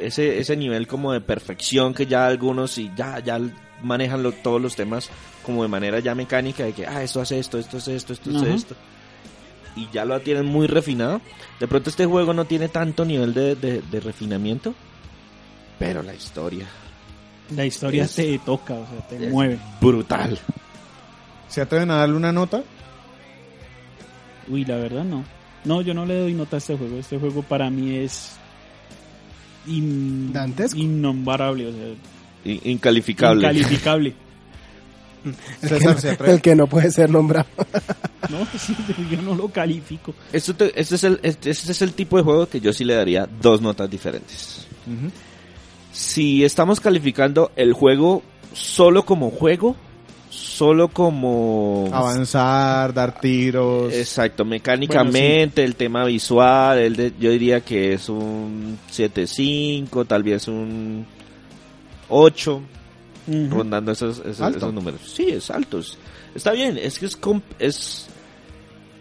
ese, 0.00 0.38
ese 0.38 0.56
nivel 0.56 0.86
como 0.86 1.12
de 1.12 1.20
perfección 1.20 1.94
que 1.94 2.04
ya 2.06 2.26
algunos 2.26 2.76
y 2.78 2.90
ya, 2.96 3.20
ya 3.20 3.38
manejan 3.84 4.22
lo- 4.22 4.32
todos 4.32 4.60
los 4.60 4.74
temas 4.76 5.10
como 5.44 5.62
de 5.62 5.68
manera 5.68 5.98
ya 6.00 6.14
mecánica, 6.14 6.64
de 6.64 6.72
que, 6.72 6.86
ah, 6.86 7.02
esto 7.02 7.20
hace 7.20 7.38
esto, 7.38 7.58
esto 7.58 7.76
hace 7.76 7.94
esto, 7.96 8.12
esto 8.14 8.30
hace 8.36 8.54
esto. 8.54 8.74
Y 9.76 9.88
ya 9.92 10.04
lo 10.04 10.18
tienen 10.20 10.46
muy 10.46 10.66
refinado. 10.66 11.20
De 11.60 11.66
pronto 11.68 11.90
este 11.90 12.06
juego 12.06 12.32
no 12.32 12.44
tiene 12.44 12.68
tanto 12.68 13.04
nivel 13.04 13.34
de, 13.34 13.56
de- 13.56 13.82
de 13.82 14.00
refinamiento, 14.00 14.74
pero 15.78 16.02
la 16.02 16.14
historia 16.14 16.66
la 17.54 17.66
historia 17.66 18.04
es- 18.04 18.14
te 18.14 18.38
toca, 18.38 18.74
o 18.74 18.86
sea, 18.86 19.06
te 19.08 19.26
es 19.26 19.30
mueve. 19.32 19.58
brutal. 19.80 20.38
¿Se 21.48 21.60
atreven 21.60 21.90
a 21.90 21.96
darle 21.96 22.16
una 22.16 22.32
nota? 22.32 22.62
Uy, 24.48 24.64
la 24.64 24.76
verdad 24.76 25.04
no. 25.04 25.24
No, 25.64 25.80
yo 25.82 25.94
no 25.94 26.04
le 26.06 26.18
doy 26.20 26.34
nota 26.34 26.56
a 26.56 26.58
este 26.58 26.76
juego. 26.76 26.98
Este 26.98 27.18
juego 27.18 27.42
para 27.42 27.70
mí 27.70 27.96
es 27.96 28.32
in- 29.66 30.32
Dantesco. 30.32 30.78
innombrable, 30.78 31.66
o 31.68 31.72
sea, 31.72 31.94
In- 32.44 32.60
Incalificable. 32.64 33.40
incalificable. 33.46 34.14
El 36.26 36.40
que 36.42 36.54
no 36.54 36.66
puede 36.66 36.90
ser 36.90 37.10
nombrado. 37.10 37.46
No, 38.30 38.38
sí, 38.58 38.74
yo 39.10 39.20
no 39.20 39.34
lo 39.34 39.48
califico. 39.48 40.14
Esto 40.32 40.54
te- 40.54 40.72
este, 40.80 40.94
es 40.94 41.04
el, 41.04 41.20
este, 41.22 41.50
este 41.50 41.72
es 41.72 41.82
el 41.82 41.92
tipo 41.92 42.16
de 42.16 42.22
juego 42.22 42.48
que 42.48 42.58
yo 42.58 42.72
sí 42.72 42.82
le 42.82 42.94
daría 42.94 43.28
dos 43.42 43.60
notas 43.60 43.90
diferentes. 43.90 44.66
Si 45.92 46.42
estamos 46.42 46.80
calificando 46.80 47.52
el 47.54 47.74
juego 47.74 48.22
solo 48.54 49.04
como 49.04 49.30
juego, 49.30 49.76
solo 50.30 50.88
como... 50.88 51.90
Avanzar, 51.92 52.94
dar 52.94 53.20
tiros. 53.20 53.92
Exacto, 53.92 54.46
mecánicamente, 54.46 55.62
el 55.62 55.76
tema 55.76 56.06
visual, 56.06 56.78
el 56.78 56.96
de- 56.96 57.12
yo 57.20 57.30
diría 57.30 57.60
que 57.60 57.92
es 57.92 58.08
un 58.08 58.78
7.5, 58.90 60.06
tal 60.06 60.22
vez 60.22 60.48
un 60.48 61.04
8, 62.08 62.60
Ujú. 63.26 63.48
rondando 63.50 63.92
esos, 63.92 64.18
esos, 64.24 64.72
números. 64.74 65.00
Sí, 65.06 65.28
es 65.28 65.50
alto. 65.50 65.78
es- 65.78 65.96
Está 66.34 66.50
bien, 66.52 66.76
es 66.78 66.98
que 66.98 67.06
es, 67.06 67.16
es, 67.60 68.06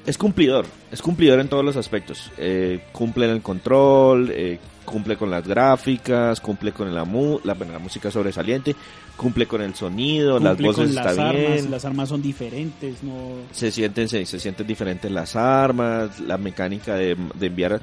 es 0.06 0.18
cumplidor. 0.18 0.66
Es 0.92 1.02
cumplidor 1.02 1.40
en 1.40 1.48
todos 1.50 1.66
los 1.66 1.76
aspectos. 1.78 2.32
Eh, 2.38 2.84
cumple 2.92 3.26
en 3.26 3.32
el 3.32 3.42
control, 3.42 4.30
eh, 4.32 4.60
cumple 4.86 5.18
con 5.18 5.30
las 5.32 5.48
gráficas, 5.48 6.40
cumple 6.42 6.72
con 6.72 6.94
la, 6.94 7.04
mu- 7.06 7.40
la, 7.44 7.54
bueno, 7.54 7.74
la 7.74 7.80
música 7.80 8.12
sobresaliente, 8.12 8.76
cumple 9.18 9.48
con 9.48 9.62
el 9.62 9.74
sonido, 9.76 10.40
las 10.40 10.58
voces 10.60 10.88
con 10.88 10.96
las 10.96 11.06
está 11.08 11.30
armas, 11.30 11.36
bien. 11.54 11.72
las 11.72 11.86
armas 11.86 12.10
son 12.10 12.22
diferentes, 12.22 13.02
no 13.04 13.14
Se 13.52 13.72
sienten, 13.72 14.08
se, 14.10 14.26
se 14.26 14.40
sienten 14.40 14.68
diferentes 14.68 15.10
las 15.12 15.36
armas, 15.36 16.20
la 16.20 16.38
mecánica 16.38 16.96
de, 16.96 17.16
de 17.36 17.46
enviar 17.48 17.82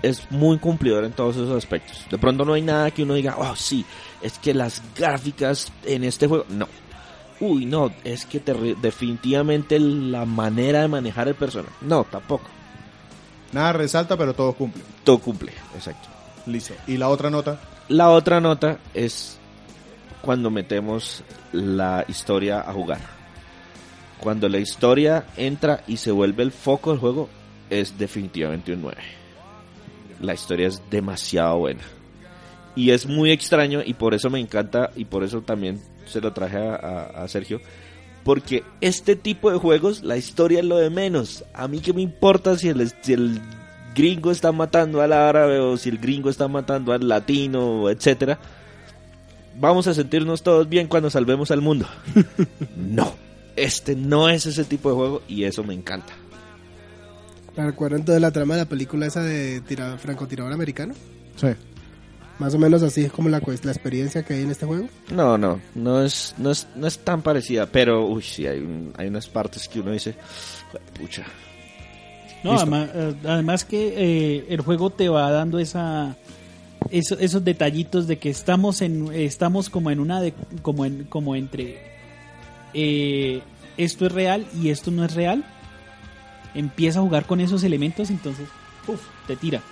es 0.00 0.26
muy 0.30 0.58
cumplidor 0.58 1.04
en 1.04 1.12
todos 1.12 1.36
esos 1.36 1.56
aspectos. 1.56 2.06
De 2.10 2.18
pronto 2.18 2.44
no 2.44 2.54
hay 2.54 2.62
nada 2.62 2.90
que 2.90 3.02
uno 3.02 3.14
diga, 3.14 3.36
oh 3.38 3.54
sí, 3.54 3.84
es 4.22 4.38
que 4.38 4.54
las 4.54 4.82
gráficas 4.96 5.70
en 5.84 6.04
este 6.04 6.26
juego, 6.26 6.46
no. 6.48 6.66
Uy, 7.40 7.66
no, 7.66 7.90
es 8.04 8.24
que 8.24 8.42
terri- 8.42 8.76
definitivamente 8.80 9.78
la 9.78 10.24
manera 10.24 10.80
de 10.82 10.88
manejar 10.88 11.26
el 11.28 11.34
personaje. 11.34 11.74
No, 11.82 12.04
tampoco. 12.04 12.44
Nada 13.52 13.72
resalta, 13.74 14.16
pero 14.16 14.32
todo 14.32 14.52
cumple. 14.54 14.82
Todo 15.04 15.18
cumple, 15.18 15.52
exacto. 15.74 16.08
Listo. 16.46 16.74
¿Y 16.86 16.96
la 16.96 17.08
otra 17.08 17.30
nota? 17.30 17.58
La 17.88 18.10
otra 18.10 18.40
nota 18.40 18.78
es 18.94 19.38
cuando 20.22 20.50
metemos 20.50 21.22
la 21.52 22.04
historia 22.08 22.60
a 22.60 22.72
jugar. 22.72 23.00
Cuando 24.18 24.48
la 24.48 24.58
historia 24.58 25.26
entra 25.36 25.82
y 25.86 25.96
se 25.96 26.12
vuelve 26.12 26.42
el 26.44 26.52
foco 26.52 26.90
del 26.90 27.00
juego, 27.00 27.28
es 27.70 27.98
definitivamente 27.98 28.72
un 28.72 28.82
9. 28.82 28.96
La 30.20 30.34
historia 30.34 30.68
es 30.68 30.80
demasiado 30.90 31.58
buena. 31.58 31.82
Y 32.74 32.90
es 32.90 33.06
muy 33.06 33.32
extraño 33.32 33.82
y 33.84 33.94
por 33.94 34.14
eso 34.14 34.30
me 34.30 34.40
encanta 34.40 34.90
y 34.94 35.04
por 35.04 35.24
eso 35.24 35.42
también 35.42 35.82
se 36.06 36.20
lo 36.20 36.32
traje 36.32 36.58
a, 36.58 37.26
Sergio. 37.28 37.60
Porque 38.24 38.62
este 38.80 39.16
tipo 39.16 39.50
de 39.50 39.58
juegos, 39.58 40.04
la 40.04 40.16
historia 40.16 40.60
es 40.60 40.64
lo 40.64 40.78
de 40.78 40.90
menos. 40.90 41.44
A 41.52 41.66
mí 41.66 41.80
que 41.80 41.92
me 41.92 42.02
importa 42.02 42.56
si 42.56 42.68
el 42.68 42.80
gringo 43.94 44.30
está 44.30 44.52
matando 44.52 45.00
al 45.02 45.12
árabe 45.12 45.58
o 45.58 45.76
si 45.76 45.88
el 45.88 45.98
gringo 45.98 46.30
está 46.30 46.48
matando 46.48 46.92
al 46.92 47.06
latino, 47.08 47.88
etcétera. 47.90 48.38
Vamos 49.58 49.86
a 49.86 49.94
sentirnos 49.94 50.42
todos 50.42 50.68
bien 50.68 50.86
cuando 50.88 51.10
salvemos 51.10 51.50
al 51.50 51.60
mundo. 51.60 51.86
no. 52.76 53.14
este 53.54 53.94
no 53.94 54.28
es 54.30 54.46
ese 54.46 54.64
tipo 54.64 54.88
de 54.88 54.94
juego 54.94 55.22
y 55.28 55.44
eso 55.44 55.62
me 55.62 55.74
encanta. 55.74 56.12
¿Me 57.56 57.66
recuerdan 57.66 58.04
toda 58.04 58.18
la 58.18 58.30
trama 58.30 58.54
de 58.54 58.62
la 58.62 58.68
película 58.68 59.06
esa 59.06 59.22
de 59.22 59.60
tira, 59.60 59.98
francotirador 59.98 60.52
americano? 60.52 60.94
Sí. 61.36 61.48
Más 62.38 62.54
o 62.54 62.58
menos 62.58 62.82
así 62.82 63.04
es 63.04 63.12
como 63.12 63.28
la, 63.28 63.40
la 63.62 63.72
experiencia 63.72 64.22
que 64.22 64.32
hay 64.34 64.42
en 64.42 64.50
este 64.50 64.64
juego. 64.64 64.88
No, 65.10 65.36
no, 65.36 65.60
no 65.74 66.02
es, 66.02 66.34
no 66.38 66.50
es, 66.50 66.66
no 66.74 66.86
es 66.86 66.98
tan 67.00 67.20
parecida, 67.20 67.66
pero 67.66 68.06
uy, 68.06 68.22
sí, 68.22 68.46
hay, 68.46 68.58
un- 68.60 68.94
hay 68.96 69.08
unas 69.08 69.28
partes 69.28 69.68
que 69.68 69.80
uno 69.80 69.92
dice, 69.92 70.14
pucha. 70.98 71.24
No, 72.44 72.52
además, 72.54 72.88
eh, 72.94 73.14
además 73.24 73.64
que 73.64 73.94
eh, 73.96 74.46
el 74.48 74.60
juego 74.62 74.90
te 74.90 75.08
va 75.08 75.30
dando 75.30 75.58
esa 75.58 76.16
eso- 76.90 77.18
esos 77.18 77.44
detallitos 77.44 78.06
de 78.08 78.18
que 78.18 78.30
estamos 78.30 78.82
en 78.82 79.12
estamos 79.12 79.70
como 79.70 79.90
en 79.90 80.00
una 80.00 80.20
de, 80.20 80.34
como 80.62 80.84
en 80.84 81.04
como 81.04 81.36
entre 81.36 81.78
eh, 82.74 83.40
esto 83.76 84.06
es 84.06 84.12
real 84.12 84.46
y 84.60 84.70
esto 84.70 84.90
no 84.90 85.04
es 85.04 85.14
real. 85.14 85.44
Empieza 86.54 86.98
a 86.98 87.02
jugar 87.02 87.24
con 87.26 87.40
esos 87.40 87.62
elementos, 87.64 88.10
entonces 88.10 88.46
uf, 88.86 89.00
te 89.26 89.36
tira. 89.36 89.62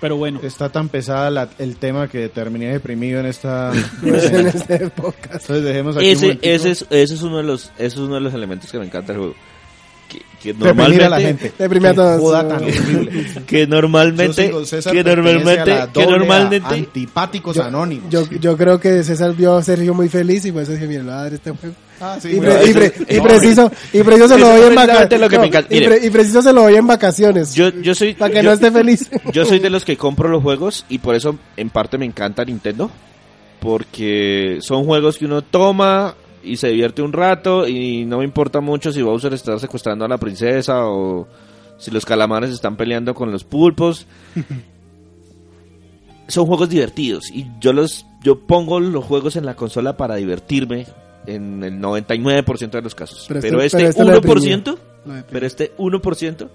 Pero 0.00 0.16
bueno, 0.16 0.38
Está 0.44 0.68
tan 0.68 0.88
pesada 0.88 1.28
la- 1.30 1.48
el 1.58 1.76
tema 1.76 2.06
que 2.06 2.28
terminé 2.28 2.66
deprimido 2.70 3.18
en 3.18 3.26
esta... 3.26 3.72
en 4.02 4.90
podcast. 4.90 5.40
Entonces 5.50 5.64
dejemos 5.64 5.96
aquí 5.96 6.10
un 6.14 6.38
Ese, 6.40 6.70
es, 6.70 6.86
ese 6.88 7.14
es 7.14 7.22
uno 7.22 7.38
de 7.38 7.42
los, 7.42 7.72
ese 7.78 7.86
es 7.86 7.96
uno 7.96 8.14
de 8.14 8.20
los 8.20 8.32
elementos 8.32 8.70
que 8.70 8.78
me 8.78 8.84
encanta 8.86 9.12
del 9.12 9.22
juego. 9.22 9.34
Que, 10.42 10.54
normalmente, 10.54 11.04
a 11.04 11.08
la 11.08 11.20
gente. 11.20 11.52
Deprimir 11.58 11.88
a 11.90 11.94
todos. 11.94 12.20
joda 12.20 12.46
tan 12.48 12.62
horrible. 12.62 13.26
que 13.46 13.66
normalmente, 13.66 14.52
César 14.66 14.92
que 14.92 15.02
normalmente, 15.02 15.72
a 15.72 15.86
que 15.90 16.00
doble 16.00 16.14
A, 16.14 16.18
normalmente, 16.18 16.74
Antipáticos 16.74 17.56
Yo, 17.56 17.64
anónimos. 17.64 18.08
yo, 18.08 18.24
yo 18.30 18.56
creo 18.56 18.78
que 18.78 19.02
César 19.02 19.34
vio 19.34 19.56
a 19.56 19.62
Sergio 19.64 19.94
muy 19.94 20.08
feliz 20.08 20.44
y 20.44 20.52
por 20.52 20.62
eso 20.62 20.72
dije, 20.72 20.86
mira, 20.86 21.02
le 21.02 21.08
voy 21.10 21.18
a 21.18 21.22
dar 21.22 21.34
este 21.34 21.50
juego. 21.50 21.74
Ah, 22.00 22.16
sí, 22.22 22.28
y, 22.28 22.38
eso- 22.38 22.42
no, 23.16 23.22
preciso, 23.24 23.72
y 23.92 24.02
preciso 24.04 24.28
se 24.28 24.38
lo 24.38 24.48
doy 24.48 24.68
en 24.68 24.74
vacaciones. 24.76 25.20
lo 25.20 25.28
pre- 25.88 26.06
y 26.06 26.10
preciso 26.10 26.42
se 26.42 26.52
lo 26.52 26.62
doy 26.62 26.74
en 26.76 26.86
vacaciones. 26.86 27.54
yo, 27.54 27.70
yo 27.70 27.92
soy, 27.96 28.14
para 28.14 28.30
que 28.32 28.36
yo- 28.36 28.42
no 28.44 28.52
esté 28.52 28.70
feliz. 28.72 29.10
Yo 29.32 29.44
soy 29.44 29.58
de 29.58 29.70
los 29.70 29.84
que 29.84 29.96
compro 29.96 30.28
los 30.28 30.40
juegos 30.42 30.84
y 30.88 30.98
por 30.98 31.16
eso 31.16 31.36
en 31.56 31.70
parte 31.70 31.98
me 31.98 32.06
encanta 32.06 32.44
Nintendo. 32.44 32.88
Porque 33.60 34.58
son 34.60 34.84
juegos 34.84 35.18
que 35.18 35.24
uno 35.24 35.42
toma 35.42 36.14
y 36.42 36.56
se 36.56 36.68
divierte 36.68 37.02
un 37.02 37.12
rato 37.12 37.66
y 37.66 38.04
no 38.04 38.18
me 38.18 38.24
importa 38.24 38.60
mucho 38.60 38.92
si 38.92 39.02
Bowser 39.02 39.32
está 39.34 39.58
secuestrando 39.58 40.04
a 40.04 40.08
la 40.08 40.18
princesa 40.18 40.86
o 40.86 41.26
si 41.78 41.90
los 41.90 42.04
calamares 42.04 42.50
están 42.50 42.76
peleando 42.76 43.14
con 43.14 43.30
los 43.32 43.44
pulpos. 43.44 44.06
son 46.28 46.46
juegos 46.46 46.68
divertidos 46.68 47.30
y 47.30 47.46
yo 47.60 47.72
los 47.72 48.04
yo 48.22 48.40
pongo 48.40 48.80
los 48.80 49.04
juegos 49.04 49.36
en 49.36 49.46
la 49.46 49.54
consola 49.54 49.96
para 49.96 50.16
divertirme 50.16 50.86
en 51.26 51.62
el 51.62 51.78
99% 51.80 52.70
de 52.70 52.82
los 52.82 52.94
casos. 52.94 53.24
Pero 53.28 53.40
Pero, 53.40 53.62
este- 53.62 53.84
este, 53.86 54.02
pero 54.04 54.14
este 54.16 54.26
lo 54.26 54.34
1%, 54.34 54.64
deprimió. 54.64 54.78
Lo 55.06 55.14
deprimió. 55.14 55.24
pero 55.30 55.46
este 55.46 55.72
1% 55.78 56.48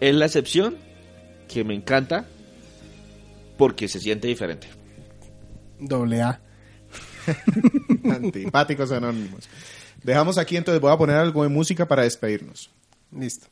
es 0.00 0.14
la 0.14 0.26
excepción 0.26 0.76
que 1.48 1.64
me 1.64 1.74
encanta 1.74 2.26
porque 3.56 3.88
se 3.88 3.98
siente 4.00 4.28
diferente. 4.28 4.68
Doble 5.80 6.22
A. 6.22 6.40
Antipáticos 8.10 8.92
anónimos. 8.92 9.48
Dejamos 10.02 10.38
aquí, 10.38 10.56
entonces 10.56 10.80
voy 10.80 10.92
a 10.92 10.98
poner 10.98 11.16
algo 11.16 11.42
de 11.42 11.48
música 11.48 11.86
para 11.86 12.02
despedirnos. 12.02 12.70
Listo. 13.12 13.46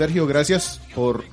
Sergio, 0.00 0.26
gracias 0.26 0.80
por 0.94 1.24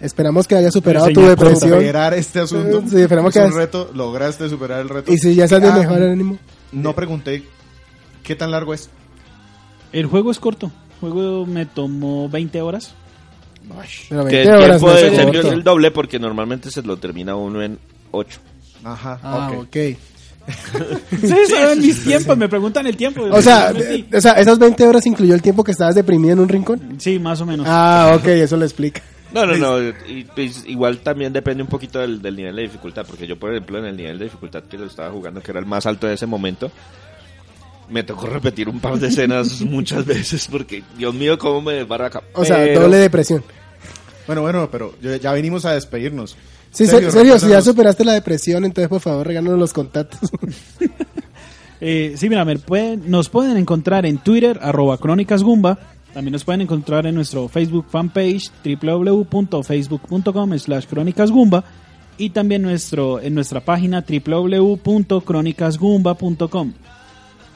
Esperamos 0.00 0.46
que 0.48 0.54
haya 0.56 0.70
superado 0.70 1.08
tu 1.10 1.20
depresión. 1.20 1.72
superar 1.72 2.14
este 2.14 2.40
asunto. 2.40 2.82
Sí, 2.88 3.00
esperemos 3.02 3.34
es 3.36 3.40
que 3.40 3.46
un 3.46 3.50
has- 3.52 3.56
reto, 3.56 3.90
lograste 3.94 4.48
superar 4.48 4.80
el 4.80 4.88
reto. 4.88 5.12
Y 5.12 5.18
si 5.18 5.34
ya 5.34 5.44
estás 5.44 5.60
de 5.60 5.68
Ah, 5.68 5.76
mejor 5.76 6.02
ánimo. 6.02 6.38
No 6.72 6.94
pregunté 6.94 7.42
qué 8.22 8.34
tan 8.34 8.50
largo 8.50 8.72
es. 8.72 8.88
el 9.92 10.06
juego 10.06 10.30
es 10.30 10.38
corto. 10.38 10.70
El 11.02 11.10
juego 11.10 11.44
me 11.44 11.66
tomó 11.66 12.28
20 12.30 12.62
horas. 12.62 12.94
Pero 14.08 14.24
Que 14.26 14.36
20 14.36 14.42
el 14.42 14.48
horas 14.56 14.68
tiempo 14.80 14.86
no 14.86 14.92
de 14.94 15.00
es 15.08 15.14
Sergio 15.16 15.32
corto. 15.32 15.48
es 15.48 15.52
el 15.54 15.62
doble 15.64 15.90
porque 15.90 16.18
normalmente 16.18 16.70
se 16.70 16.80
lo 16.82 16.96
termina 16.96 17.36
uno 17.36 17.62
en 17.62 17.78
8. 18.12 18.38
Ajá, 18.84 19.18
Ah, 19.22 19.50
ok. 19.52 19.64
ok. 19.64 19.76
Ustedes 21.12 21.48
saben 21.50 21.80
mis 21.80 22.02
tiempos, 22.04 22.36
me 22.36 22.48
preguntan 22.48 22.86
el 22.86 22.96
tiempo. 22.96 23.22
O 23.30 23.42
sea, 23.42 23.72
o 24.12 24.20
sea, 24.20 24.32
esas 24.32 24.58
20 24.58 24.86
horas 24.86 25.06
incluyó 25.06 25.34
el 25.34 25.42
tiempo 25.42 25.64
que 25.64 25.72
estabas 25.72 25.94
deprimido 25.94 26.32
en 26.34 26.40
un 26.40 26.48
rincón. 26.48 26.96
Sí, 26.98 27.18
más 27.18 27.40
o 27.40 27.46
menos. 27.46 27.66
Ah, 27.68 28.12
ok, 28.16 28.26
eso 28.26 28.56
lo 28.56 28.64
explica. 28.64 29.02
No, 29.32 29.44
no, 29.44 29.56
no. 29.56 29.88
y, 30.08 30.24
pues, 30.34 30.64
igual 30.66 30.98
también 30.98 31.32
depende 31.32 31.62
un 31.62 31.68
poquito 31.68 31.98
del, 31.98 32.22
del 32.22 32.36
nivel 32.36 32.56
de 32.56 32.62
dificultad. 32.62 33.04
Porque 33.06 33.26
yo, 33.26 33.36
por 33.38 33.50
ejemplo, 33.52 33.78
en 33.78 33.86
el 33.86 33.96
nivel 33.96 34.18
de 34.18 34.24
dificultad 34.26 34.62
que 34.64 34.78
lo 34.78 34.86
estaba 34.86 35.10
jugando, 35.10 35.42
que 35.42 35.50
era 35.50 35.60
el 35.60 35.66
más 35.66 35.84
alto 35.84 36.06
de 36.06 36.14
ese 36.14 36.26
momento, 36.26 36.70
me 37.90 38.02
tocó 38.02 38.26
repetir 38.28 38.68
un 38.68 38.80
par 38.80 38.98
de 38.98 39.08
escenas 39.08 39.60
muchas 39.62 40.06
veces. 40.06 40.48
Porque, 40.50 40.84
Dios 40.96 41.12
mío, 41.14 41.36
cómo 41.38 41.60
me 41.60 41.74
desbarraca. 41.74 42.22
O 42.34 42.44
sea, 42.44 42.56
Pero- 42.58 42.82
doble 42.82 42.96
depresión. 42.98 43.42
Bueno, 44.26 44.42
bueno, 44.42 44.68
pero 44.72 44.94
ya 45.00 45.16
ya 45.16 45.32
venimos 45.32 45.64
a 45.66 45.72
despedirnos. 45.74 46.36
Sí, 46.76 46.86
Sergio, 46.86 47.10
serio, 47.10 47.38
si 47.38 47.48
ya 47.48 47.62
superaste 47.62 48.04
la 48.04 48.12
depresión, 48.12 48.64
entonces 48.64 48.88
por 48.88 49.00
favor 49.00 49.26
regálanos 49.26 49.58
los 49.58 49.72
contactos. 49.72 50.30
Eh, 51.78 52.14
sí, 52.16 52.30
mira, 52.30 52.42
me 52.46 52.56
pueden- 52.58 53.10
nos 53.10 53.28
pueden 53.28 53.58
encontrar 53.58 54.06
en 54.06 54.16
Twitter, 54.16 54.58
arroba 54.62 54.96
crónicasgumba. 54.96 55.78
También 56.14 56.32
nos 56.32 56.42
pueden 56.42 56.62
encontrar 56.62 57.06
en 57.06 57.14
nuestro 57.14 57.48
Facebook 57.48 57.84
fanpage, 57.90 58.50
www.facebook.com 58.64 60.58
slash 60.58 60.86
crónicasgumba. 60.86 61.64
Y 62.16 62.30
también 62.30 62.62
nuestro, 62.62 63.20
en 63.20 63.34
nuestra 63.34 63.60
página 63.60 64.02
www.crónicasgumba.com. 64.08 66.72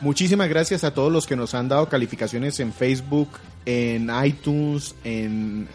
Muchísimas 0.03 0.49
gracias 0.51 0.85
a 0.85 0.93
todos 0.93 1.11
los 1.11 1.27
que 1.27 1.37
nos 1.37 1.55
han 1.55 1.71
dado 1.71 1.89
calificaciones 1.89 2.61
en 2.61 2.75
Facebook, 2.75 3.29
en 3.65 4.11
iTunes, 4.25 4.95
en 5.03 5.67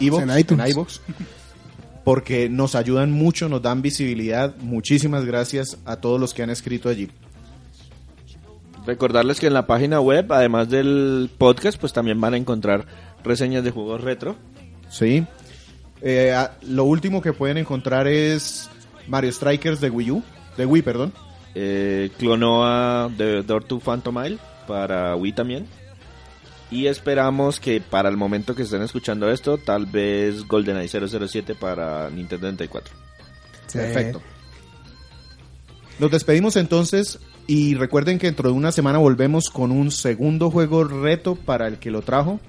iVoox, 0.00 0.22
en 0.22 0.38
iTunes. 0.38 0.66
en 0.66 0.70
iVoox, 0.72 0.98
porque 2.10 2.48
nos 2.48 2.74
ayudan 2.74 3.12
mucho, 3.12 3.48
nos 3.48 3.62
dan 3.62 3.82
visibilidad. 3.82 4.56
Muchísimas 4.56 5.24
gracias 5.24 5.78
a 5.84 5.98
todos 5.98 6.18
los 6.18 6.34
que 6.34 6.42
han 6.42 6.50
escrito 6.50 6.88
allí. 6.88 7.08
Recordarles 8.84 9.38
que 9.38 9.46
en 9.46 9.54
la 9.54 9.68
página 9.68 10.00
web, 10.00 10.26
además 10.32 10.68
del 10.68 11.30
podcast, 11.38 11.78
pues 11.78 11.92
también 11.92 12.20
van 12.20 12.34
a 12.34 12.36
encontrar 12.36 12.84
reseñas 13.22 13.62
de 13.62 13.70
juegos 13.70 14.00
retro. 14.00 14.34
Sí. 14.88 15.24
Eh, 16.02 16.34
lo 16.62 16.82
último 16.82 17.22
que 17.22 17.32
pueden 17.32 17.58
encontrar 17.58 18.08
es 18.08 18.68
Mario 19.06 19.30
Strikers 19.30 19.80
de 19.80 19.90
Wii 19.90 20.10
U, 20.10 20.22
de 20.56 20.66
Wii, 20.66 20.82
perdón. 20.82 21.12
Eh, 21.54 22.10
Clonoa 22.18 23.08
de 23.16 23.44
Door 23.44 23.62
to 23.62 23.78
Phantom 23.78 24.24
Isle 24.24 24.38
para 24.66 25.14
Wii 25.14 25.32
también. 25.32 25.68
Y 26.70 26.86
esperamos 26.86 27.58
que 27.58 27.80
para 27.80 28.08
el 28.08 28.16
momento 28.16 28.54
que 28.54 28.62
estén 28.62 28.82
escuchando 28.82 29.30
esto, 29.30 29.58
tal 29.58 29.86
vez 29.86 30.46
GoldenEye 30.46 30.88
007 30.88 31.54
para 31.54 32.08
Nintendo 32.10 32.48
64. 32.48 32.94
Perfecto. 33.72 34.22
Nos 35.98 36.10
despedimos 36.10 36.56
entonces 36.56 37.18
y 37.46 37.74
recuerden 37.74 38.18
que 38.18 38.28
dentro 38.28 38.48
de 38.48 38.54
una 38.54 38.72
semana 38.72 38.98
volvemos 38.98 39.50
con 39.50 39.72
un 39.72 39.90
segundo 39.90 40.50
juego 40.50 40.84
reto 40.84 41.34
para 41.34 41.66
el 41.66 41.78
que 41.78 41.90
lo 41.90 42.02
trajo, 42.02 42.40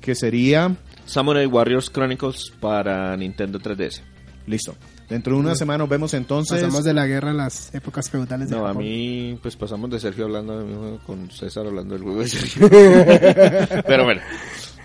que 0.00 0.14
sería 0.14 0.76
Samurai 1.06 1.46
Warriors 1.46 1.90
Chronicles 1.90 2.52
para 2.60 3.16
Nintendo 3.16 3.58
3DS. 3.58 4.02
Listo. 4.48 4.74
Dentro 5.08 5.34
de 5.34 5.40
una 5.40 5.54
semana 5.54 5.78
nos 5.78 5.88
vemos 5.88 6.14
entonces. 6.14 6.60
Pasamos 6.60 6.84
de 6.84 6.94
la 6.94 7.06
guerra 7.06 7.30
a 7.30 7.34
las 7.34 7.74
épocas 7.74 8.10
feudales 8.10 8.50
de 8.50 8.56
No, 8.56 8.66
a 8.66 8.74
mí, 8.74 9.38
pues 9.42 9.56
pasamos 9.56 9.90
de 9.90 10.00
Sergio 10.00 10.24
hablando 10.24 10.58
de 10.58 10.64
mi 10.64 10.74
juego 10.74 10.98
con 11.06 11.30
César 11.30 11.66
hablando 11.66 11.94
del 11.94 12.02
juego 12.02 12.20
de 12.20 12.28
Sergio. 12.28 12.68
Pero 13.86 14.04
bueno. 14.04 14.20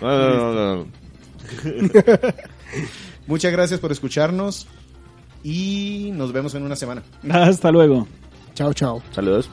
No, 0.00 0.08
no, 0.08 0.36
no, 0.36 0.54
no, 0.54 0.76
no. 0.76 0.86
Muchas 3.26 3.52
gracias 3.52 3.80
por 3.80 3.92
escucharnos 3.92 4.66
y 5.42 6.10
nos 6.14 6.32
vemos 6.32 6.54
en 6.54 6.62
una 6.62 6.76
semana. 6.76 7.02
Hasta 7.30 7.70
luego. 7.70 8.06
Chao, 8.54 8.72
chao. 8.72 9.02
Saludos. 9.12 9.50